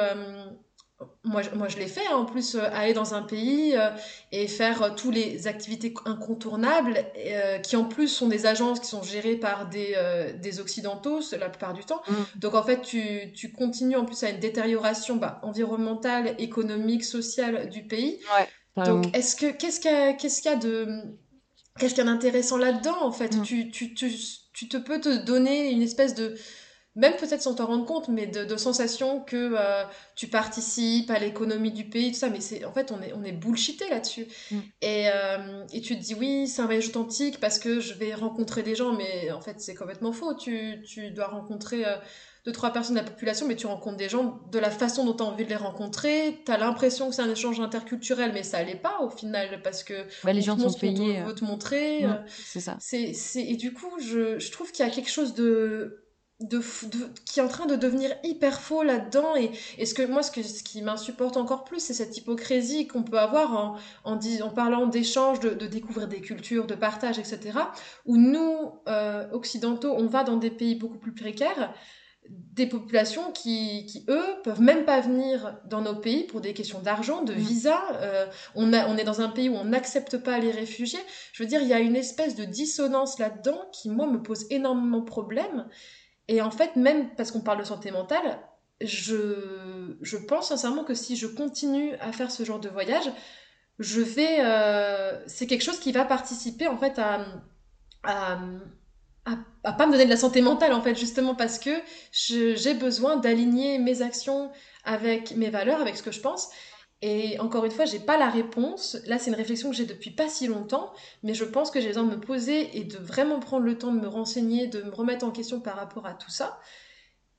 moi, 1.25 1.43
je- 1.43 1.51
moi, 1.51 1.69
je 1.69 1.79
l'ai 1.79 1.87
fait, 1.89 2.07
hein, 2.11 2.17
en 2.17 2.25
plus, 2.25 2.55
euh, 2.55 2.63
aller 2.73 2.93
dans 2.93 3.15
un 3.15 3.23
pays 3.23 3.75
euh, 3.77 3.91
et 4.33 4.47
faire 4.47 4.83
euh, 4.83 4.91
tous 4.91 5.11
les 5.11 5.47
activités 5.49 5.93
incontournables, 6.05 7.05
euh, 7.17 7.59
qui 7.59 7.77
en 7.77 7.85
plus 7.85 8.09
sont 8.09 8.29
des 8.29 8.47
agences 8.47 8.81
qui 8.81 8.87
sont 8.87 9.03
gérées 9.03 9.37
par 9.37 9.69
des, 9.69 9.95
euh, 9.97 10.33
des 10.39 10.61
Occidentaux, 10.61 11.21
la 11.39 11.49
plupart 11.51 11.73
du 11.75 11.85
temps. 11.85 12.03
mm, 12.07 12.29
Donc 12.41 12.55
en 12.55 12.63
fait, 12.63 12.83
tu, 12.83 13.33
tu 13.35 13.53
continues 13.53 13.97
en 13.97 14.05
plus 14.05 14.23
à 14.23 14.31
une 14.31 14.39
détérioration 14.41 15.17
bah, 15.17 15.41
environnementale, 15.43 16.35
économique, 16.39 17.05
sociale 17.05 17.69
du 17.71 17.87
pays. 17.87 18.21
ouais, 18.31 18.49
Donc 18.77 19.07
carrément. 19.07 19.17
est-ce 19.17 19.37
que 19.37 19.51
qu'est-ce 19.53 19.81
qu'il 19.81 19.91
y 19.93 19.95
a, 19.95 20.13
qu'est-ce 20.15 20.43
qu'il 20.43 20.51
y 20.51 20.55
a 20.55 20.59
de 20.59 20.87
qu'est-ce 21.79 21.95
qu'il 21.95 22.05
y 22.05 22.09
a 22.09 22.11
d'intéressant 22.13 22.57
là-dedans 22.57 23.03
en 23.03 23.13
fait? 23.13 23.41
Mm, 23.41 23.43
Tu, 23.43 23.71
tu, 23.71 23.95
tu, 23.95 24.11
tu 24.53 24.69
te 24.69 24.77
peux 24.77 25.01
te 25.01 25.25
donner 25.25 25.71
une 25.71 25.83
espèce 25.83 26.15
de 26.15 26.35
même 26.97 27.15
peut-être 27.17 27.43
sans 27.43 27.55
t'en 27.55 27.67
rendre 27.67 27.85
compte, 27.87 28.09
mais 28.09 28.27
de, 28.27 28.45
de 28.45 28.57
sensation 28.57 29.21
que 29.21 29.55
euh, 29.59 29.83
tu 30.15 30.29
participes 30.29 31.11
à 31.11 31.19
l'économie 31.19 31.73
du 31.73 31.85
pays, 31.85 32.13
tout 32.13 32.19
ça. 32.19 32.31
Mais 32.31 32.41
c'est 32.41 32.65
en 32.65 32.73
fait, 32.73 32.93
on 32.93 33.03
est, 33.03 33.13
on 33.15 33.25
est 33.25 33.33
bullshité 33.33 33.89
là-dessus. 33.91 34.27
Mm. 34.51 34.59
Et, 34.83 35.09
euh, 35.13 35.65
et 35.73 35.81
tu 35.81 35.97
te 35.97 36.03
dis, 36.03 36.15
oui, 36.15 36.47
c'est 36.47 36.63
un 36.63 36.67
voyage 36.67 36.89
authentique 36.89 37.41
parce 37.41 37.59
que 37.59 37.81
je 37.81 37.95
vais 37.95 38.15
rencontrer 38.15 38.63
des 38.63 38.75
gens, 38.75 38.93
mais 38.93 39.33
en 39.33 39.41
fait, 39.41 39.61
c'est 39.61 39.75
complètement 39.75 40.13
faux. 40.13 40.35
Tu, 40.35 40.83
tu 40.87 41.11
dois 41.11 41.27
rencontrer 41.27 41.85
euh, 41.85 41.97
deux, 42.45 42.53
trois 42.53 42.73
personnes 42.73 42.95
de 42.97 43.01
la 43.01 43.07
population, 43.07 43.49
mais 43.49 43.57
tu 43.57 43.67
rencontres 43.67 43.97
des 43.97 44.09
gens 44.11 44.39
de 44.53 44.59
la 44.59 44.71
façon 44.71 45.05
dont 45.07 45.15
tu 45.15 45.23
as 45.23 45.27
envie 45.27 45.45
de 45.45 45.49
les 45.49 45.57
rencontrer. 45.57 46.43
Tu 46.45 46.53
as 46.53 46.59
l'impression 46.59 47.09
que 47.09 47.15
c'est 47.17 47.23
un 47.23 47.31
échange 47.31 47.59
interculturel, 47.59 48.33
mais 48.35 48.43
ça 48.43 48.63
l'est 48.63 48.75
pas 48.77 49.01
au 49.01 49.09
final 49.09 49.63
parce 49.63 49.83
que 49.83 49.95
Bah, 50.23 50.33
les 50.33 50.43
on 50.43 50.45
gens 50.45 50.57
te 50.57 50.69
sont 50.69 50.79
payés. 50.79 51.21
euh, 51.21 51.25
veut 51.25 51.35
te 51.35 51.45
montrer. 51.45 52.05
euh, 52.05 52.11
c'est 52.29 52.61
ça. 52.61 52.77
c'est, 52.81 53.15
c'est... 53.15 53.43
Et 53.43 53.57
du 53.57 53.73
coup, 53.73 53.99
je, 53.99 54.39
je 54.39 54.53
trouve 54.53 54.71
qu'il 54.73 54.85
y 54.85 54.89
a 54.89 54.93
quelque 54.93 55.11
chose 55.11 55.33
de, 55.35 56.04
de, 56.41 56.61
qui 57.25 57.41
est 57.41 57.43
en 57.43 57.49
train 57.49 57.67
de 57.67 57.77
devenir 57.77 58.11
hyper 58.25 58.61
faux 58.61 58.83
là-dedans. 58.83 59.37
Et, 59.37 59.51
et 59.79 59.87
ce, 59.87 59.95
que, 59.95 60.03
moi, 60.03 60.23
ce, 60.23 60.31
que, 60.31 60.43
ce 60.43 60.63
qui 60.63 60.83
m'insupporte 60.83 61.37
encore 61.37 61.65
plus, 61.65 61.81
c'est 61.81 61.95
cette 61.95 62.17
hypocrisie 62.17 62.87
qu'on 62.87 63.03
peut 63.03 63.19
avoir 63.19 63.53
en, 63.57 63.77
en, 64.05 64.17
dis- 64.17 64.43
en 64.43 64.51
parlant 64.51 64.87
d'échange, 64.87 65.41
de, 65.41 65.51
de 65.51 65.67
découvrir 65.67 66.09
des 66.09 66.21
cultures, 66.21 66.67
de 66.67 66.75
partage, 66.75 67.19
etc. 67.19 67.59
Où 68.05 68.17
nous, 68.17 68.73
euh, 68.89 69.29
occidentaux, 69.33 69.95
on 69.97 70.07
va 70.07 70.25
dans 70.25 70.37
des 70.37 70.51
pays 70.51 70.75
beaucoup 70.75 70.99
plus 70.99 71.15
précaires 71.15 71.73
des 72.31 72.67
populations 72.67 73.33
qui, 73.33 73.85
qui, 73.85 74.07
eux, 74.09 74.25
peuvent 74.45 74.63
même 74.63 74.87
pas 74.87 75.01
venir 75.01 75.59
dans 75.67 75.83
nos 75.83 75.95
pays 75.97 76.25
pour 76.25 76.41
des 76.41 76.55
questions 76.55 76.81
d'argent, 76.81 77.23
de 77.23 77.35
Mm. 77.35 77.37
visa. 77.37 77.83
Euh, 78.01 78.27
on, 78.55 78.73
a, 78.73 78.89
on 78.89 78.97
est 78.97 79.05
dans 79.05 79.21
un 79.21 79.29
pays 79.29 79.51
où 79.51 79.55
on 79.57 79.65
n'accepte 79.67 80.17
pas 80.17 80.39
les 80.39 80.51
réfugiés. 80.51 81.01
Je 81.35 81.43
veux 81.43 81.49
dire, 81.49 81.61
il 81.61 81.69
y 81.69 81.75
a 81.75 81.81
une 81.81 81.97
espèce 81.97 82.35
de 82.35 82.45
dissonance 82.47 83.19
là-dedans 83.19 83.61
qui, 83.73 83.91
moi, 83.91 84.07
me 84.07 84.23
pose 84.23 84.47
énormément 84.49 85.01
de 85.01 85.05
problèmes. 85.05 85.69
Et 86.29 86.41
en 86.41 86.51
fait, 86.51 86.77
même 86.77 87.15
parce 87.17 87.31
qu'on 87.31 87.41
parle 87.41 87.59
de 87.59 87.65
santé 87.65 87.91
mentale, 87.91 88.39
je, 88.81 90.17
pense 90.29 90.49
sincèrement 90.49 90.85
que 90.85 90.95
si 90.95 91.17
je 91.17 91.27
continue 91.27 91.95
à 91.97 92.13
faire 92.13 92.31
ce 92.31 92.45
genre 92.45 92.61
de 92.61 92.69
voyage, 92.69 93.11
je 93.79 94.01
vais... 94.01 94.39
euh, 94.41 95.21
c'est 95.27 95.47
quelque 95.47 95.63
chose 95.63 95.81
qui 95.81 95.93
va 95.93 96.05
participer, 96.05 96.69
en 96.69 96.79
fait, 96.79 96.99
à... 96.99 97.27
à 98.05 98.39
à, 99.27 99.39
à 99.65 99.73
pas 99.73 99.87
me 99.87 99.93
donner 99.93 100.05
de 100.05 100.11
la 100.11 100.17
santé 100.17 100.43
mentale 100.43 100.73
en 100.73 100.83
fait 100.83 100.95
justement 100.95 101.35
parce 101.35 101.59
que 101.59 101.71
j'ai 102.13 102.75
besoin 102.75 103.17
d'aligner 103.17 103.79
mes 103.79 104.03
actions 104.03 104.51
avec 104.85 105.35
mes 105.37 105.51
valeurs 105.51 105.81
avec 105.81 105.97
ce 105.97 106.03
que 106.03 106.13
je 106.13 106.21
pense 106.21 106.51
et 107.07 107.39
encore 107.41 107.65
une 107.67 107.71
fois 107.73 107.85
j'ai 107.85 107.99
pas 108.01 108.17
la 108.19 108.31
réponse 108.31 108.97
là 109.07 109.19
c'est 109.19 109.31
une 109.31 109.37
réflexion 109.37 109.71
que 109.71 109.77
j'ai 109.77 109.87
depuis 109.87 110.11
pas 110.11 110.29
si 110.29 110.47
longtemps 110.47 110.93
mais 111.23 111.35
je 111.35 111.45
pense 111.45 111.71
que 111.71 111.81
j'ai 111.81 111.89
besoin 111.89 112.05
de 112.05 112.11
me 112.17 112.21
poser 112.21 112.79
et 112.79 112.85
de 112.85 112.97
vraiment 112.99 113.41
prendre 113.41 113.65
le 113.65 113.77
temps 113.79 113.93
de 113.93 114.01
me 114.01 114.09
renseigner 114.09 114.69
de 114.69 114.83
me 114.83 114.91
remettre 114.95 115.27
en 115.27 115.31
question 115.31 115.61
par 115.61 115.77
rapport 115.77 116.07
à 116.07 116.15
tout 116.15 116.31
ça 116.31 116.59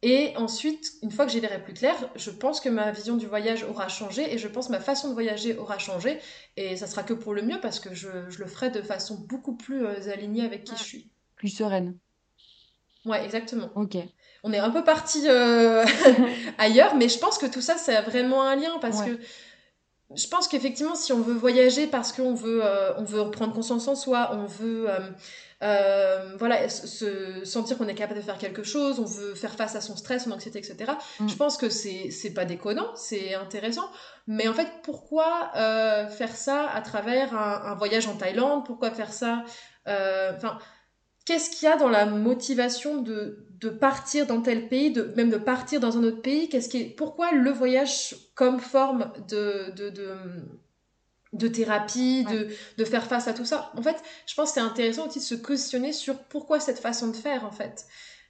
et 0.01 0.34
ensuite 0.38 0.93
une 1.01 1.12
fois 1.12 1.25
que 1.25 1.32
j'y 1.32 1.39
verrai 1.39 1.63
plus 1.63 1.73
clair 1.73 1.95
je 2.15 2.32
pense 2.32 2.60
que 2.62 2.69
ma 2.69 2.91
vision 2.91 3.15
du 3.17 3.28
voyage 3.28 3.63
aura 3.63 3.88
changé 3.88 4.34
et 4.34 4.38
je 4.38 4.47
pense 4.47 4.67
que 4.67 4.73
ma 4.73 4.80
façon 4.82 5.10
de 5.10 5.13
voyager 5.13 5.58
aura 5.58 5.78
changé 5.80 6.19
et 6.58 6.78
ça 6.78 6.88
sera 6.88 7.04
que 7.04 7.13
pour 7.13 7.34
le 7.34 7.41
mieux 7.41 7.60
parce 7.62 7.80
que 7.80 7.93
je, 7.93 8.10
je 8.30 8.39
le 8.39 8.47
ferai 8.47 8.69
de 8.69 8.82
façon 8.82 9.15
beaucoup 9.28 9.56
plus 9.56 9.86
euh, 9.86 10.12
alignée 10.13 10.43
avec 10.45 10.63
qui 10.63 10.75
je 10.78 10.84
suis 10.84 11.12
Plus 11.36 11.49
sereine. 11.49 11.97
Ouais, 13.06 13.23
exactement. 13.23 13.69
Ok. 13.75 13.97
On 14.43 14.51
est 14.51 14.58
un 14.60 14.71
peu 14.71 14.84
parti 14.84 15.28
euh, 15.28 15.86
ailleurs, 16.58 16.95
mais 16.95 17.08
je 17.10 17.19
pense 17.19 17.38
que 17.38 17.45
tout 17.45 17.62
ça, 17.62 17.78
ça 17.78 17.99
a 17.99 18.01
vraiment 18.01 18.41
un 18.43 18.56
lien 18.56 18.78
parce 18.80 18.99
Ouais. 18.99 19.12
que 19.12 19.19
je 20.15 20.28
pense 20.28 20.47
qu'effectivement, 20.47 20.95
si 20.95 21.13
on 21.13 21.21
veut 21.21 21.34
voyager 21.34 21.88
parce 21.88 22.12
qu'on 22.12 22.34
veut, 22.34 22.62
euh, 22.63 22.93
on 22.97 23.04
veut 23.04 23.30
prendre 23.32 23.54
conscience 23.54 23.88
en 23.88 23.95
soi, 23.95 24.32
on 24.34 24.45
veut 24.45 24.89
euh, 24.89 24.99
euh, 25.63 26.36
voilà, 26.38 26.69
se 26.69 26.88
se 26.88 27.45
sentir 27.45 27.78
qu'on 27.78 27.88
est 27.88 27.95
capable 27.95 28.19
de 28.19 28.25
faire 28.25 28.38
quelque 28.38 28.63
chose, 28.63 28.99
on 28.99 29.06
veut 29.06 29.36
faire 29.36 29.56
face 29.56 29.75
à 29.75 29.82
son 29.82 29.95
stress, 29.95 30.25
son 30.25 30.32
anxiété, 30.32 30.60
etc. 30.60 30.93
Mm. 31.19 31.28
Je 31.28 31.36
pense 31.36 31.58
que 31.58 31.69
c'est 31.69 32.12
c'est 32.12 32.34
pas 32.34 32.45
déconnant, 32.45 32.95
c'est 32.95 33.36
intéressant. 33.36 33.89
Mais 34.28 34.47
en 34.47 34.54
fait, 34.54 34.67
pourquoi 34.84 35.51
euh, 35.56 36.08
faire 36.08 36.36
ça 36.36 36.69
à 36.69 36.82
travers 36.82 37.36
un, 37.36 37.71
un 37.71 37.75
voyage 37.75 38.08
en 38.08 38.15
Thaïlande? 38.15 38.65
Pourquoi 38.65 38.91
faire 38.91 39.13
ça 39.13 39.43
Enfin, 39.88 40.58
qu'est-ce 41.25 41.51
qu'il 41.51 41.67
y 41.67 41.71
a 41.71 41.78
dans 41.78 41.89
la 41.89 42.06
motivation 42.06 43.01
de, 43.01 43.44
de 43.59 43.69
partir 43.69 44.27
dans 44.27 44.41
tel 44.41 44.67
pays, 44.67 44.91
de, 44.91 45.13
même 45.15 45.29
de 45.29 45.37
partir 45.37 45.79
dans 45.79 45.97
un 45.97 46.03
autre 46.03 46.21
pays 46.21 46.49
Qu'est-ce 46.49 46.69
qui 46.69 46.85
Pourquoi 46.85 47.31
le 47.31 47.51
voyage 47.51 48.15
comme 48.35 48.59
forme 48.59 49.11
de, 49.29 49.71
de, 49.75 49.89
de, 49.89 50.15
de 51.33 51.47
thérapie, 51.47 52.25
de, 52.25 52.47
de 52.77 52.85
faire 52.85 53.05
face 53.05 53.27
à 53.27 53.33
tout 53.33 53.45
ça? 53.45 53.71
En 53.77 53.81
fait, 53.81 53.97
je 54.25 54.33
pense 54.35 54.49
que 54.49 54.55
c'est 54.55 54.59
intéressant 54.61 55.07
aussi 55.07 55.19
de 55.19 55.23
se 55.23 55.35
questionner 55.35 55.93
sur 55.93 56.17
pourquoi 56.17 56.59
cette 56.59 56.79
façon 56.79 57.07
de 57.07 57.15
faire, 57.15 57.45
en 57.45 57.51
fait. 57.51 57.85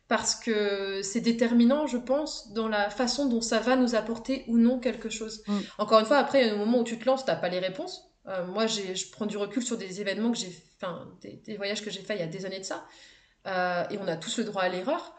Parce 0.07 0.35
que 0.35 1.01
c'est 1.01 1.21
déterminant, 1.21 1.88
je 1.88 1.97
pense, 1.97 2.53
dans 2.53 2.67
la 2.67 2.91
façon 2.91 3.25
dont 3.27 3.41
ça 3.41 3.59
va 3.59 3.75
nous 3.75 3.95
apporter 3.95 4.45
ou 4.47 4.57
non 4.57 4.79
quelque 4.79 5.09
chose. 5.09 5.43
Mm. 5.47 5.57
Encore 5.79 5.99
une 5.99 6.05
fois, 6.05 6.17
après, 6.17 6.41
il 6.41 6.47
y 6.47 6.49
a 6.49 6.53
un 6.53 6.57
moment 6.57 6.79
où 6.79 6.83
tu 6.83 6.99
te 6.99 7.05
lances, 7.05 7.25
t'as 7.25 7.35
pas 7.35 7.49
les 7.49 7.59
réponses. 7.59 8.11
Euh, 8.27 8.45
moi, 8.45 8.67
j'ai, 8.67 8.95
je 8.95 9.09
prends 9.11 9.25
du 9.25 9.38
recul 9.38 9.63
sur 9.63 9.77
des 9.77 10.01
événements 10.01 10.31
que 10.31 10.38
j'ai, 10.38 10.51
enfin, 10.77 11.07
des, 11.21 11.41
des 11.45 11.57
voyages 11.57 11.83
que 11.83 11.89
j'ai 11.89 12.01
faits 12.01 12.17
il 12.17 12.21
y 12.21 12.23
a 12.23 12.27
des 12.27 12.45
années 12.45 12.59
de 12.59 12.65
ça. 12.65 12.85
Euh, 13.47 13.84
et 13.89 13.97
on 13.99 14.08
a 14.08 14.15
tous 14.17 14.38
le 14.38 14.43
droit 14.43 14.63
à 14.63 14.69
l'erreur. 14.69 15.15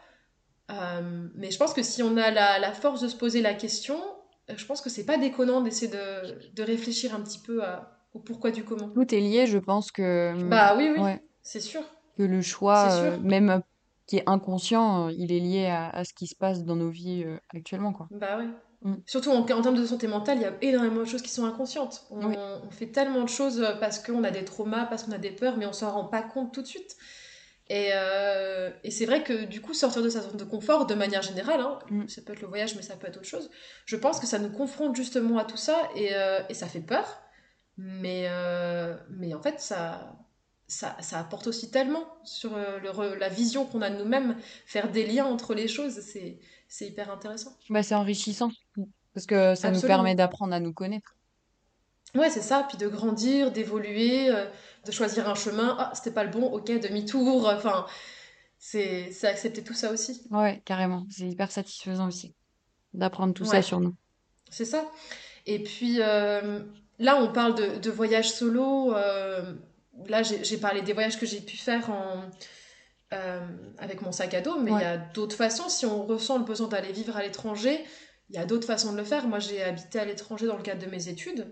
Euh, 0.71 1.27
mais 1.35 1.49
je 1.51 1.57
pense 1.57 1.73
que 1.73 1.81
si 1.83 2.03
on 2.03 2.17
a 2.17 2.29
la, 2.31 2.59
la 2.59 2.73
force 2.73 3.01
de 3.01 3.07
se 3.07 3.15
poser 3.15 3.41
la 3.41 3.53
question, 3.53 3.97
euh, 4.49 4.53
je 4.57 4.65
pense 4.65 4.81
que 4.81 4.89
c'est 4.89 5.05
pas 5.05 5.17
déconnant 5.17 5.61
d'essayer 5.61 5.89
de, 5.91 6.51
de 6.53 6.63
réfléchir 6.63 7.15
un 7.15 7.21
petit 7.21 7.39
peu 7.39 7.63
à- 7.63 7.91
au 8.13 8.19
pourquoi 8.19 8.51
du 8.51 8.63
comment. 8.65 8.89
Tout 8.89 9.13
est 9.15 9.19
lié, 9.21 9.47
je 9.47 9.57
pense 9.59 9.91
que, 9.91 10.33
Bah 10.49 10.75
oui, 10.77 10.89
oui, 10.93 10.99
ouais, 10.99 11.23
c'est 11.41 11.59
sûr. 11.61 11.81
que 12.17 12.23
le 12.23 12.41
choix, 12.41 12.89
euh, 12.91 13.17
même 13.19 13.61
qui 14.07 14.17
est 14.17 14.23
inconscient, 14.27 15.09
il 15.09 15.31
est 15.31 15.39
lié 15.39 15.67
à, 15.67 15.89
à 15.89 16.03
ce 16.03 16.13
qui 16.13 16.27
se 16.27 16.35
passe 16.35 16.63
dans 16.63 16.75
nos 16.75 16.89
vies 16.89 17.25
actuellement, 17.53 17.93
quoi. 17.93 18.07
Bah 18.11 18.37
ouais. 18.37 18.47
Mm. 18.81 18.95
Surtout 19.05 19.31
en, 19.31 19.39
en 19.39 19.61
termes 19.61 19.75
de 19.75 19.85
santé 19.85 20.07
mentale, 20.07 20.37
il 20.37 20.43
y 20.43 20.45
a 20.45 20.53
énormément 20.61 20.99
de 21.01 21.05
choses 21.05 21.21
qui 21.21 21.29
sont 21.31 21.45
inconscientes. 21.45 22.05
On, 22.11 22.25
Oui. 22.27 22.35
on 22.37 22.69
fait 22.71 22.87
tellement 22.87 23.23
de 23.23 23.29
choses 23.29 23.65
parce 23.79 23.99
qu'on 23.99 24.23
a 24.23 24.31
des 24.31 24.45
traumas, 24.45 24.85
parce 24.85 25.03
qu'on 25.03 25.11
a 25.13 25.17
des 25.17 25.31
peurs, 25.31 25.57
mais 25.57 25.65
on 25.65 25.73
s'en 25.73 25.91
rend 25.91 26.05
pas 26.05 26.21
compte 26.21 26.53
tout 26.53 26.61
de 26.61 26.67
suite. 26.67 26.95
Et, 27.69 27.89
euh, 27.93 28.71
et 28.83 28.91
c'est 28.91 29.05
vrai 29.05 29.23
que 29.23 29.45
du 29.45 29.61
coup, 29.61 29.73
sortir 29.73 30.01
de 30.01 30.09
sa 30.09 30.21
zone 30.21 30.37
de 30.37 30.43
confort, 30.45 30.85
de 30.85 30.95
manière 30.95 31.21
générale, 31.21 31.59
hein, 31.61 31.79
Mm. 31.89 32.07
ça 32.07 32.21
peut 32.21 32.33
être 32.33 32.41
le 32.41 32.47
voyage, 32.47 32.75
mais 32.75 32.81
ça 32.81 32.95
peut 32.95 33.07
être 33.07 33.17
autre 33.17 33.25
chose, 33.27 33.49
je 33.85 33.95
pense 33.97 34.19
que 34.21 34.27
ça 34.27 34.39
nous 34.39 34.51
confronte 34.51 34.95
justement 34.95 35.37
à 35.37 35.45
tout 35.45 35.57
ça 35.57 35.77
et, 35.95 36.15
euh, 36.15 36.41
et 36.49 36.53
ça 36.53 36.67
fait 36.67 36.81
peur. 36.81 37.05
Mais, 37.77 38.27
euh, 38.29 38.95
mais 39.09 39.33
en 39.33 39.41
fait, 39.41 39.59
ça, 39.59 40.17
ça, 40.67 40.95
ça 41.01 41.19
apporte 41.19 41.47
aussi 41.47 41.69
tellement 41.71 42.05
sur 42.23 42.57
le 42.57 43.15
la 43.15 43.29
vision 43.29 43.65
qu'on 43.65 43.81
a 43.81 43.89
de 43.89 43.97
nous-mêmes, 43.97 44.37
faire 44.65 44.91
des 44.91 45.05
liens 45.05 45.25
entre 45.25 45.53
les 45.53 45.67
choses, 45.67 45.99
c'est 46.01 46.87
hyper 46.87 47.11
intéressant. 47.11 47.55
Bah, 47.69 47.83
c'est 47.83 47.95
enrichissant, 47.95 48.49
parce 49.13 49.25
que 49.25 49.55
ça 49.55 49.71
nous 49.71 49.81
permet 49.81 50.15
d'apprendre 50.15 50.53
à 50.53 50.59
nous 50.59 50.73
connaître. 50.73 51.16
Ouais, 52.17 52.29
c'est 52.29 52.41
ça, 52.41 52.65
puis 52.67 52.77
de 52.77 52.87
grandir, 52.87 53.51
d'évoluer, 53.51 54.29
euh, 54.29 54.45
de 54.85 54.91
choisir 54.91 55.29
un 55.29 55.35
chemin. 55.35 55.75
Ah, 55.79 55.91
c'était 55.95 56.11
pas 56.11 56.23
le 56.23 56.31
bon, 56.31 56.43
ok, 56.51 56.65
demi-tour. 56.79 57.47
Enfin, 57.49 57.85
c'est 58.57 59.11
c'est 59.11 59.27
accepter 59.27 59.63
tout 59.63 59.73
ça 59.73 59.91
aussi. 59.91 60.21
Ouais, 60.31 60.61
carrément. 60.65 61.05
C'est 61.09 61.27
hyper 61.27 61.51
satisfaisant 61.51 62.07
aussi 62.07 62.35
d'apprendre 62.93 63.33
tout 63.33 63.45
ça 63.45 63.61
sur 63.61 63.79
nous. 63.79 63.95
c'est 64.49 64.65
ça. 64.65 64.89
Et 65.45 65.63
puis 65.63 65.97
euh, 66.01 66.59
là, 66.99 67.17
on 67.21 67.31
parle 67.31 67.55
de, 67.55 67.77
de 67.79 67.89
voyage 67.91 68.31
solo. 68.31 68.95
euh, 68.95 69.53
là, 70.07 70.23
j'ai 70.23 70.57
parlé 70.57 70.81
des 70.81 70.93
voyages 70.93 71.19
que 71.19 71.25
j'ai 71.25 71.41
pu 71.41 71.57
faire 71.57 71.89
en, 71.89 72.23
avec 73.77 74.01
mon 74.01 74.11
sac 74.11 74.33
à 74.33 74.41
dos, 74.41 74.59
mais 74.59 74.71
il 74.71 74.79
y 74.79 74.83
a 74.83 74.97
d'autres 74.97 75.35
façons. 75.35 75.69
Si 75.69 75.85
on 75.85 76.05
ressent 76.05 76.37
le 76.37 76.43
besoin 76.45 76.67
d'aller 76.67 76.91
vivre 76.91 77.15
à 77.15 77.21
l'étranger, 77.23 77.83
il 78.29 78.35
y 78.35 78.39
a 78.39 78.45
d'autres 78.45 78.67
façons 78.67 78.91
de 78.91 78.97
le 78.97 79.03
faire. 79.03 79.27
Moi, 79.27 79.39
j'ai 79.39 79.63
habité 79.63 79.99
à 79.99 80.05
l'étranger 80.05 80.45
dans 80.47 80.57
le 80.57 80.63
cadre 80.63 80.83
de 80.85 80.89
mes 80.89 81.07
études. 81.07 81.47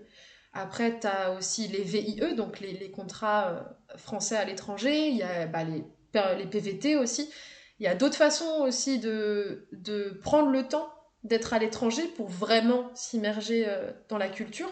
Après, 0.58 0.98
tu 1.00 1.06
as 1.06 1.32
aussi 1.32 1.68
les 1.68 1.82
VIE, 1.82 2.34
donc 2.34 2.60
les, 2.60 2.72
les 2.72 2.90
contrats 2.90 3.48
euh, 3.48 3.60
français 3.96 4.36
à 4.36 4.44
l'étranger. 4.44 5.08
Il 5.08 5.16
y 5.16 5.22
a 5.22 5.46
bah, 5.46 5.64
les, 5.64 5.84
les 6.38 6.46
PVT 6.46 6.96
aussi. 6.96 7.30
Il 7.78 7.84
y 7.84 7.88
a 7.88 7.94
d'autres 7.94 8.16
façons 8.16 8.62
aussi 8.62 8.98
de, 8.98 9.68
de 9.72 10.18
prendre 10.22 10.50
le 10.50 10.66
temps 10.66 10.88
d'être 11.24 11.52
à 11.52 11.58
l'étranger 11.58 12.06
pour 12.16 12.28
vraiment 12.28 12.90
s'immerger 12.94 13.64
euh, 13.68 13.90
dans 14.08 14.16
la 14.18 14.28
culture. 14.28 14.70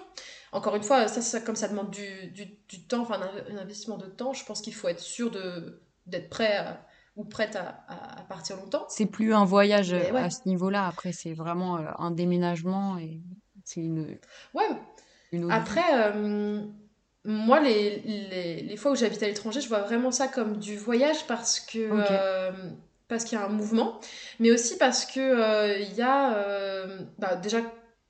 Encore 0.52 0.76
une 0.76 0.82
fois, 0.84 1.08
ça, 1.08 1.20
ça 1.20 1.40
comme 1.40 1.56
ça 1.56 1.68
demande 1.68 1.90
du, 1.90 2.28
du, 2.28 2.46
du 2.68 2.86
temps, 2.86 3.02
enfin 3.02 3.20
un, 3.20 3.54
un 3.54 3.58
investissement 3.58 3.96
de 3.98 4.06
temps, 4.06 4.32
je 4.32 4.44
pense 4.44 4.60
qu'il 4.60 4.74
faut 4.74 4.88
être 4.88 5.00
sûr 5.00 5.30
d'être 6.06 6.30
prêt 6.30 6.56
à- 6.56 6.86
ou 7.16 7.24
prête 7.24 7.54
à, 7.56 7.84
à- 7.88 8.20
à 8.20 8.22
partir 8.22 8.56
longtemps. 8.56 8.86
C'est 8.88 9.06
plus 9.06 9.34
un 9.34 9.44
voyage 9.44 9.92
ouais, 9.92 10.10
à 10.16 10.30
ce 10.30 10.48
niveau-là. 10.48 10.86
Après, 10.86 11.12
c'est 11.12 11.32
vraiment 11.34 11.76
euh, 11.78 11.82
un 11.98 12.10
déménagement 12.10 12.98
et 12.98 13.20
c'est 13.64 13.80
une, 13.80 14.18
ouais. 14.54 14.68
Une 15.34 15.44
autre 15.44 15.54
vie. 15.54 15.60
Après, 15.60 15.82
euh, 15.92 16.62
moi, 17.24 17.60
les, 17.60 18.00
les, 18.00 18.62
les 18.62 18.76
fois 18.76 18.92
où 18.92 18.94
j'habite 18.96 19.22
à 19.22 19.26
l'étranger, 19.26 19.60
je 19.60 19.68
vois 19.68 19.80
vraiment 19.80 20.10
ça 20.10 20.28
comme 20.28 20.58
du 20.58 20.76
voyage 20.76 21.26
parce 21.26 21.60
que 21.60 21.78
euh, 21.78 22.52
parce 23.08 23.24
qu'il 23.24 23.38
y 23.38 23.40
a 23.40 23.44
un 23.44 23.50
mouvement, 23.50 24.00
mais 24.40 24.50
aussi 24.50 24.76
parce 24.78 25.04
que 25.06 25.20
euh, 25.20 25.78
il 25.78 25.94
y 25.94 26.02
a 26.02 26.86
bah, 27.18 27.36
déjà 27.36 27.60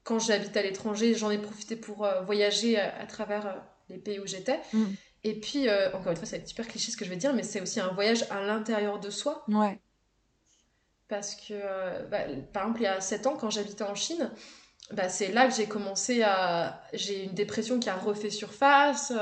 quand 0.03 0.19
j'habite 0.19 0.57
à 0.57 0.63
l'étranger, 0.63 1.15
j'en 1.15 1.31
ai 1.31 1.39
profité 1.39 1.77
pour 1.77 2.07
voyager 2.27 2.79
à, 2.79 3.01
à 3.01 3.07
travers 3.07 3.63
les 3.89 3.99
pays 3.99 4.21
où 4.21 4.27
j'étais. 4.27 4.61
Mm. 4.73 4.85
Et 5.27 5.41
puis, 5.41 5.69
encore 5.95 6.13
une 6.13 6.17
fois, 6.17 6.27
c'est 6.27 6.47
super 6.47 6.69
cliché 6.69 6.93
ce 6.93 6.97
que 6.97 7.05
je 7.05 7.11
vais 7.11 7.17
dire, 7.17 7.33
mais 7.33 7.43
c'est 7.43 7.61
aussi 7.61 7.81
un 7.81 7.89
voyage 7.89 8.25
à 8.31 8.41
l'intérieur 8.43 9.01
de 9.01 9.11
soi. 9.11 9.45
Ouais. 9.49 9.79
parce 11.09 11.35
que, 11.35 11.55
bah, 12.11 12.19
par 12.53 12.65
exemple, 12.65 12.81
il 12.81 12.85
y 12.85 12.89
a 12.89 13.01
7 13.01 13.27
ans, 13.27 13.37
quand 13.37 13.49
j'habitais 13.49 13.85
en 13.85 13.95
Chine, 13.95 14.31
bah, 14.93 15.09
c'est 15.09 15.33
là 15.33 15.49
que 15.49 15.55
j'ai 15.55 15.67
commencé 15.67 16.23
à... 16.23 16.83
J'ai 16.93 17.25
une 17.25 17.35
dépression 17.35 17.79
qui 17.81 17.89
a 17.89 17.97
refait 17.97 18.31
surface. 18.31 19.13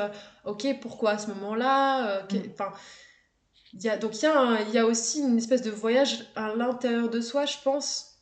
ok, 0.45 0.81
pourquoi 0.81 1.13
à 1.13 1.19
ce 1.19 1.29
moment-là 1.29 2.23
mm. 2.25 2.37
Enfin, 2.53 2.73
y 3.75 3.89
a, 3.89 3.97
donc 3.97 4.17
il 4.17 4.25
y, 4.25 4.27
a 4.27 4.63
y 4.71 4.79
a 4.79 4.87
aussi 4.87 5.21
une 5.21 5.39
espèce 5.39 5.63
de 5.63 5.71
voyage 5.71 6.27
à 6.35 6.55
l'intérieur 6.55 7.09
de 7.09 7.21
soi, 7.21 7.47
je 7.47 7.59
pense, 7.63 8.19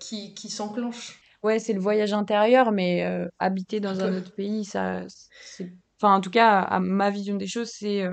qui, 0.00 0.34
qui 0.34 0.48
s'enclenche. 0.48 1.20
Ouais, 1.42 1.58
c'est 1.58 1.74
le 1.74 1.80
voyage 1.80 2.12
intérieur, 2.12 2.72
mais 2.72 3.06
habiter 3.38 3.78
dans 3.80 4.00
un 4.00 4.16
autre 4.16 4.34
pays, 4.34 4.64
ça, 4.64 5.02
c'est... 5.44 5.70
Enfin, 6.00 6.14
en 6.14 6.20
tout 6.20 6.30
cas, 6.30 6.60
à 6.60 6.80
ma 6.80 7.10
vision 7.10 7.36
des 7.36 7.46
choses, 7.46 7.70
c'est... 7.70 8.04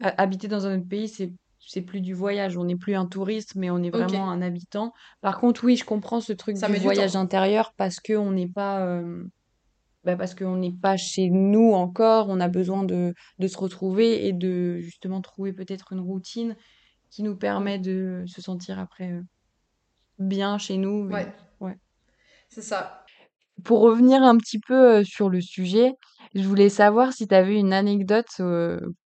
habiter 0.00 0.48
dans 0.48 0.66
un 0.66 0.78
autre 0.78 0.88
pays, 0.88 1.08
c'est 1.08 1.32
c'est 1.68 1.82
plus 1.82 2.00
du 2.00 2.14
voyage, 2.14 2.56
on 2.56 2.64
n'est 2.64 2.76
plus 2.76 2.94
un 2.94 3.04
touriste, 3.04 3.54
mais 3.54 3.68
on 3.68 3.82
est 3.82 3.90
vraiment 3.90 4.30
un 4.30 4.40
habitant. 4.40 4.94
Par 5.20 5.38
contre, 5.38 5.64
oui, 5.64 5.76
je 5.76 5.84
comprends 5.84 6.22
ce 6.22 6.32
truc 6.32 6.56
du 6.56 6.76
voyage 6.78 7.14
intérieur 7.14 7.74
parce 7.76 8.00
que 8.00 8.14
on 8.14 8.32
n'est 8.32 8.48
pas, 8.48 8.86
euh, 8.86 9.22
bah, 10.02 10.16
parce 10.16 10.34
qu'on 10.34 10.56
n'est 10.56 10.72
pas 10.72 10.96
chez 10.96 11.28
nous 11.28 11.72
encore. 11.74 12.30
On 12.30 12.40
a 12.40 12.48
besoin 12.48 12.84
de, 12.84 13.12
de 13.38 13.46
se 13.46 13.58
retrouver 13.58 14.26
et 14.26 14.32
de 14.32 14.78
justement 14.78 15.20
trouver 15.20 15.52
peut-être 15.52 15.92
une 15.92 16.00
routine 16.00 16.56
qui 17.10 17.22
nous 17.22 17.36
permet 17.36 17.78
de 17.78 18.24
se 18.26 18.40
sentir 18.40 18.78
après 18.78 19.12
euh, 19.12 19.22
bien 20.18 20.56
chez 20.56 20.78
nous. 20.78 21.06
Ouais. 21.10 21.30
Ouais. 21.60 21.78
C'est 22.48 22.62
ça. 22.62 23.04
Pour 23.62 23.80
revenir 23.80 24.22
un 24.22 24.38
petit 24.38 24.58
peu 24.58 25.00
euh, 25.00 25.04
sur 25.04 25.28
le 25.28 25.42
sujet, 25.42 25.92
je 26.34 26.48
voulais 26.48 26.70
savoir 26.70 27.12
si 27.12 27.28
tu 27.28 27.34
avais 27.34 27.58
une 27.58 27.74
anecdote 27.74 28.40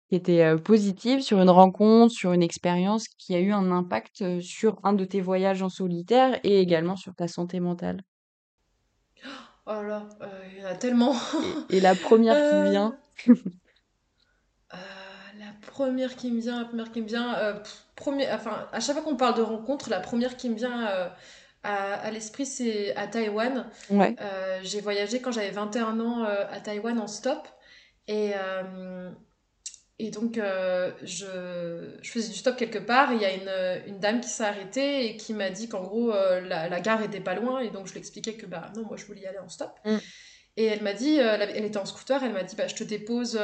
qui 0.08 0.14
était 0.14 0.56
positive 0.56 1.20
sur 1.20 1.40
une 1.40 1.50
rencontre, 1.50 2.12
sur 2.12 2.32
une 2.32 2.42
expérience 2.42 3.08
qui 3.08 3.34
a 3.34 3.40
eu 3.40 3.52
un 3.52 3.70
impact 3.72 4.40
sur 4.40 4.78
un 4.84 4.92
de 4.92 5.04
tes 5.04 5.20
voyages 5.20 5.62
en 5.62 5.68
solitaire 5.68 6.38
et 6.44 6.60
également 6.60 6.96
sur 6.96 7.14
ta 7.14 7.26
santé 7.26 7.58
mentale. 7.60 8.02
Oh 9.66 9.82
là, 9.82 10.08
il 10.52 10.62
y 10.62 10.64
en 10.64 10.68
a 10.68 10.74
tellement. 10.74 11.14
et, 11.70 11.80
la 11.80 11.96
première 11.96 12.36
qui 12.36 12.70
vient? 12.70 12.96
La 15.38 15.52
première 15.72 16.14
qui 16.14 16.30
me 16.30 16.40
vient, 16.40 16.60
la 16.60 16.64
première 16.66 16.92
qui 16.92 17.02
me 17.02 17.06
vient, 17.06 17.60
premier, 17.96 18.30
enfin, 18.30 18.68
à 18.72 18.78
chaque 18.78 18.94
fois 18.94 19.04
qu'on 19.04 19.16
parle 19.16 19.36
de 19.36 19.42
rencontre, 19.42 19.90
la 19.90 20.00
première 20.00 20.36
qui 20.36 20.48
me 20.48 20.54
vient 20.54 20.86
à, 21.64 21.94
à 21.94 22.10
l'esprit, 22.12 22.46
c'est 22.46 22.94
à 22.94 23.08
Taïwan. 23.08 23.66
Ouais. 23.90 24.14
j'ai 24.62 24.80
voyagé 24.80 25.20
quand 25.20 25.32
j'avais 25.32 25.50
21 25.50 25.98
ans 25.98 26.22
à 26.22 26.60
Taïwan 26.60 27.00
en 27.00 27.08
stop. 27.08 27.48
Et, 28.06 28.34
et 29.98 30.10
donc, 30.10 30.36
euh, 30.36 30.92
je, 31.02 31.96
je, 32.02 32.10
faisais 32.10 32.28
du 32.28 32.36
stop 32.36 32.56
quelque 32.56 32.78
part, 32.78 33.14
il 33.14 33.20
y 33.20 33.24
a 33.24 33.32
une, 33.32 33.82
une 33.86 33.98
dame 33.98 34.20
qui 34.20 34.28
s'est 34.28 34.44
arrêtée 34.44 35.06
et 35.06 35.16
qui 35.16 35.32
m'a 35.32 35.48
dit 35.48 35.70
qu'en 35.70 35.82
gros, 35.82 36.12
euh, 36.12 36.42
la, 36.42 36.68
la, 36.68 36.80
gare 36.80 37.02
était 37.02 37.20
pas 37.20 37.34
loin, 37.34 37.60
et 37.60 37.70
donc 37.70 37.86
je 37.86 37.92
lui 37.92 38.00
expliquais 38.00 38.34
que 38.34 38.44
bah 38.44 38.70
non, 38.76 38.84
moi 38.84 38.98
je 38.98 39.06
voulais 39.06 39.22
y 39.22 39.26
aller 39.26 39.38
en 39.38 39.48
stop. 39.48 39.70
Mm. 39.86 39.96
Et 40.58 40.64
elle 40.66 40.82
m'a 40.82 40.92
dit, 40.92 41.18
euh, 41.18 41.38
elle 41.40 41.64
était 41.64 41.78
en 41.78 41.86
scooter, 41.86 42.22
elle 42.22 42.34
m'a 42.34 42.42
dit, 42.42 42.56
bah 42.56 42.66
je 42.66 42.74
te 42.74 42.84
dépose 42.84 43.40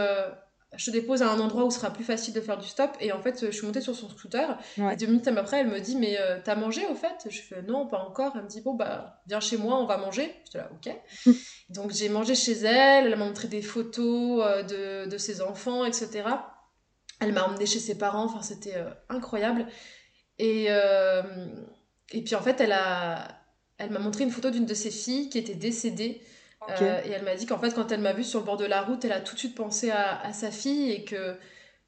je 0.77 0.87
te 0.87 0.91
dépose 0.91 1.23
à 1.23 1.31
un 1.31 1.39
endroit 1.39 1.65
où 1.65 1.71
ce 1.71 1.79
sera 1.79 1.93
plus 1.93 2.05
facile 2.05 2.33
de 2.33 2.41
faire 2.41 2.57
du 2.57 2.67
stop. 2.67 2.91
Et 3.01 3.13
en 3.13 3.21
fait, 3.21 3.47
je 3.47 3.51
suis 3.51 3.67
montée 3.67 3.81
sur 3.81 3.95
son 3.95 4.09
scooter. 4.09 4.59
Et 4.79 4.97
deux 4.97 5.07
minutes 5.07 5.29
après, 5.29 5.61
elle 5.61 5.69
me 5.69 5.81
dit 5.81 5.97
Mais 5.97 6.17
t'as 6.45 6.55
mangé 6.55 6.87
au 6.87 6.95
fait? 6.95 7.27
Je 7.29 7.41
fais 7.41 7.63
Non, 7.63 7.87
pas 7.87 7.99
encore. 7.99 8.33
Elle 8.37 8.45
me 8.45 8.49
dit 8.49 8.63
Bon, 8.63 8.75
bah, 8.75 9.21
viens 9.27 9.41
chez 9.41 9.57
moi, 9.57 9.79
on 9.79 9.87
va 9.87 9.99
manger. 9.99 10.35
J'étais 10.45 10.59
là, 10.59 10.71
ok. 10.73 11.35
Donc, 11.69 11.93
j'ai 11.93 12.09
mangé 12.09 12.35
chez 12.35 12.53
elle. 12.53 13.07
Elle 13.07 13.19
m'a 13.19 13.25
montré 13.25 13.49
des 13.49 13.63
photos 13.63 14.65
de, 14.67 15.09
de, 15.09 15.19
ses 15.19 15.43
enfants, 15.43 15.85
etc. 15.85 16.25
Elle 17.21 17.33
m'a 17.33 17.45
emmenée 17.45 17.67
chez 17.67 17.81
ses 17.81 17.99
parents. 17.99 18.25
Enfin, 18.25 18.43
c'était 18.43 18.83
incroyable. 19.11 19.67
Et, 20.39 20.69
et 22.13 22.25
puis, 22.25 22.35
en 22.35 22.43
fait, 22.43 22.61
elle 22.61 22.73
a. 22.73 23.29
Elle 23.79 23.91
m'a 23.91 23.99
montré 23.99 24.23
une 24.25 24.31
photo 24.31 24.51
d'une 24.51 24.67
de 24.67 24.75
ses 24.75 24.91
filles 24.91 25.29
qui 25.29 25.39
était 25.39 25.55
décédée 25.57 26.23
euh, 26.71 27.01
et 27.05 27.11
elle 27.11 27.25
m'a 27.25 27.35
dit 27.35 27.47
qu'en 27.47 27.59
fait, 27.59 27.75
quand 27.75 27.91
elle 27.93 28.01
m'a 28.01 28.13
vue 28.13 28.25
sur 28.25 28.41
le 28.41 28.45
bord 28.45 28.57
de 28.57 28.65
la 28.65 28.83
route, 28.83 29.05
elle 29.05 29.13
a 29.13 29.21
tout 29.21 29.35
de 29.35 29.39
suite 29.39 29.55
pensé 29.55 29.91
à, 29.91 30.33
sa 30.33 30.51
fille 30.51 30.91
et 30.91 31.05
que, 31.05 31.37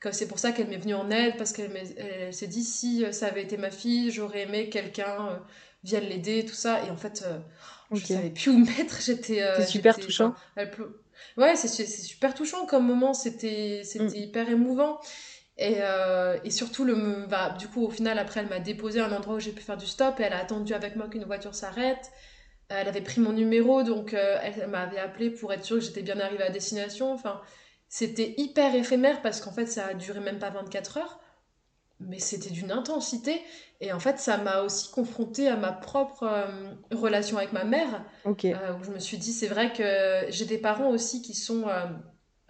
que 0.00 0.12
c'est 0.12 0.26
pour 0.26 0.38
ça 0.38 0.52
qu'elle 0.52 0.68
m'est 0.68 0.78
venue 0.78 0.94
en 0.94 1.10
aide 1.10 1.36
parce 1.36 1.52
qu'elle 1.52 2.32
s'est 2.32 2.46
dit 2.46 2.64
si 2.64 3.04
euh, 3.04 3.12
ça 3.12 3.26
avait 3.26 3.42
été 3.42 3.56
ma 3.56 3.70
fille, 3.70 4.10
j'aurais 4.10 4.42
aimé 4.42 4.68
quelqu'un 4.68 5.28
euh, 5.28 5.36
vienne 5.84 6.04
l'aider, 6.04 6.44
tout 6.44 6.54
ça. 6.54 6.84
Et 6.84 6.90
en 6.90 6.96
fait, 6.96 7.24
je 7.92 7.96
je 7.96 8.06
savais 8.06 8.30
plus 8.30 8.50
où 8.50 8.58
me 8.58 8.66
mettre. 8.66 9.00
J'étais. 9.04 9.42
c'est 9.56 9.66
super 9.66 9.96
touchant. 9.96 10.34
Ouais, 11.36 11.56
c'est 11.56 11.86
super 11.86 12.34
touchant 12.34 12.66
comme 12.66 12.86
moment. 12.86 13.14
C'était 13.14 13.82
mm. 13.94 14.08
hyper 14.14 14.48
émouvant. 14.48 15.00
Et, 15.56 15.78
et, 16.42 16.50
surtout, 16.50 16.84
le, 16.84 17.26
bah, 17.26 17.54
du 17.58 17.68
coup, 17.68 17.84
au 17.84 17.90
final, 17.90 18.18
après, 18.18 18.40
elle 18.40 18.48
m'a 18.48 18.58
déposé 18.58 18.98
à 18.98 19.06
un 19.06 19.12
endroit 19.12 19.36
où 19.36 19.40
j'ai 19.40 19.52
pu 19.52 19.62
faire 19.62 19.76
du 19.76 19.86
stop 19.86 20.18
et 20.18 20.24
elle 20.24 20.32
a 20.32 20.40
attendu 20.40 20.74
avec 20.74 20.96
moi 20.96 21.06
qu'une 21.06 21.24
voiture 21.24 21.54
s'arrête. 21.54 22.10
Elle 22.78 22.88
avait 22.88 23.00
pris 23.00 23.20
mon 23.20 23.32
numéro, 23.32 23.82
donc 23.82 24.14
euh, 24.14 24.38
elle 24.42 24.68
m'avait 24.68 24.98
appelé 24.98 25.30
pour 25.30 25.52
être 25.52 25.64
sûre 25.64 25.78
que 25.78 25.84
j'étais 25.84 26.02
bien 26.02 26.18
arrivée 26.20 26.44
à 26.44 26.50
destination. 26.50 27.12
Enfin, 27.12 27.40
c'était 27.88 28.34
hyper 28.36 28.74
éphémère 28.74 29.22
parce 29.22 29.40
qu'en 29.40 29.52
fait, 29.52 29.66
ça 29.66 29.86
a 29.86 29.94
duré 29.94 30.20
même 30.20 30.38
pas 30.38 30.50
24 30.50 30.98
heures, 30.98 31.20
mais 32.00 32.18
c'était 32.18 32.50
d'une 32.50 32.70
intensité. 32.70 33.40
Et 33.80 33.92
en 33.92 34.00
fait, 34.00 34.18
ça 34.18 34.38
m'a 34.38 34.60
aussi 34.62 34.90
confrontée 34.90 35.48
à 35.48 35.56
ma 35.56 35.72
propre 35.72 36.24
euh, 36.24 36.46
relation 36.92 37.38
avec 37.38 37.52
ma 37.52 37.64
mère. 37.64 38.04
Ok. 38.24 38.44
Euh, 38.44 38.74
où 38.78 38.84
je 38.84 38.90
me 38.90 38.98
suis 38.98 39.18
dit, 39.18 39.32
c'est 39.32 39.48
vrai 39.48 39.72
que 39.72 40.30
j'ai 40.30 40.44
des 40.44 40.58
parents 40.58 40.90
aussi 40.90 41.22
qui 41.22 41.34
sont. 41.34 41.66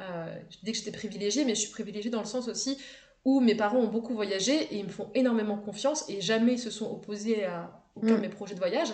je 0.00 0.56
dis 0.62 0.72
que 0.72 0.78
j'étais 0.78 0.92
privilégiée, 0.92 1.44
mais 1.44 1.54
je 1.54 1.60
suis 1.60 1.70
privilégiée 1.70 2.10
dans 2.10 2.20
le 2.20 2.26
sens 2.26 2.48
aussi 2.48 2.78
où 3.24 3.40
mes 3.40 3.54
parents 3.54 3.78
ont 3.78 3.88
beaucoup 3.88 4.14
voyagé 4.14 4.52
et 4.52 4.76
ils 4.76 4.84
me 4.84 4.90
font 4.90 5.10
énormément 5.14 5.56
confiance 5.56 6.04
et 6.08 6.20
jamais 6.20 6.54
ils 6.54 6.58
se 6.58 6.70
sont 6.70 6.90
opposés 6.90 7.44
à 7.44 7.82
aucun 7.96 8.14
de 8.14 8.16
mm. 8.16 8.20
mes 8.20 8.28
projets 8.28 8.54
de 8.54 8.60
voyage. 8.60 8.88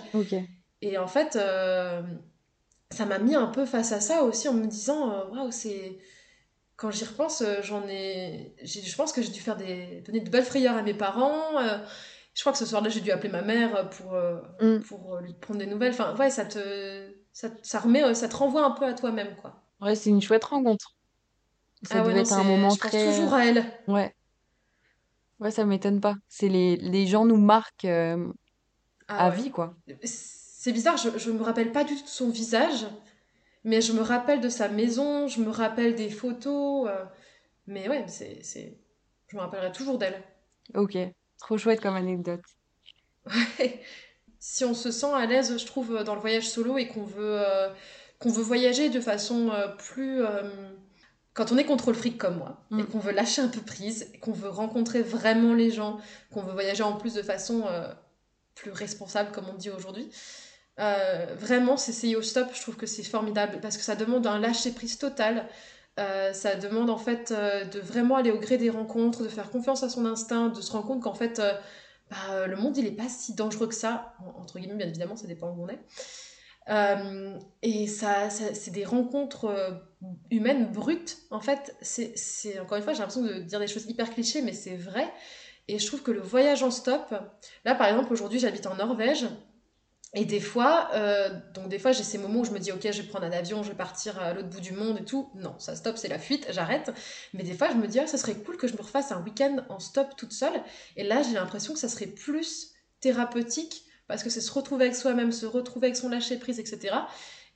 Et 0.83 0.99
en 0.99 1.07
fait, 1.07 1.37
euh, 1.37 2.03
ça 2.91 3.07
m'a 3.07 3.19
mis 3.19 3.35
un 3.35 3.47
peu 3.47 3.67
face 3.67 3.93
à 3.93 4.01
ça 4.01 4.23
aussi 4.23 4.49
en 4.49 4.55
me 4.55 4.67
disant 4.67 5.13
euh, 5.13 5.25
waouh, 5.29 5.51
c'est. 5.51 5.99
Quand 6.77 6.91
j'y 6.91 7.05
repense, 7.05 7.43
euh, 7.43 7.61
j'en 7.63 7.87
ai. 7.89 8.55
Je 8.63 8.97
pense 8.97 9.13
que 9.13 9.21
j'ai 9.21 9.31
dû 9.31 9.41
faire 9.41 9.57
des... 9.57 10.03
donner 10.07 10.21
de 10.21 10.31
belles 10.31 10.45
frayeurs 10.45 10.77
à 10.77 10.83
mes 10.83 10.95
parents. 10.95 11.61
je 12.35 12.41
crois 12.41 12.53
que 12.53 12.59
ce 12.59 12.65
soir-là, 12.65 12.89
j'ai 12.89 13.03
dû 13.03 13.11
appeler 13.11 13.29
ma 13.29 13.43
mère 13.43 13.91
pour, 13.91 14.15
mm. 14.61 14.81
pour 14.81 15.19
lui 15.19 15.35
prendre 15.35 15.61
des 15.61 15.67
nouvelles. 15.67 15.93
Enfin, 15.93 16.17
ouais, 16.17 16.31
ça 16.31 16.47
te, 16.47 17.13
ça, 17.35 17.51
ça, 17.63 17.81
remet, 17.81 18.15
ça 18.15 18.29
te 18.29 18.37
renvoie 18.37 18.65
un 18.65 18.71
peu 18.71 18.87
à 18.87 18.95
toi-même, 18.95 19.37
quoi. 19.37 19.63
Ouais, 19.83 19.95
c'est 19.95 20.09
une 20.09 20.23
chouette 20.23 20.45
rencontre. 20.45 20.97
Ça 21.83 22.01
ah 22.01 22.03
devait 22.03 22.21
être 22.21 22.33
un 22.33 22.45
moment 22.45 22.71
je 22.71 22.79
pense 22.79 22.91
toujours 22.91 23.35
à 23.35 23.45
elle. 23.47 23.65
Ouais. 23.87 24.15
Ouais, 25.39 25.51
ça 25.51 25.65
m'étonne 25.65 26.01
pas. 26.01 26.15
C'est 26.29 26.49
les... 26.49 26.77
les 26.77 27.07
gens 27.07 27.27
nous 27.27 27.39
marquent 27.39 27.87
ah 27.87 29.27
à 29.27 29.31
vie, 29.31 29.51
quoi. 29.51 29.75
C'est 30.61 30.73
bizarre, 30.73 30.99
je, 30.99 31.31
ne 31.31 31.39
me 31.39 31.43
rappelle 31.43 31.73
pas 31.73 31.85
du 31.85 31.97
tout 31.97 32.03
de 32.03 32.09
son 32.09 32.29
visage, 32.29 32.85
mais 33.65 33.81
je 33.81 33.95
me 33.95 34.03
rappelle 34.03 34.43
de 34.43 34.51
sa 34.51 34.69
maison, 34.69 35.27
je 35.27 35.41
me 35.41 35.49
rappelle 35.49 35.95
des 35.95 36.11
photos. 36.11 36.87
Euh, 36.87 37.03
mais 37.67 37.89
ouais, 37.89 38.05
c'est, 38.09 38.41
c'est... 38.43 38.77
je 39.29 39.37
me 39.37 39.41
rappellerai 39.41 39.73
toujours 39.73 39.97
d'elle. 39.97 40.23
Ok, 40.75 40.99
trop 41.39 41.57
chouette 41.57 41.81
comme 41.81 41.97
anecdote. 41.97 42.43
Ouais. 43.25 43.81
Si 44.39 44.67
on 44.67 44.75
se 44.75 44.91
sent 44.91 45.11
à 45.15 45.25
l'aise, 45.25 45.57
je 45.57 45.65
trouve, 45.65 46.05
dans 46.05 46.15
le 46.15 46.21
voyage 46.21 46.51
solo 46.51 46.77
et 46.77 46.89
qu'on 46.89 47.05
veut, 47.05 47.41
euh, 47.41 47.71
qu'on 48.19 48.31
veut 48.31 48.43
voyager 48.43 48.91
de 48.91 49.01
façon 49.01 49.49
euh, 49.49 49.69
plus. 49.69 50.21
quand 51.33 51.53
on 51.53 51.57
est 51.57 51.65
contrôle 51.65 51.95
fric 51.95 52.19
comme 52.19 52.37
moi, 52.37 52.67
et 52.71 52.83
mm. 52.83 52.87
qu'on 52.89 52.99
veut 52.99 53.13
lâcher 53.13 53.41
un 53.41 53.49
peu 53.49 53.63
prise, 53.63 54.11
et 54.13 54.19
qu'on 54.19 54.33
veut 54.33 54.51
rencontrer 54.51 55.01
vraiment 55.01 55.55
les 55.55 55.71
gens, 55.71 56.01
qu'on 56.31 56.43
veut 56.43 56.53
voyager 56.53 56.83
en 56.83 56.99
plus 56.99 57.15
de 57.15 57.23
façon 57.23 57.65
plus 58.55 58.73
responsable, 58.73 59.33
comme 59.33 59.49
on 59.49 59.55
dit 59.55 59.71
aujourd'hui, 59.71 60.11
euh, 60.81 61.27
vraiment, 61.37 61.77
CCI 61.77 62.17
au 62.17 62.23
stop, 62.23 62.49
je 62.55 62.61
trouve 62.63 62.77
que 62.77 62.87
c'est 62.87 63.03
formidable 63.03 63.59
parce 63.61 63.77
que 63.77 63.83
ça 63.83 63.97
demande 63.97 64.27
un 64.27 64.39
lâcher-prise 64.39 64.99
total. 64.99 65.47
Euh, 65.99 66.33
ça 66.33 66.55
demande 66.55 66.89
en 66.89 66.97
fait 66.97 67.33
euh, 67.33 67.65
de 67.65 67.81
vraiment 67.81 68.17
aller 68.17 68.31
au 68.31 68.39
gré 68.39 68.57
des 68.57 68.71
rencontres, 68.71 69.23
de 69.23 69.29
faire 69.29 69.51
confiance 69.51 69.83
à 69.83 69.91
son 69.91 70.07
instinct, 70.07 70.49
de 70.49 70.61
se 70.61 70.73
rendre 70.73 70.87
compte 70.87 71.03
qu'en 71.03 71.15
fait 71.15 71.43
bah, 72.11 72.47
le 72.47 72.57
monde 72.57 72.77
il 72.79 72.87
est 72.87 72.93
pas 72.93 73.09
si 73.09 73.35
dangereux 73.35 73.67
que 73.67 73.75
ça, 73.75 74.15
entre 74.37 74.59
guillemets 74.59 74.77
bien 74.77 74.89
évidemment, 74.89 75.17
ça 75.17 75.27
dépend 75.27 75.51
où 75.51 75.65
on 75.65 75.69
est. 75.69 75.81
et 77.63 77.87
ça, 77.87 78.31
c'est 78.31 78.71
des 78.71 78.85
rencontres 78.85 79.83
humaines 80.31 80.71
brutes. 80.73 81.19
En 81.31 81.41
fait, 81.41 81.77
c'est 81.83 82.59
encore 82.61 82.79
une 82.79 82.85
fois, 82.85 82.95
j'ai 82.95 83.01
l'impression 83.01 83.23
de 83.23 83.41
dire 83.41 83.59
des 83.61 83.67
choses 83.67 83.87
hyper 83.87 84.11
clichés, 84.11 84.41
mais 84.41 84.53
c'est 84.53 84.77
vrai. 84.77 85.13
Et 85.69 85.79
je 85.79 85.87
trouve 85.87 86.03
que 86.03 86.11
le 86.11 86.21
voyage 86.21 86.63
en 86.63 86.71
stop, 86.71 87.15
là 87.65 87.75
par 87.75 87.89
exemple 87.89 88.13
aujourd'hui 88.13 88.39
j'habite 88.39 88.67
en 88.67 88.77
Norvège, 88.77 89.27
et 90.13 90.25
des 90.25 90.41
fois, 90.41 90.91
euh, 90.95 91.31
donc 91.55 91.69
des 91.69 91.79
fois 91.79 91.93
j'ai 91.93 92.03
ces 92.03 92.19
moments 92.19 92.41
où 92.41 92.45
je 92.45 92.51
me 92.51 92.59
dis 92.59 92.73
ok 92.73 92.81
je 92.91 93.03
vais 93.03 93.09
prendre 93.09 93.27
un 93.27 93.33
avion, 93.33 93.63
je 93.63 93.69
vais 93.69 93.77
partir 93.77 94.19
à 94.19 94.33
l'autre 94.33 94.49
bout 94.49 94.61
du 94.61 94.73
monde 94.73 94.99
et 95.01 95.05
tout. 95.05 95.31
Non, 95.37 95.55
ça 95.59 95.77
stop, 95.77 95.97
c'est 95.97 96.09
la 96.09 96.19
fuite, 96.19 96.49
j'arrête. 96.51 96.93
Mais 97.33 97.45
des 97.45 97.55
fois 97.55 97.69
je 97.71 97.77
me 97.77 97.87
dis 97.87 98.01
ah, 98.01 98.09
ça 98.09 98.19
serait 98.19 98.35
cool 98.35 98.57
que 98.57 98.67
je 98.67 98.75
me 98.75 98.83
refasse 98.83 99.13
un 99.13 99.23
week-end 99.23 99.65
en 99.69 99.79
stop 99.79 100.17
toute 100.17 100.33
seule. 100.33 100.61
Et 100.97 101.05
là 101.05 101.23
j'ai 101.23 101.35
l'impression 101.35 101.75
que 101.75 101.79
ça 101.79 101.89
serait 101.89 102.07
plus 102.07 102.73
thérapeutique 103.01 103.85
parce 104.09 104.25
que 104.25 104.31
c'est 104.31 104.41
se 104.41 104.53
retrouver 104.53 104.87
avec 104.87 104.97
soi-même, 104.97 105.31
se 105.31 105.47
retrouver 105.47 105.87
avec 105.87 105.97
son 105.97 106.09
lâcher 106.09 106.39
prise, 106.39 106.59
etc. 106.59 106.97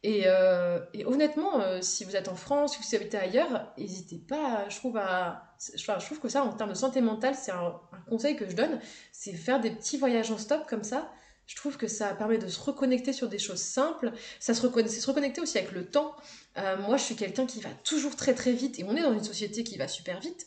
Et, 0.05 0.25
euh, 0.27 0.79
et 0.93 1.05
honnêtement, 1.07 1.61
euh, 1.61 1.81
si 1.81 2.05
vous 2.05 2.15
êtes 2.15 2.29
en 2.29 2.37
France, 2.37 2.77
si 2.77 2.79
vous 2.79 2.95
habitez 2.95 3.17
ailleurs, 3.17 3.73
n'hésitez 3.79 4.19
pas, 4.19 4.67
je 4.69 4.77
trouve, 4.77 5.01
je 5.75 5.85
trouve 6.05 6.21
que 6.21 6.29
ça, 6.29 6.45
en 6.45 6.53
termes 6.53 6.71
de 6.71 6.77
santé 6.77 7.01
mentale, 7.01 7.35
c'est 7.35 7.51
un 7.51 7.81
conseil 8.09 8.37
que 8.37 8.49
je 8.49 8.55
donne, 8.55 8.79
c'est 9.13 9.33
faire 9.33 9.61
des 9.61 9.71
petits 9.71 9.97
voyages 9.97 10.31
en 10.31 10.39
stop 10.39 10.67
comme 10.69 10.85
ça. 10.85 11.11
Je 11.47 11.57
trouve 11.57 11.77
que 11.77 11.89
ça 11.89 12.15
permet 12.15 12.39
de 12.39 12.49
se 12.49 12.61
reconnecter 12.61 13.13
sur 13.13 13.29
des 13.29 13.39
choses 13.39 13.61
simples. 13.61 14.13
Ça 14.41 14.55
se, 14.55 14.63
reconnecter, 14.63 14.99
se 14.99 15.07
reconnecter 15.07 15.41
aussi 15.41 15.59
avec 15.59 15.73
le 15.73 15.87
temps. 15.87 16.15
Euh, 16.57 16.77
moi, 16.79 16.97
je 16.97 17.05
suis 17.05 17.17
quelqu'un 17.17 17.47
qui 17.47 17.61
va 17.61 17.71
toujours 17.85 18.17
très 18.17 18.35
très 18.35 18.53
vite 18.53 18.79
et 18.79 18.85
on 18.85 18.97
est 18.97 19.03
dans 19.03 19.13
une 19.13 19.25
société 19.25 19.65
qui 19.65 19.77
va 19.77 19.89
super 19.89 20.21
vite. 20.21 20.47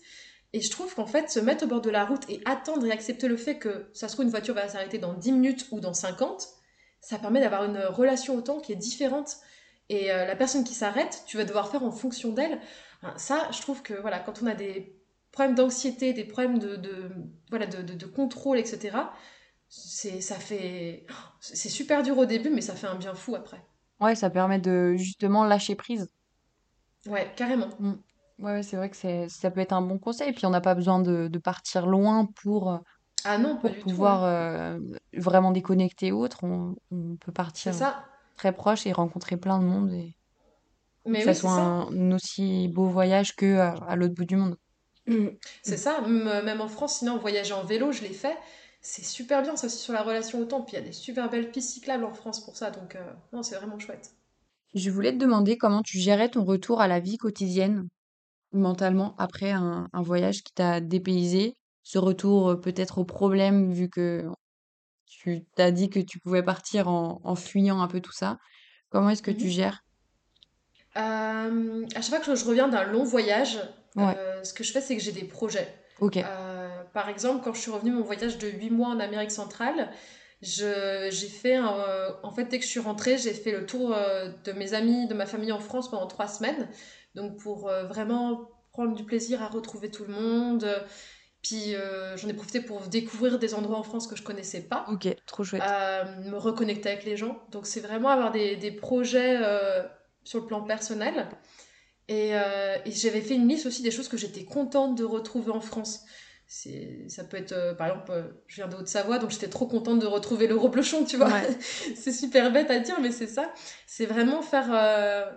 Et 0.54 0.62
je 0.62 0.72
trouve 0.72 0.96
qu'en 0.96 1.06
fait, 1.06 1.30
se 1.30 1.40
mettre 1.40 1.66
au 1.66 1.68
bord 1.68 1.82
de 1.82 1.90
la 1.90 2.06
route 2.06 2.24
et 2.30 2.42
attendre 2.46 2.86
et 2.86 2.92
accepter 2.92 3.28
le 3.28 3.38
fait 3.38 3.60
que 3.60 3.90
ça 3.94 4.08
se 4.08 4.14
trouve 4.14 4.26
une 4.26 4.32
voiture 4.32 4.56
va 4.56 4.68
s'arrêter 4.68 4.98
dans 4.98 5.14
10 5.14 5.34
minutes 5.34 5.68
ou 5.72 5.80
dans 5.80 5.94
50, 5.94 6.48
ça 7.02 7.20
permet 7.20 7.42
d'avoir 7.42 7.66
une 7.66 7.78
relation 7.78 8.36
au 8.36 8.42
temps 8.42 8.60
qui 8.60 8.72
est 8.72 8.78
différente. 8.78 9.38
Et 9.90 10.12
euh, 10.12 10.26
la 10.26 10.36
personne 10.36 10.64
qui 10.64 10.74
s'arrête, 10.74 11.24
tu 11.28 11.38
vas 11.38 11.44
devoir 11.44 11.70
faire 11.70 11.84
en 11.84 11.92
fonction 11.92 12.32
d'elle. 12.32 12.60
Ça, 13.18 13.48
je 13.52 13.62
trouve 13.62 13.84
que 13.84 13.94
voilà, 13.94 14.20
quand 14.20 14.42
on 14.42 14.48
a 14.48 14.56
des 14.56 14.98
problèmes 15.32 15.56
d'anxiété, 15.56 16.14
des 16.14 16.24
problèmes 16.24 16.58
de, 16.58 17.12
voilà, 17.50 17.68
de, 17.68 18.06
contrôle, 18.06 18.58
etc., 18.58 18.98
c'est 19.70 20.22
ça 20.22 20.36
fait 20.40 21.06
c'est 21.40 21.70
super 21.70 22.04
dur 22.04 22.18
au 22.18 22.26
début, 22.26 22.50
mais 22.50 22.62
ça 22.62 22.76
fait 22.76 22.88
un 22.88 22.96
bien 22.96 23.14
fou 23.16 23.36
après. 23.36 23.66
Ouais, 24.00 24.16
ça 24.16 24.32
permet 24.32 24.58
de 24.60 24.96
justement 24.96 25.44
lâcher 25.44 25.76
prise. 25.76 26.10
Ouais, 27.08 27.34
carrément. 27.36 27.70
Mm. 27.80 27.94
Ouais, 28.40 28.62
c'est 28.64 28.78
vrai 28.78 28.90
que 28.90 28.96
c'est, 28.96 29.30
ça 29.30 29.50
peut 29.52 29.60
être 29.62 29.74
un 29.74 29.82
bon 29.82 29.98
conseil. 30.00 30.32
Puis 30.34 30.46
on 30.46 30.50
n'a 30.52 30.62
pas 30.62 30.76
besoin 30.76 31.00
de, 31.00 31.28
de 31.28 31.40
partir 31.40 31.88
loin 31.88 32.26
pour, 32.44 32.72
euh, 32.72 32.78
ah 33.24 33.38
non, 33.38 33.58
pour 33.60 33.78
pouvoir 33.78 34.20
tout. 34.20 34.26
Hein. 34.26 34.80
euh, 34.80 34.80
vraiment 35.16 35.52
déconnecter 35.52 36.12
autre. 36.12 36.44
On, 36.44 36.76
on 36.92 37.18
peut 37.18 37.32
partir 37.32 37.74
ça. 37.74 38.06
très 38.36 38.54
proche 38.54 38.86
et 38.88 38.94
rencontrer 38.94 39.38
plein 39.38 39.60
de 39.60 39.66
monde 39.66 39.92
et 39.94 40.18
que 41.12 41.18
Mais 41.18 41.22
ça 41.22 41.32
oui, 41.32 41.36
c'est 41.36 41.42
soit 41.42 41.50
ça. 41.50 41.62
un, 41.62 42.12
aussi 42.12 42.68
beau 42.70 42.88
voyage 42.88 43.36
que 43.36 43.58
à, 43.58 43.72
à 43.88 43.96
l'autre 43.96 44.14
bout 44.16 44.26
du 44.26 44.36
monde. 44.38 44.58
Mm. 45.08 45.28
C'est 45.64 45.78
ça. 45.78 46.02
Même 46.02 46.62
en 46.62 46.68
France, 46.68 47.00
sinon, 47.00 47.18
voyager 47.18 47.54
en 47.54 47.64
vélo, 47.64 47.92
je 47.92 48.02
l'ai 48.02 48.14
fait. 48.14 48.38
C'est 48.90 49.04
super 49.04 49.42
bien, 49.42 49.58
ça 49.58 49.68
aussi 49.68 49.80
sur 49.80 49.92
la 49.92 50.02
relation 50.02 50.40
au 50.40 50.46
temps. 50.46 50.62
Puis 50.62 50.78
il 50.78 50.80
y 50.80 50.82
a 50.82 50.86
des 50.86 50.94
super 50.94 51.30
belles 51.30 51.52
pistes 51.52 51.72
cyclables 51.72 52.06
en 52.06 52.14
France 52.14 52.40
pour 52.44 52.56
ça. 52.56 52.72
Donc, 52.72 52.96
euh, 52.96 53.04
non, 53.34 53.44
c'est 53.44 53.58
vraiment 53.58 53.78
chouette. 53.80 54.14
Je 54.74 54.90
voulais 54.90 55.12
te 55.12 55.18
demander 55.18 55.58
comment 55.58 55.82
tu 55.82 55.98
gérais 56.00 56.30
ton 56.30 56.46
retour 56.46 56.80
à 56.80 56.88
la 56.88 57.00
vie 57.02 57.18
quotidienne 57.18 57.88
mentalement 58.54 59.16
après 59.18 59.52
un, 59.52 59.88
un 59.94 60.02
voyage 60.04 60.44
qui 60.44 60.54
t'a 60.54 60.82
dépaysé. 60.82 61.54
Ce 61.84 62.00
retour 62.00 62.50
euh, 62.52 62.56
peut-être 62.56 63.00
au 63.00 63.06
problème 63.06 63.74
vu 63.74 63.90
que 63.90 64.26
tu 65.08 65.46
t'as 65.56 65.72
dit 65.72 65.90
que 65.90 66.00
tu 66.02 66.20
pouvais 66.20 66.44
partir 66.44 66.88
en, 66.90 67.22
en 67.24 67.36
fuyant 67.36 67.82
un 67.82 67.88
peu 67.88 68.02
tout 68.02 68.14
ça. 68.14 68.38
Comment 68.90 69.10
est-ce 69.12 69.24
que 69.24 69.32
tu 69.32 69.48
Mhm. 69.48 69.52
gères? 69.52 69.82
Euh, 70.98 71.86
à 71.96 72.02
chaque 72.02 72.24
fois 72.24 72.34
que 72.34 72.36
je 72.36 72.46
reviens 72.46 72.68
d'un 72.68 72.84
long 72.84 73.04
voyage, 73.04 73.60
Ouais, 73.96 74.16
euh, 74.16 74.44
ce 74.44 74.54
que 74.54 74.64
je 74.64 74.72
fais, 74.72 74.82
c'est 74.82 74.96
que 74.98 75.04
j'ai 75.04 75.12
des 75.12 75.26
projets. 75.26 75.68
ok, 76.00 76.18
par 76.98 77.10
exemple, 77.10 77.44
quand 77.44 77.54
je 77.54 77.62
suis 77.62 77.70
revenue 77.70 77.92
de 77.92 77.96
mon 77.98 78.02
voyage 78.02 78.40
de 78.40 78.48
8 78.48 78.72
mois 78.72 78.88
en 78.88 79.00
Amérique 79.00 79.30
centrale, 79.30 79.92
j'ai 80.42 81.12
fait 81.12 81.54
un, 81.54 81.78
euh, 81.78 82.10
en 82.24 82.32
fait, 82.32 82.46
dès 82.46 82.58
que 82.58 82.66
je 82.66 82.72
suis 82.72 82.80
rentrée, 82.80 83.20
j'ai 83.20 83.36
fait 83.36 83.52
le 83.52 83.68
tour 83.68 83.94
euh, 83.94 84.30
de 84.46 84.52
mes 84.52 84.74
amis, 84.74 85.08
de 85.08 85.14
ma 85.14 85.28
famille 85.28 85.52
en 85.52 85.60
France 85.60 85.92
pendant 85.92 86.08
trois 86.08 86.28
semaines. 86.28 86.68
Donc, 87.14 87.38
pour 87.38 87.70
euh, 87.70 87.84
vraiment 87.84 88.50
prendre 88.72 88.96
du 88.96 89.04
plaisir 89.04 89.44
à 89.44 89.48
retrouver 89.48 89.92
tout 89.92 90.06
le 90.06 90.12
monde. 90.12 90.68
Puis, 91.44 91.76
j'en 92.16 92.28
ai 92.30 92.34
profité 92.34 92.62
pour 92.62 92.82
découvrir 92.88 93.38
des 93.38 93.54
endroits 93.54 93.78
en 93.78 93.84
France 93.84 94.08
que 94.08 94.16
je 94.16 94.24
connaissais 94.24 94.62
pas, 94.62 94.88
ok, 94.92 95.08
trop 95.28 95.44
chouette. 95.44 95.62
me 96.26 96.36
reconnecter 96.36 96.90
avec 96.90 97.06
les 97.06 97.16
gens. 97.16 97.44
Donc, 97.52 97.68
c'est 97.68 97.82
vraiment 97.82 98.10
avoir 98.10 98.32
des, 98.32 98.56
des 98.56 98.72
projets 98.72 99.38
sur 100.24 100.40
le 100.40 100.48
plan 100.48 100.64
personnel. 100.64 101.30
Et, 102.08 102.30
et 102.32 102.92
j'avais 102.92 103.22
fait 103.22 103.36
une 103.36 103.48
liste 103.48 103.68
aussi 103.68 103.84
des 103.84 103.92
choses 103.92 104.08
que 104.08 104.18
j'étais 104.18 104.46
contente 104.46 104.98
de 104.98 105.04
retrouver 105.04 105.52
en 105.52 105.62
France. 105.62 106.04
C'est, 106.50 107.10
ça 107.10 107.26
peut 107.26 107.36
être, 107.38 107.52
euh, 107.52 107.74
par 107.74 107.88
exemple, 107.88 108.12
euh, 108.12 108.24
je 108.48 108.56
viens 108.56 108.68
de 108.70 108.76
Haute-Savoie, 108.78 109.20
donc 109.20 109.32
j'étais 109.32 109.50
trop 109.50 109.68
contente 109.68 110.00
de 110.00 110.06
retrouver 110.06 110.48
le 110.48 110.56
reblochon, 110.56 111.04
tu 111.04 111.18
vois. 111.18 111.28
Ouais, 111.28 111.58
c'est 111.96 112.14
super 112.14 112.52
bête 112.54 112.72
à 112.72 112.80
dire, 112.80 113.00
mais 113.02 113.12
c'est 113.12 113.28
ça. 113.28 113.52
C'est 113.86 114.06
vraiment 114.06 114.42
faire, 114.42 114.70
euh, 114.72 115.30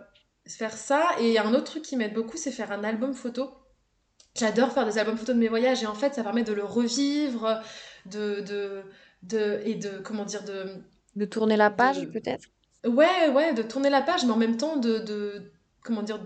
faire 0.46 0.76
ça. 0.76 1.08
Et 1.20 1.38
un 1.38 1.52
autre 1.52 1.64
truc 1.64 1.82
qui 1.82 1.96
m'aide 1.96 2.14
beaucoup, 2.14 2.36
c'est 2.36 2.52
faire 2.52 2.70
un 2.70 2.84
album 2.84 3.12
photo. 3.12 3.50
J'adore 4.36 4.72
faire 4.72 4.86
des 4.86 4.98
albums 4.98 5.16
photos 5.16 5.34
de 5.34 5.40
mes 5.40 5.48
voyages 5.48 5.82
et 5.82 5.86
en 5.86 5.94
fait, 5.94 6.14
ça 6.14 6.22
permet 6.22 6.44
de 6.44 6.52
le 6.52 6.64
revivre, 6.64 7.60
de, 8.06 8.40
de, 8.40 8.82
de, 9.24 9.60
et 9.64 9.74
de, 9.74 9.98
comment 9.98 10.24
dire, 10.24 10.44
de, 10.44 10.84
de 11.16 11.24
tourner 11.24 11.56
la 11.56 11.70
page 11.70 12.08
peut-être? 12.10 12.48
Ouais, 12.84 13.28
ouais, 13.34 13.52
de 13.52 13.62
tourner 13.62 13.90
la 13.90 14.00
page, 14.00 14.24
mais 14.24 14.32
en 14.32 14.36
même 14.36 14.56
temps 14.56 14.76
de, 14.76 14.98
de 14.98 15.52
comment 15.82 16.02
dire, 16.02 16.20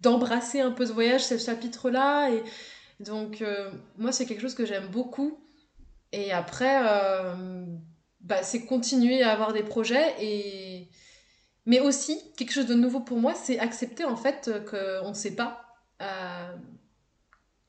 d'embrasser 0.00 0.60
un 0.60 0.72
peu 0.72 0.86
ce 0.86 0.92
voyage, 0.92 1.24
ce 1.24 1.38
chapitre-là. 1.38 2.30
Et 2.30 2.42
donc, 3.00 3.40
euh, 3.40 3.72
moi, 3.96 4.12
c'est 4.12 4.26
quelque 4.26 4.42
chose 4.42 4.54
que 4.54 4.66
j'aime 4.66 4.88
beaucoup. 4.88 5.42
Et 6.12 6.32
après, 6.32 6.82
euh, 6.86 7.64
bah, 8.20 8.42
c'est 8.42 8.66
continuer 8.66 9.22
à 9.22 9.32
avoir 9.32 9.52
des 9.52 9.62
projets. 9.62 10.14
Et... 10.20 10.90
Mais 11.66 11.80
aussi, 11.80 12.20
quelque 12.36 12.52
chose 12.52 12.66
de 12.66 12.74
nouveau 12.74 13.00
pour 13.00 13.18
moi, 13.18 13.34
c'est 13.34 13.58
accepter 13.58 14.04
en 14.04 14.16
fait 14.16 14.50
qu'on 14.68 15.08
ne 15.08 15.14
sait 15.14 15.34
pas. 15.34 15.64
Euh, 16.02 16.56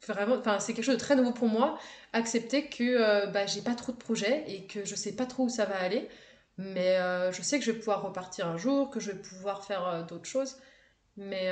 vraiment, 0.08 0.36
enfin, 0.36 0.60
c'est 0.60 0.74
quelque 0.74 0.86
chose 0.86 0.96
de 0.96 1.00
très 1.00 1.16
nouveau 1.16 1.32
pour 1.32 1.48
moi. 1.48 1.80
Accepter 2.14 2.68
que 2.68 3.32
bah, 3.32 3.46
j'ai 3.46 3.62
pas 3.62 3.76
trop 3.76 3.94
de 3.94 3.98
projets 3.98 4.44
et 4.48 4.68
que 4.68 4.84
je 4.86 4.96
sais 4.96 5.16
pas 5.16 5.26
trop 5.26 5.44
où 5.46 5.50
ça 5.50 5.66
va 5.66 5.80
aller. 5.80 6.10
Mais 6.58 6.98
je 7.32 7.42
sais 7.42 7.58
que 7.60 7.66
je 7.66 7.72
vais 7.72 7.78
pouvoir 7.78 8.02
repartir 8.02 8.48
un 8.48 8.58
jour, 8.58 8.90
que 8.90 9.00
je 9.00 9.12
vais 9.12 9.18
pouvoir 9.18 9.64
faire 9.64 10.06
d'autres 10.08 10.26
choses. 10.26 10.58
Mais, 11.16 11.52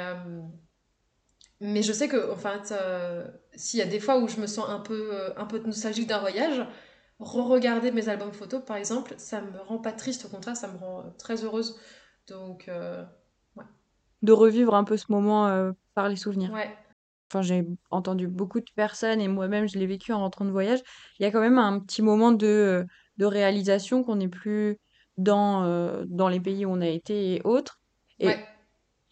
mais 1.61 1.81
je 1.81 1.91
sais 1.91 2.07
que, 2.07 2.31
en 2.31 2.35
fait, 2.37 2.71
euh, 2.71 3.27
s'il 3.53 3.79
y 3.79 3.81
a 3.81 3.85
des 3.85 3.99
fois 3.99 4.19
où 4.19 4.27
je 4.27 4.39
me 4.39 4.47
sens 4.47 4.69
un 4.69 4.79
peu, 4.79 5.13
euh, 5.13 5.33
un 5.37 5.45
peu 5.45 5.59
nostalgique 5.59 6.07
d'un 6.07 6.19
voyage, 6.19 6.65
re-regarder 7.19 7.91
mes 7.91 8.07
albums 8.07 8.31
photos, 8.31 8.63
par 8.65 8.77
exemple, 8.77 9.13
ça 9.17 9.41
me 9.41 9.59
rend 9.59 9.77
pas 9.77 9.91
triste, 9.91 10.25
au 10.25 10.29
contraire, 10.29 10.55
ça 10.55 10.69
me 10.69 10.77
rend 10.77 10.99
euh, 11.01 11.09
très 11.17 11.43
heureuse. 11.43 11.77
Donc, 12.27 12.69
euh, 12.69 13.03
ouais. 13.57 13.65
De 14.21 14.31
revivre 14.31 14.73
un 14.73 14.85
peu 14.85 14.95
ce 14.95 15.11
moment 15.11 15.73
par 15.95 16.07
les 16.07 16.15
souvenirs. 16.15 16.51
Ouais. 16.53 16.69
Enfin, 17.31 17.41
j'ai 17.41 17.65
entendu 17.91 18.27
beaucoup 18.27 18.59
de 18.59 18.69
personnes 18.75 19.21
et 19.21 19.27
moi-même 19.27 19.67
je 19.67 19.77
l'ai 19.77 19.85
vécu 19.85 20.13
en 20.13 20.19
rentrant 20.19 20.45
de 20.45 20.51
voyage. 20.51 20.79
Il 21.19 21.23
y 21.23 21.25
a 21.25 21.31
quand 21.31 21.41
même 21.41 21.57
un 21.57 21.79
petit 21.79 22.01
moment 22.01 22.31
de, 22.31 22.85
de 23.17 23.25
réalisation 23.25 24.03
qu'on 24.03 24.15
n'est 24.15 24.27
plus 24.27 24.77
dans, 25.17 26.03
dans 26.07 26.27
les 26.27 26.39
pays 26.39 26.65
où 26.65 26.71
on 26.71 26.81
a 26.81 26.87
été 26.87 27.35
et 27.35 27.41
autres. 27.43 27.79
Et 28.19 28.27
Ouais. 28.27 28.45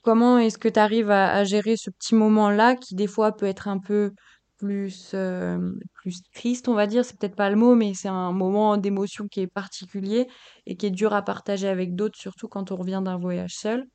Comment 0.08 0.38
est-ce 0.40 0.58
que 0.58 0.70
tu 0.70 0.80
arrives 0.80 1.12
à, 1.12 1.34
à 1.34 1.44
gérer 1.44 1.76
ce 1.78 1.90
petit 1.92 2.16
moment-là 2.16 2.76
qui 2.76 2.96
des 2.96 3.08
fois 3.08 3.36
peut 3.36 3.46
être 3.46 3.68
un 3.68 3.80
peu 3.80 4.14
plus, 4.58 5.12
euh, 5.14 5.74
plus 5.94 6.22
triste, 6.34 6.68
on 6.70 6.74
va 6.74 6.88
dire, 6.88 7.06
c'est 7.06 7.18
peut-être 7.20 7.36
pas 7.36 7.50
le 7.50 7.56
mot, 7.58 7.76
mais 7.76 7.94
c'est 7.94 8.08
un 8.08 8.32
moment 8.32 8.78
d'émotion 8.78 9.28
qui 9.28 9.42
est 9.42 9.48
particulier 9.48 10.28
et 10.66 10.76
qui 10.78 10.88
est 10.88 10.92
dur 10.92 11.14
à 11.14 11.22
partager 11.24 11.68
avec 11.68 11.96
d'autres, 11.96 12.18
surtout 12.20 12.48
quand 12.48 12.72
on 12.72 12.76
revient 12.78 13.02
d'un 13.04 13.18
voyage 13.18 13.56
seul. 13.56 13.86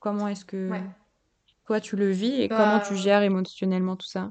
Comment 0.00 0.26
est-ce 0.28 0.44
que 0.44 0.72
Ouais. 0.72 0.84
toi 1.66 1.80
tu 1.80 1.96
le 1.96 2.10
vis 2.10 2.42
et 2.42 2.50
comment 2.52 2.80
tu 2.80 2.96
Bah, 2.96 2.96
gères 2.96 3.22
émotionnellement 3.22 3.96
tout 3.96 4.08
ça? 4.08 4.30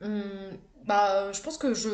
hum, 0.00 0.58
bah, 0.86 1.30
je 1.32 1.40
pense 1.42 1.58
que 1.58 1.74
je 1.74 1.90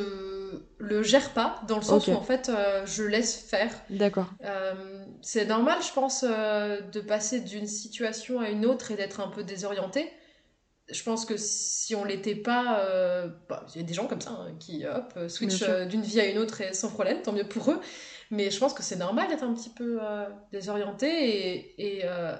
le 0.78 1.02
gère 1.02 1.32
pas, 1.32 1.60
dans 1.68 1.76
le 1.76 1.82
sens 1.82 2.08
où, 2.08 2.14
en 2.14 2.22
fait, 2.22 2.48
euh, 2.48 2.84
je 2.86 3.02
laisse 3.02 3.36
faire. 3.36 3.72
d'accord. 3.90 4.30
Euh, 4.44 5.04
c'est 5.22 5.44
normal, 5.46 5.78
je 5.86 5.92
pense, 5.92 6.24
euh, 6.28 6.80
de 6.80 7.00
passer 7.00 7.40
d'une 7.40 7.66
situation 7.66 8.40
à 8.40 8.50
une 8.50 8.66
autre 8.66 8.90
et 8.90 8.96
d'être 8.96 9.20
un 9.20 9.28
peu 9.28 9.44
désorienté. 9.44 10.10
Je 10.88 11.02
pense 11.02 11.24
que 11.26 11.36
si 11.36 11.96
on 11.96 12.04
l'était 12.04 12.36
pas, 12.36 12.80
euh, 12.80 13.28
bah, 13.48 13.66
il 13.74 13.80
y 13.80 13.84
a 13.84 13.86
des 13.86 13.94
gens 13.94 14.06
comme 14.06 14.20
ça 14.20 14.30
hein, 14.30 14.54
qui 14.60 14.86
hop, 14.86 15.12
euh, 15.16 15.28
switchent 15.28 15.62
euh, 15.68 15.84
d'une 15.84 16.02
vie 16.02 16.20
à 16.20 16.26
une 16.26 16.38
autre 16.38 16.60
et 16.60 16.72
sans 16.74 16.90
problème, 16.90 17.22
tant 17.22 17.32
mieux 17.32 17.48
pour 17.48 17.72
eux. 17.72 17.80
Mais 18.30 18.50
je 18.52 18.58
pense 18.60 18.72
que 18.72 18.84
c'est 18.84 18.96
normal 18.96 19.28
d'être 19.28 19.42
un 19.42 19.52
petit 19.52 19.70
peu 19.70 19.98
euh, 20.00 20.28
désorienté 20.52 21.08
et, 21.08 21.98
et, 21.98 22.00
euh, 22.04 22.36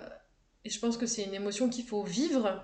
et 0.64 0.70
je 0.70 0.78
pense 0.78 0.96
que 0.96 1.06
c'est 1.06 1.24
une 1.24 1.34
émotion 1.34 1.68
qu'il 1.68 1.84
faut 1.86 2.04
vivre. 2.04 2.62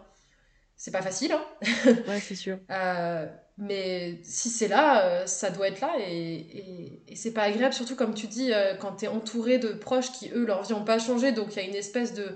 C'est 0.84 0.90
pas 0.90 1.00
facile, 1.00 1.30
hein. 1.30 1.44
Ouais, 2.08 2.18
c'est 2.18 2.34
sûr. 2.34 2.58
Euh, 2.72 3.24
mais 3.56 4.18
si 4.24 4.48
c'est 4.50 4.66
là, 4.66 5.04
euh, 5.22 5.26
ça 5.26 5.50
doit 5.50 5.68
être 5.68 5.80
là 5.80 5.94
et, 6.00 6.10
et, 6.10 7.02
et 7.06 7.14
c'est 7.14 7.32
pas 7.32 7.42
agréable, 7.42 7.72
surtout 7.72 7.94
comme 7.94 8.14
tu 8.14 8.26
dis, 8.26 8.52
euh, 8.52 8.74
quand 8.74 8.94
t'es 8.96 9.06
entouré 9.06 9.58
de 9.58 9.68
proches 9.68 10.10
qui, 10.10 10.30
eux, 10.34 10.44
leur 10.44 10.64
vie 10.64 10.72
n'ont 10.72 10.84
pas 10.84 10.98
changé, 10.98 11.30
donc 11.30 11.54
il 11.54 11.62
y 11.62 11.64
a 11.64 11.68
une 11.68 11.76
espèce 11.76 12.14
de, 12.14 12.34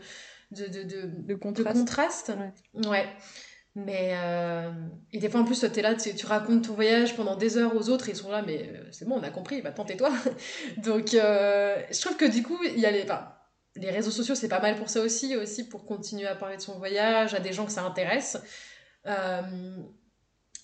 de, 0.52 0.66
de, 0.68 0.84
de, 0.84 1.06
De 1.06 1.22
de 1.24 1.34
contraste. 1.34 1.76
contraste. 1.76 2.32
Ouais. 2.74 2.86
Ouais. 2.86 3.06
Mais 3.74 4.12
euh, 4.14 4.70
et 5.12 5.18
des 5.18 5.28
fois 5.28 5.40
en 5.40 5.44
plus 5.44 5.60
toi, 5.60 5.68
t'es 5.68 5.82
là 5.82 5.96
tu, 5.96 6.14
tu 6.14 6.24
racontes 6.24 6.66
ton 6.66 6.74
voyage 6.74 7.16
pendant 7.16 7.36
des 7.36 7.58
heures 7.58 7.76
aux 7.76 7.90
autres 7.90 8.08
et 8.08 8.12
ils 8.12 8.16
sont 8.16 8.30
là 8.30 8.42
mais 8.46 8.72
c'est 8.92 9.06
bon 9.06 9.16
on 9.18 9.22
a 9.22 9.28
compris 9.28 9.60
maintenant 9.60 9.84
tais-toi 9.84 10.10
donc 10.78 11.12
euh, 11.12 11.76
je 11.90 12.00
trouve 12.00 12.16
que 12.16 12.24
du 12.24 12.42
coup 12.42 12.56
il 12.64 12.80
y 12.80 12.86
a 12.86 12.90
les 12.90 13.02
enfin, 13.02 13.35
les 13.76 13.90
réseaux 13.90 14.10
sociaux 14.10 14.34
c'est 14.34 14.48
pas 14.48 14.60
mal 14.60 14.76
pour 14.76 14.88
ça 14.88 15.00
aussi 15.02 15.36
aussi 15.36 15.68
pour 15.68 15.86
continuer 15.86 16.26
à 16.26 16.34
parler 16.34 16.56
de 16.56 16.62
son 16.62 16.78
voyage 16.78 17.34
à 17.34 17.40
des 17.40 17.52
gens 17.52 17.66
que 17.66 17.72
ça 17.72 17.84
intéresse 17.84 18.38
Euh, 19.06 19.42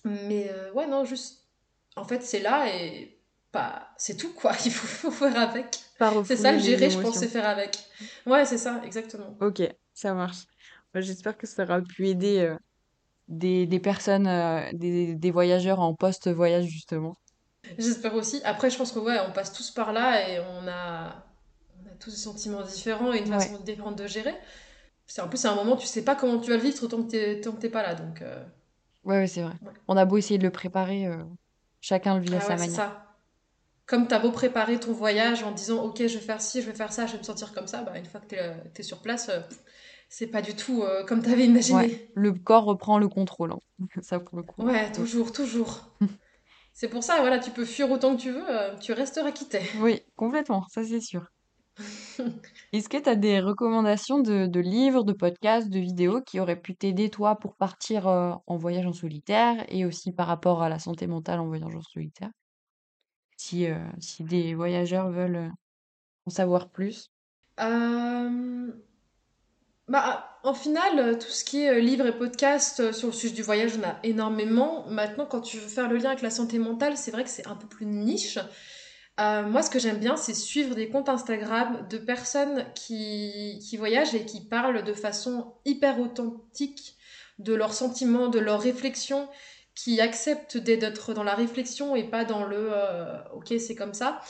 mais 0.04 0.50
euh, 0.50 0.72
ouais 0.72 0.86
non 0.86 1.04
juste 1.04 1.48
en 1.96 2.04
fait 2.04 2.22
c'est 2.22 2.40
là 2.40 2.66
et 2.74 3.18
pas, 3.52 3.90
c'est 3.98 4.16
tout 4.16 4.32
quoi. 4.32 4.52
Il 4.64 4.72
faut, 4.72 5.10
faut 5.10 5.28
faire 5.28 5.38
avec. 5.38 5.78
C'est 6.24 6.36
ça 6.36 6.52
le 6.52 6.58
gérer, 6.58 6.88
je 6.88 6.98
pense, 6.98 7.18
c'est 7.18 7.28
faire 7.28 7.46
avec. 7.46 7.78
Ouais, 8.26 8.46
c'est 8.46 8.56
ça, 8.58 8.80
exactement. 8.84 9.36
Ok, 9.40 9.62
ça 9.92 10.14
marche. 10.14 10.38
Bah, 10.94 11.02
J'espère 11.02 11.36
que 11.36 11.46
ça 11.46 11.64
aura 11.64 11.82
pu 11.82 12.08
aider 12.08 12.38
euh, 12.40 12.56
des, 13.28 13.66
des 13.66 13.78
personnes, 13.78 14.24
des, 14.72 15.14
des 15.14 15.30
voyageurs 15.30 15.80
en 15.80 15.94
post-voyage 15.94 16.64
justement. 16.64 17.18
J'espère 17.78 18.14
aussi. 18.14 18.40
Après, 18.44 18.70
je 18.70 18.78
pense 18.78 18.90
que 18.90 18.98
ouais, 18.98 19.18
on 19.28 19.32
passe 19.32 19.52
tous 19.52 19.70
par 19.70 19.92
là 19.92 20.28
et 20.28 20.40
on 20.40 20.66
a 20.66 21.31
tous 22.02 22.10
des 22.10 22.16
sentiments 22.16 22.62
différents 22.62 23.12
et 23.14 23.18
une 23.18 23.26
Ouais, 23.26 23.28
façon 23.28 23.58
différente 23.60 23.96
de 23.96 24.06
gérer. 24.06 24.34
En 25.20 25.28
plus 25.28 25.38
c'est 25.38 25.48
un 25.48 25.54
moment 25.54 25.76
tu 25.76 25.86
sais 25.86 26.04
pas 26.04 26.16
comment 26.16 26.40
tu 26.40 26.50
vas 26.50 26.56
le 26.56 26.62
vivre 26.62 26.86
tant 26.88 27.02
que 27.02 27.50
t'es 27.60 27.70
pas 27.70 27.82
là 27.82 27.94
donc 27.94 28.22
euh, 28.22 28.44
ouais, 29.04 29.16
ouais, 29.18 29.26
c'est 29.28 29.42
vrai. 29.42 29.54
ouais. 29.62 29.72
On 29.88 29.96
a 29.96 30.04
beau 30.04 30.16
essayer 30.16 30.38
de 30.38 30.44
le 30.44 30.50
préparer, 30.52 31.06
euh, 31.06 31.24
chacun 31.80 32.16
le 32.16 32.22
vit 32.22 32.34
à 32.36 32.40
Ah 32.40 32.40
sa 32.40 32.56
manière. 32.56 32.82
ça. 32.82 33.06
Comme 33.86 34.08
t'as 34.08 34.18
beau 34.20 34.32
préparer 34.32 34.80
ton 34.80 34.92
voyage 34.92 35.42
en 35.44 35.52
disant 35.52 35.84
ok 35.84 35.98
je 35.98 36.18
vais 36.18 36.24
faire 36.24 36.40
ci, 36.42 36.62
je 36.62 36.68
vais 36.70 36.76
faire 36.76 36.92
ça, 36.92 37.06
je 37.06 37.12
vais 37.12 37.18
me 37.18 37.24
sentir 37.24 37.52
comme 37.54 37.66
ça, 37.68 37.82
bah 37.82 37.98
une 37.98 38.06
fois 38.06 38.20
que 38.20 38.26
t'es 38.28 38.54
t'es 38.74 38.82
sur 38.84 39.02
place, 39.02 39.28
euh, 39.30 39.40
c'est 40.10 40.28
pas 40.28 40.42
du 40.42 40.56
tout 40.56 40.82
euh, 40.84 41.04
comme 41.04 41.22
t'avais 41.22 41.46
Ouais, 41.66 41.90
imaginé. 41.90 42.10
le 42.14 42.32
corps 42.34 42.64
reprend 42.64 42.98
le 42.98 43.08
contrôle, 43.08 43.52
hein. 43.52 43.58
Ça 44.02 44.20
pour 44.20 44.36
le 44.36 44.42
coup. 44.44 44.62
Ouais, 44.62 44.90
Oui, 44.96 45.06
toujours, 45.06 45.32
toujours. 45.32 45.90
C'est 46.74 46.88
pour 46.88 47.04
ça, 47.04 47.20
voilà, 47.20 47.38
tu 47.38 47.50
peux 47.50 47.64
fuir 47.66 47.90
autant 47.90 48.16
que 48.16 48.22
tu 48.22 48.30
veux, 48.32 48.44
euh, 48.50 48.76
tu 48.78 48.92
resteras 48.92 49.32
quitté. 49.32 49.60
Oui, 49.74 50.02
complètement, 50.16 50.66
ça 50.68 50.82
c'est 50.84 51.00
sûr. 51.02 51.30
Est-ce 52.72 52.88
que 52.88 52.96
tu 52.96 53.08
as 53.08 53.16
des 53.16 53.40
recommandations 53.40 54.20
de, 54.20 54.60
livres, 54.60 55.04
de 55.04 55.12
podcasts, 55.12 55.68
de 55.68 55.78
vidéos 55.78 56.20
qui 56.22 56.40
auraient 56.40 56.60
pu 56.60 56.74
t'aider 56.74 57.10
toi 57.10 57.36
pour 57.36 57.56
partir 57.56 58.08
euh, 58.08 58.32
en 58.46 58.56
voyage 58.56 58.86
en 58.86 58.92
solitaire 58.92 59.64
et 59.68 59.84
aussi 59.84 60.12
par 60.12 60.26
rapport 60.26 60.62
à 60.62 60.68
la 60.68 60.78
santé 60.78 61.06
mentale 61.06 61.40
en 61.40 61.46
voyage 61.46 61.74
en 61.74 61.82
solitaire? 61.82 62.30
Si, 63.36 63.66
euh, 63.66 63.78
si 64.00 64.24
des 64.24 64.54
voyageurs 64.54 65.10
veulent 65.10 65.36
euh, 65.36 65.48
en 66.26 66.30
savoir 66.30 66.70
plus. 66.70 67.10
Bah, 69.88 70.38
en 70.44 70.54
final, 70.54 71.18
tout 71.18 71.28
ce 71.28 71.44
qui 71.44 71.62
est 71.62 71.80
livres 71.80 72.06
et 72.06 72.16
podcasts 72.16 72.92
sur 72.92 73.08
le 73.08 73.12
sujet 73.12 73.34
du 73.34 73.42
voyage, 73.42 73.72
on 73.78 73.82
a 73.86 73.98
énormément. 74.04 74.86
Maintenant, 74.88 75.26
quand 75.26 75.40
tu 75.40 75.58
veux 75.58 75.68
faire 75.68 75.88
le 75.88 75.96
lien 75.96 76.10
avec 76.10 76.22
la 76.22 76.30
santé 76.30 76.58
mentale, 76.58 76.96
c'est 76.96 77.10
vrai 77.10 77.24
que 77.24 77.30
c'est 77.30 77.46
un 77.46 77.56
peu 77.56 77.66
plus 77.66 77.84
niche. 77.86 78.38
Euh, 79.22 79.42
moi, 79.44 79.62
ce 79.62 79.70
que 79.70 79.78
j'aime 79.78 79.98
bien, 79.98 80.16
c'est 80.16 80.34
suivre 80.34 80.74
des 80.74 80.88
comptes 80.88 81.08
Instagram 81.08 81.86
de 81.88 81.98
personnes 81.98 82.66
qui, 82.74 83.60
qui 83.62 83.76
voyagent 83.76 84.14
et 84.14 84.24
qui 84.24 84.40
parlent 84.40 84.82
de 84.82 84.92
façon 84.92 85.54
hyper 85.64 86.00
authentique 86.00 86.96
de 87.38 87.54
leurs 87.54 87.74
sentiments, 87.74 88.28
de 88.28 88.40
leurs 88.40 88.60
réflexions, 88.60 89.28
qui 89.74 90.00
acceptent 90.00 90.58
d'être 90.58 91.14
dans 91.14 91.22
la 91.22 91.34
réflexion 91.34 91.96
et 91.96 92.04
pas 92.04 92.24
dans 92.24 92.44
le 92.44 92.70
euh, 92.72 93.16
ok, 93.34 93.54
c'est 93.58 93.74
comme 93.74 93.94
ça. 93.94 94.20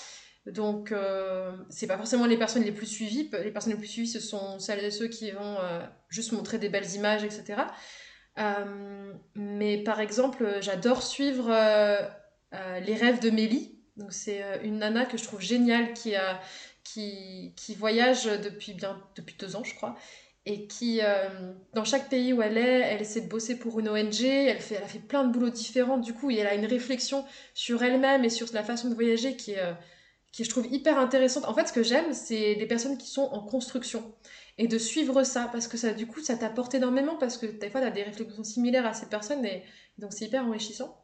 Donc, 0.47 0.93
euh, 0.93 1.53
c'est 1.71 1.87
pas 1.87 1.97
forcément 1.97 2.27
les 2.27 2.37
personnes 2.37 2.65
les 2.65 2.73
plus 2.73 2.87
suivies. 2.87 3.31
Les 3.33 3.51
personnes 3.51 3.73
les 3.73 3.79
plus 3.79 3.89
suivies, 3.89 4.09
ce 4.09 4.21
sont 4.21 4.59
celles 4.59 4.85
et 4.85 4.91
ceux 4.91 5.09
qui 5.09 5.31
vont 5.31 5.57
euh, 5.61 5.81
juste 6.09 6.33
montrer 6.33 6.59
des 6.59 6.69
belles 6.69 6.91
images, 6.95 7.25
etc. 7.25 7.63
Mais 9.35 9.79
par 9.79 10.01
exemple, 10.01 10.59
j'adore 10.61 11.03
suivre 11.03 11.49
les 12.53 12.95
rêves 12.95 13.21
de 13.21 13.31
Mélie. 13.31 13.72
Donc, 13.97 14.13
c'est 14.13 14.43
euh, 14.43 14.59
une 14.63 14.79
nana 14.79 15.07
que 15.07 15.19
je 15.19 15.25
trouve 15.25 15.41
géniale 15.41 15.93
qui, 15.95 16.15
a, 16.15 16.41
qui, 16.85 17.53
qui 17.57 17.75
voyage 17.75 18.25
depuis, 18.25 18.75
bien, 18.75 19.01
depuis 19.17 19.37
deux 19.39 19.57
ans, 19.57 19.65
je 19.65 19.75
crois. 19.75 19.97
Et 20.45 20.67
qui, 20.67 21.01
euh, 21.03 21.53
dans 21.75 21.85
chaque 21.85 22.09
pays 22.09 22.33
où 22.33 22.43
elle 22.43 22.59
est, 22.59 22.81
elle 22.81 23.01
essaie 23.03 23.21
de 23.21 23.29
bosser 23.29 23.59
pour 23.59 23.79
une 23.81 23.89
ONG. 23.89 24.23
Elle, 24.25 24.61
fait, 24.61 24.77
elle 24.83 24.89
fait 24.89 24.99
plein 24.99 25.25
de 25.25 25.33
boulots 25.33 25.51
différents. 25.51 25.99
Du 25.99 26.15
coup, 26.15 26.31
et 26.31 26.37
elle 26.39 26.47
a 26.49 26.55
une 26.55 26.67
réflexion 26.67 27.25
sur 27.55 27.83
elle-même 27.83 28.25
et 28.25 28.31
sur 28.31 28.49
la 28.55 28.65
façon 28.65 28.89
de 28.89 28.95
voyager 28.95 29.37
qui 29.37 29.53
est. 29.53 29.61
euh, 29.61 29.75
qui 30.33 30.45
je 30.45 30.51
trouve 30.51 30.67
hyper 30.73 30.99
intéressante. 30.99 31.45
En 31.47 31.55
fait, 31.55 31.69
ce 31.69 31.73
que 31.73 31.83
j'aime, 31.83 32.13
c'est 32.15 32.55
des 32.57 32.67
personnes 32.67 32.99
qui 32.99 33.09
sont 33.09 33.23
en 33.23 33.41
construction 33.45 34.15
et 34.59 34.69
de 34.69 34.79
suivre 34.79 35.25
ça 35.25 35.49
parce 35.53 35.69
que 35.69 35.77
ça, 35.77 35.93
du 35.93 36.07
coup, 36.07 36.21
ça 36.23 36.37
t'apporte 36.37 36.75
énormément 36.75 37.17
parce 37.19 37.37
que 37.39 37.47
des 37.47 37.71
fois, 37.71 37.81
tu 37.81 37.87
as 37.87 37.91
des 37.91 38.03
réflexions 38.03 38.45
similaires 38.45 38.87
à 38.87 38.95
ces 38.95 39.07
personnes 39.09 39.45
et 39.45 39.65
donc 39.99 40.13
c'est 40.13 40.27
hyper 40.27 40.45
enrichissant. 40.47 41.02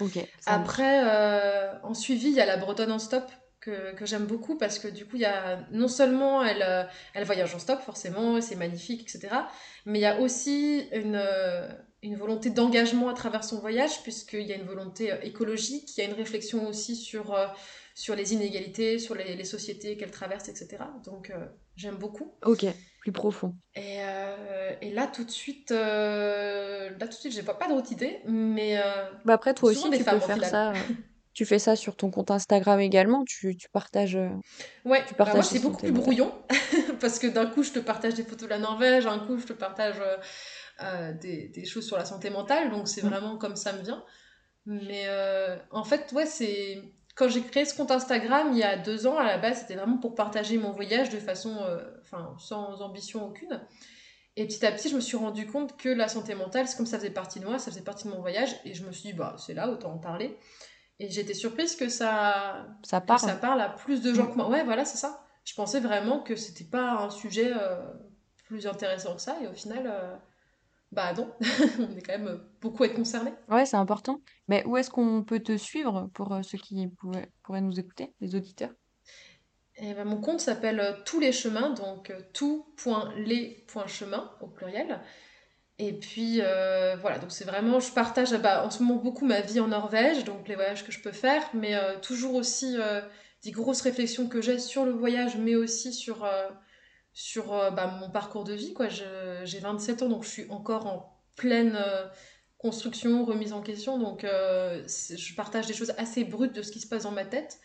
Ok, 0.00 0.18
ça 0.40 0.56
marche. 0.56 0.80
Après, 0.80 1.02
euh, 1.04 1.78
en 1.82 1.94
suivi, 1.94 2.28
il 2.28 2.34
y 2.34 2.40
a 2.40 2.46
la 2.46 2.56
Bretonne 2.56 2.92
en 2.92 2.98
stop 2.98 3.30
que, 3.60 3.94
que 3.94 4.06
j'aime 4.06 4.26
beaucoup 4.26 4.56
parce 4.58 4.78
que 4.78 4.88
du 4.88 5.06
coup, 5.06 5.16
il 5.16 5.22
y 5.22 5.26
a 5.26 5.66
non 5.70 5.88
seulement 5.88 6.42
elle, 6.44 6.62
euh, 6.62 7.24
voyage 7.24 7.54
en 7.54 7.58
stop, 7.58 7.80
forcément, 7.80 8.40
c'est 8.40 8.56
magnifique, 8.56 9.02
etc. 9.02 9.34
Mais 9.86 9.98
il 10.00 10.02
y 10.02 10.06
a 10.06 10.18
aussi 10.20 10.88
une, 10.92 11.16
euh, 11.16 11.68
une 12.02 12.16
volonté 12.16 12.50
d'engagement 12.50 13.08
à 13.08 13.14
travers 13.14 13.44
son 13.44 13.60
voyage, 13.60 14.02
puisqu'il 14.02 14.42
y 14.42 14.52
a 14.52 14.56
une 14.56 14.66
volonté 14.66 15.14
écologique, 15.22 15.96
il 15.96 16.00
y 16.02 16.06
a 16.06 16.08
une 16.08 16.16
réflexion 16.16 16.66
aussi 16.68 16.96
sur, 16.96 17.36
sur 17.94 18.14
les 18.16 18.32
inégalités, 18.34 18.98
sur 18.98 19.14
les, 19.14 19.34
les 19.36 19.44
sociétés 19.44 19.96
qu'elle 19.96 20.10
traverse, 20.10 20.48
etc. 20.48 20.84
Donc, 21.04 21.30
euh, 21.30 21.46
j'aime 21.76 21.96
beaucoup. 21.96 22.34
Ok, 22.44 22.64
plus 23.00 23.12
profond. 23.12 23.54
Et, 23.74 23.98
euh, 24.00 24.72
et 24.80 24.90
là, 24.92 25.06
tout 25.06 25.24
de 25.24 25.30
suite, 25.30 25.70
euh, 25.72 26.90
là, 26.90 27.06
tout 27.06 27.14
de 27.16 27.20
suite, 27.20 27.32
j'ai 27.32 27.42
pas, 27.42 27.54
pas 27.54 27.68
d'autre 27.68 27.92
idée, 27.92 28.20
mais 28.26 28.80
Bah 29.24 29.34
après, 29.34 29.54
toi 29.54 29.70
aussi, 29.70 29.90
tu 29.90 30.04
peux 30.04 30.18
faire 30.20 30.44
ça. 30.44 30.72
Tu 31.34 31.46
fais 31.46 31.58
ça 31.58 31.76
sur 31.76 31.96
ton 31.96 32.10
compte 32.10 32.30
Instagram 32.30 32.78
également. 32.80 33.24
Tu, 33.24 33.56
tu 33.56 33.68
partages, 33.70 34.18
Ouais, 34.84 35.02
tu 35.06 35.14
bah 35.14 35.26
moi 35.32 35.42
c'est 35.42 35.60
beaucoup 35.60 35.78
plus 35.78 35.90
brouillon 35.92 36.30
parce 37.00 37.18
que 37.18 37.26
d'un 37.26 37.46
coup 37.46 37.62
je 37.62 37.70
te 37.70 37.78
partage 37.78 38.12
des 38.14 38.22
photos 38.22 38.42
de 38.42 38.48
la 38.48 38.58
Norvège, 38.58 39.06
un 39.06 39.18
coup 39.20 39.38
je 39.38 39.46
te 39.46 39.54
partage 39.54 39.96
euh, 40.82 41.12
des, 41.14 41.48
des 41.48 41.64
choses 41.64 41.86
sur 41.86 41.96
la 41.96 42.04
santé 42.04 42.28
mentale, 42.28 42.70
donc 42.70 42.86
c'est 42.86 43.02
Mm. 43.02 43.08
vraiment 43.08 43.38
comme 43.38 43.56
ça 43.56 43.72
me 43.72 43.82
vient. 43.82 44.04
Mais 44.66 45.04
euh, 45.06 45.56
en 45.70 45.84
fait, 45.84 46.12
ouais, 46.12 46.26
c'est 46.26 46.82
quand 47.22 47.28
j'ai 47.28 47.42
créé 47.42 47.64
ce 47.64 47.74
compte 47.76 47.90
Instagram 47.90 48.48
il 48.52 48.58
y 48.58 48.62
a 48.64 48.76
deux 48.76 49.06
ans, 49.06 49.16
à 49.16 49.24
la 49.24 49.38
base 49.38 49.60
c'était 49.60 49.76
vraiment 49.76 49.98
pour 49.98 50.14
partager 50.14 50.58
mon 50.58 50.72
voyage 50.72 51.10
de 51.10 51.18
façon, 51.18 51.56
euh, 51.62 51.78
enfin, 52.02 52.34
sans 52.38 52.80
ambition 52.82 53.26
aucune. 53.26 53.60
Et 54.36 54.46
petit 54.46 54.64
à 54.64 54.72
petit, 54.72 54.88
je 54.88 54.96
me 54.96 55.00
suis 55.00 55.16
rendu 55.16 55.46
compte 55.46 55.76
que 55.76 55.88
la 55.90 56.08
santé 56.08 56.34
mentale, 56.34 56.66
c'est 56.66 56.76
comme 56.76 56.86
ça 56.86 56.96
faisait 56.98 57.10
partie 57.10 57.38
de 57.38 57.44
moi, 57.46 57.58
ça 57.58 57.70
faisait 57.70 57.82
partie 57.82 58.04
de 58.08 58.12
mon 58.12 58.20
voyage, 58.20 58.50
et 58.64 58.72
je 58.74 58.84
me 58.84 58.90
suis 58.90 59.10
dit, 59.10 59.12
bah, 59.12 59.36
c'est 59.38 59.52
là, 59.52 59.68
autant 59.68 59.92
en 59.92 59.98
parler. 59.98 60.36
Et 60.98 61.10
j'étais 61.10 61.34
surprise 61.34 61.76
que 61.76 61.88
ça, 61.90 62.66
Ça 62.82 63.00
que 63.02 63.06
parle. 63.06 63.20
ça 63.20 63.34
parle 63.36 63.60
à 63.60 63.68
plus 63.68 64.00
de 64.02 64.14
gens 64.14 64.24
Mm. 64.24 64.30
que 64.30 64.36
moi. 64.36 64.48
Ouais, 64.48 64.64
voilà, 64.64 64.84
c'est 64.86 64.96
ça. 64.96 65.20
Je 65.44 65.54
pensais 65.54 65.80
vraiment 65.80 66.20
que 66.20 66.34
c'était 66.34 66.64
pas 66.64 66.92
un 67.04 67.10
sujet 67.10 67.52
euh, 67.54 67.82
plus 68.46 68.66
intéressant 68.66 69.14
que 69.14 69.20
ça, 69.20 69.36
et 69.42 69.48
au 69.48 69.52
final, 69.52 69.82
euh, 69.86 70.16
bah 70.92 71.12
non, 71.14 71.32
on 71.80 71.96
est 71.96 72.02
quand 72.02 72.18
même 72.18 72.40
beaucoup 72.60 72.82
à 72.84 72.86
être 72.86 72.94
concernés. 72.94 73.32
Ouais, 73.48 73.66
c'est 73.66 73.76
important. 73.76 74.20
Mais 74.48 74.64
où 74.66 74.76
est-ce 74.76 74.90
qu'on 74.90 75.24
peut 75.24 75.40
te 75.40 75.56
suivre 75.56 76.10
pour 76.14 76.32
euh, 76.32 76.42
ceux 76.42 76.58
qui 76.58 76.86
pourraient, 76.86 77.32
pourraient 77.42 77.60
nous 77.62 77.80
écouter, 77.80 78.14
les 78.20 78.34
auditeurs? 78.34 78.72
Et 79.76 79.94
ben, 79.94 80.04
mon 80.04 80.20
compte 80.20 80.40
s'appelle 80.40 80.80
euh, 80.80 80.92
Tous 81.04 81.18
les 81.18 81.32
chemins, 81.32 81.70
donc 81.70 82.10
euh, 82.10 82.20
tout.les.chemin 82.34 84.30
au 84.40 84.46
pluriel. 84.46 85.00
Et 85.78 85.92
puis 85.98 86.40
euh, 86.40 86.96
voilà, 87.00 87.18
donc 87.18 87.32
c'est 87.32 87.44
vraiment, 87.44 87.80
je 87.80 87.90
partage 87.92 88.32
bah, 88.40 88.64
en 88.64 88.70
ce 88.70 88.82
moment 88.82 89.00
beaucoup 89.02 89.24
ma 89.26 89.40
vie 89.40 89.58
en 89.58 89.68
Norvège, 89.68 90.24
donc 90.24 90.46
les 90.46 90.54
voyages 90.54 90.84
que 90.86 90.92
je 90.92 91.00
peux 91.00 91.12
faire, 91.12 91.42
mais 91.54 91.74
euh, 91.74 91.98
toujours 91.98 92.34
aussi 92.34 92.76
euh, 92.78 93.00
des 93.42 93.50
grosses 93.50 93.80
réflexions 93.80 94.28
que 94.28 94.40
j'ai 94.42 94.58
sur 94.58 94.84
le 94.84 94.92
voyage, 94.92 95.36
mais 95.38 95.56
aussi 95.56 95.92
sur, 95.92 96.24
euh, 96.24 96.48
sur 97.12 97.52
euh, 97.52 97.70
bah, 97.70 97.86
mon 97.86 98.10
parcours 98.10 98.44
de 98.44 98.54
vie. 98.54 98.72
Quoi. 98.72 98.88
J'ai 98.88 99.58
27 99.60 100.02
ans, 100.02 100.08
donc 100.08 100.24
je 100.24 100.28
suis 100.28 100.50
encore 100.50 100.86
en 100.86 101.20
pleine 101.36 101.76
euh, 101.76 102.06
construction, 102.62 103.24
remise 103.24 103.52
en 103.52 103.60
question, 103.60 103.98
donc 103.98 104.24
euh, 104.24 104.86
je 104.86 105.34
partage 105.34 105.66
des 105.66 105.74
choses 105.74 105.92
assez 105.98 106.24
brutes 106.24 106.54
de 106.54 106.62
ce 106.62 106.70
qui 106.70 106.80
se 106.80 106.86
passe 106.86 107.02
dans 107.02 107.10
ma 107.10 107.24
tête. 107.24 107.58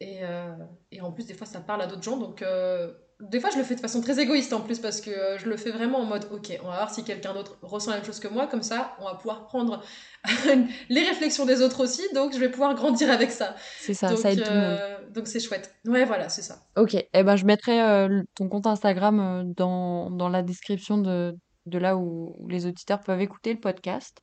Et, 0.00 0.18
euh, 0.22 0.52
et 0.90 1.00
en 1.00 1.12
plus, 1.12 1.24
des 1.26 1.34
fois, 1.34 1.46
ça 1.46 1.60
parle 1.60 1.80
à 1.82 1.86
d'autres 1.86 2.02
gens. 2.02 2.16
Donc, 2.16 2.42
euh, 2.42 2.92
des 3.20 3.38
fois, 3.38 3.50
je 3.50 3.58
le 3.58 3.64
fais 3.64 3.76
de 3.76 3.80
façon 3.80 4.00
très 4.00 4.18
égoïste 4.18 4.52
en 4.52 4.60
plus 4.60 4.80
parce 4.80 5.00
que 5.00 5.36
je 5.38 5.48
le 5.48 5.56
fais 5.56 5.70
vraiment 5.70 6.00
en 6.00 6.04
mode 6.04 6.26
ok, 6.32 6.58
on 6.62 6.66
va 6.66 6.76
voir 6.76 6.92
si 6.92 7.04
quelqu'un 7.04 7.32
d'autre 7.32 7.56
ressent 7.62 7.92
la 7.92 7.98
même 7.98 8.04
chose 8.04 8.18
que 8.18 8.26
moi. 8.26 8.48
Comme 8.48 8.64
ça, 8.64 8.96
on 9.00 9.04
va 9.04 9.14
pouvoir 9.14 9.46
prendre 9.46 9.84
les 10.88 11.04
réflexions 11.04 11.46
des 11.46 11.62
autres 11.62 11.84
aussi. 11.84 12.02
Donc, 12.12 12.34
je 12.34 12.38
vais 12.38 12.50
pouvoir 12.50 12.74
grandir 12.74 13.10
avec 13.10 13.30
ça. 13.30 13.54
C'est 13.80 13.94
ça, 13.94 14.08
Donc, 14.08 14.18
ça 14.18 14.32
aide 14.32 14.42
tout 14.42 14.52
le 14.52 14.60
monde. 14.60 14.78
Donc 15.14 15.26
c'est 15.28 15.40
chouette. 15.40 15.74
Ouais, 15.86 16.04
voilà, 16.04 16.28
c'est 16.28 16.42
ça. 16.42 16.66
Ok, 16.76 16.94
eh 16.94 17.22
ben, 17.22 17.36
je 17.36 17.44
mettrai 17.44 17.80
euh, 17.80 18.22
ton 18.34 18.48
compte 18.48 18.66
Instagram 18.66 19.20
euh, 19.20 19.42
dans, 19.44 20.10
dans 20.10 20.28
la 20.28 20.42
description 20.42 20.98
de, 20.98 21.34
de 21.66 21.78
là 21.78 21.96
où, 21.96 22.34
où 22.38 22.48
les 22.48 22.66
auditeurs 22.66 23.00
peuvent 23.00 23.20
écouter 23.20 23.54
le 23.54 23.60
podcast. 23.60 24.18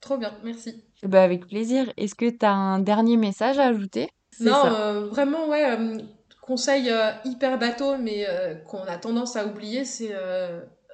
Trop 0.00 0.18
bien, 0.18 0.34
merci. 0.44 0.84
Eh 1.02 1.08
ben, 1.08 1.22
avec 1.22 1.46
plaisir. 1.46 1.92
Est-ce 1.96 2.14
que 2.14 2.28
tu 2.28 2.44
as 2.44 2.52
un 2.52 2.78
dernier 2.78 3.16
message 3.16 3.58
à 3.58 3.64
ajouter? 3.64 4.08
Non, 4.40 4.66
euh, 4.66 5.06
vraiment, 5.08 5.48
ouais, 5.48 5.76
conseil 6.40 6.90
euh, 6.90 7.10
hyper 7.24 7.58
bateau, 7.58 7.96
mais 7.98 8.26
qu'on 8.66 8.82
a 8.82 8.96
tendance 8.96 9.36
à 9.36 9.46
oublier, 9.46 9.84
c'est 9.84 10.14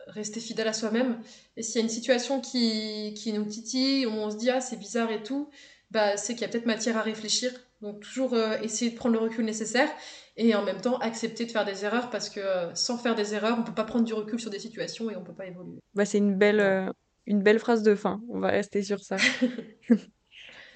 rester 0.09 0.41
fidèle 0.41 0.69
à 0.69 0.73
soi-même. 0.73 1.21
Et 1.57 1.63
s'il 1.63 1.77
y 1.77 1.79
a 1.81 1.83
une 1.83 1.91
situation 1.91 2.41
qui, 2.41 3.15
qui 3.15 3.33
nous 3.33 3.45
titille, 3.45 4.07
où 4.07 4.11
on 4.11 4.31
se 4.31 4.37
dit, 4.37 4.51
ah, 4.51 4.61
c'est 4.61 4.79
bizarre 4.79 5.11
et 5.11 5.23
tout, 5.23 5.51
bah, 5.91 6.17
c'est 6.17 6.35
qu'il 6.35 6.43
y 6.43 6.45
a 6.45 6.49
peut-être 6.49 6.67
matière 6.67 6.97
à 6.97 7.03
réfléchir. 7.03 7.51
Donc, 7.81 8.01
toujours 8.01 8.35
euh, 8.35 8.57
essayer 8.63 8.91
de 8.91 8.97
prendre 8.97 9.15
le 9.15 9.21
recul 9.21 9.45
nécessaire 9.45 9.89
et 10.37 10.55
en 10.55 10.65
même 10.65 10.81
temps 10.81 10.99
accepter 10.99 11.47
de 11.47 11.51
faire 11.51 11.65
des 11.65 11.85
erreurs 11.85 12.11
parce 12.11 12.29
que 12.29 12.41
euh, 12.41 12.75
sans 12.75 12.99
faire 12.99 13.15
des 13.15 13.35
erreurs, 13.35 13.57
on 13.59 13.63
peut 13.63 13.75
pas 13.75 13.85
prendre 13.85 14.05
du 14.05 14.15
recul 14.15 14.41
sur 14.41 14.51
des 14.51 14.59
situations 14.59 15.11
et 15.11 15.17
on 15.17 15.23
peut 15.23 15.35
pas 15.35 15.47
évoluer. 15.47 15.79
Bah, 15.95 16.05
c'est 16.05 16.19
une 16.19 16.37
belle, 16.37 16.61
euh, 16.61 16.91
une 17.27 17.43
belle 17.43 17.61
phrase 17.61 17.83
de 17.83 17.95
fin. 17.95 18.21
On 18.31 18.41
va 18.41 18.49
rester 18.49 18.83
sur 18.83 19.01
ça. 19.01 19.17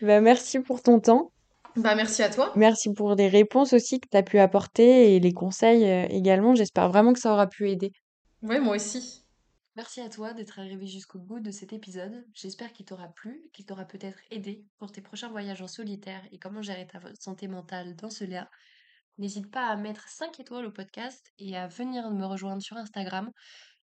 Bah, 0.00 0.20
merci 0.20 0.58
pour 0.58 0.82
ton 0.82 0.98
temps. 0.98 1.30
Bah, 1.76 1.94
merci 1.94 2.24
à 2.24 2.28
toi. 2.28 2.52
Merci 2.56 2.92
pour 2.92 3.14
les 3.14 3.28
réponses 3.28 3.72
aussi 3.72 4.00
que 4.00 4.08
tu 4.10 4.16
as 4.16 4.24
pu 4.24 4.40
apporter 4.40 5.14
et 5.14 5.20
les 5.20 5.32
conseils 5.32 5.84
également. 6.10 6.56
J'espère 6.56 6.88
vraiment 6.88 7.12
que 7.12 7.20
ça 7.20 7.32
aura 7.32 7.46
pu 7.46 7.70
aider. 7.70 7.92
Ouais, 8.42 8.58
moi 8.58 8.74
aussi. 8.74 9.21
Merci 9.74 10.02
à 10.02 10.10
toi 10.10 10.34
d'être 10.34 10.58
arrivé 10.58 10.86
jusqu'au 10.86 11.18
bout 11.18 11.40
de 11.40 11.50
cet 11.50 11.72
épisode. 11.72 12.26
J'espère 12.34 12.72
qu'il 12.72 12.84
t'aura 12.84 13.08
plu, 13.08 13.42
qu'il 13.54 13.64
t'aura 13.64 13.86
peut-être 13.86 14.18
aidé 14.30 14.66
pour 14.78 14.92
tes 14.92 15.00
prochains 15.00 15.30
voyages 15.30 15.62
en 15.62 15.68
solitaire 15.68 16.22
et 16.30 16.38
comment 16.38 16.60
gérer 16.60 16.86
ta 16.86 17.00
santé 17.18 17.48
mentale 17.48 17.96
dans 17.96 18.10
ce 18.10 18.24
là. 18.24 18.50
N'hésite 19.16 19.50
pas 19.50 19.68
à 19.68 19.76
mettre 19.76 20.08
5 20.08 20.40
étoiles 20.40 20.66
au 20.66 20.70
podcast 20.70 21.32
et 21.38 21.56
à 21.56 21.68
venir 21.68 22.10
me 22.10 22.26
rejoindre 22.26 22.62
sur 22.62 22.76
Instagram 22.76 23.30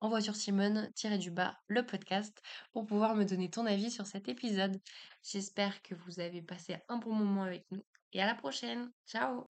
en 0.00 0.08
voiture 0.08 0.36
Simone-du 0.36 1.30
bas 1.30 1.56
le 1.68 1.86
podcast 1.86 2.36
pour 2.72 2.84
pouvoir 2.84 3.14
me 3.14 3.24
donner 3.24 3.48
ton 3.48 3.64
avis 3.64 3.90
sur 3.90 4.06
cet 4.06 4.28
épisode. 4.28 4.78
J'espère 5.22 5.80
que 5.82 5.94
vous 5.94 6.20
avez 6.20 6.42
passé 6.42 6.76
un 6.88 6.98
bon 6.98 7.14
moment 7.14 7.44
avec 7.44 7.64
nous 7.70 7.82
et 8.12 8.20
à 8.20 8.26
la 8.26 8.34
prochaine. 8.34 8.90
Ciao 9.06 9.46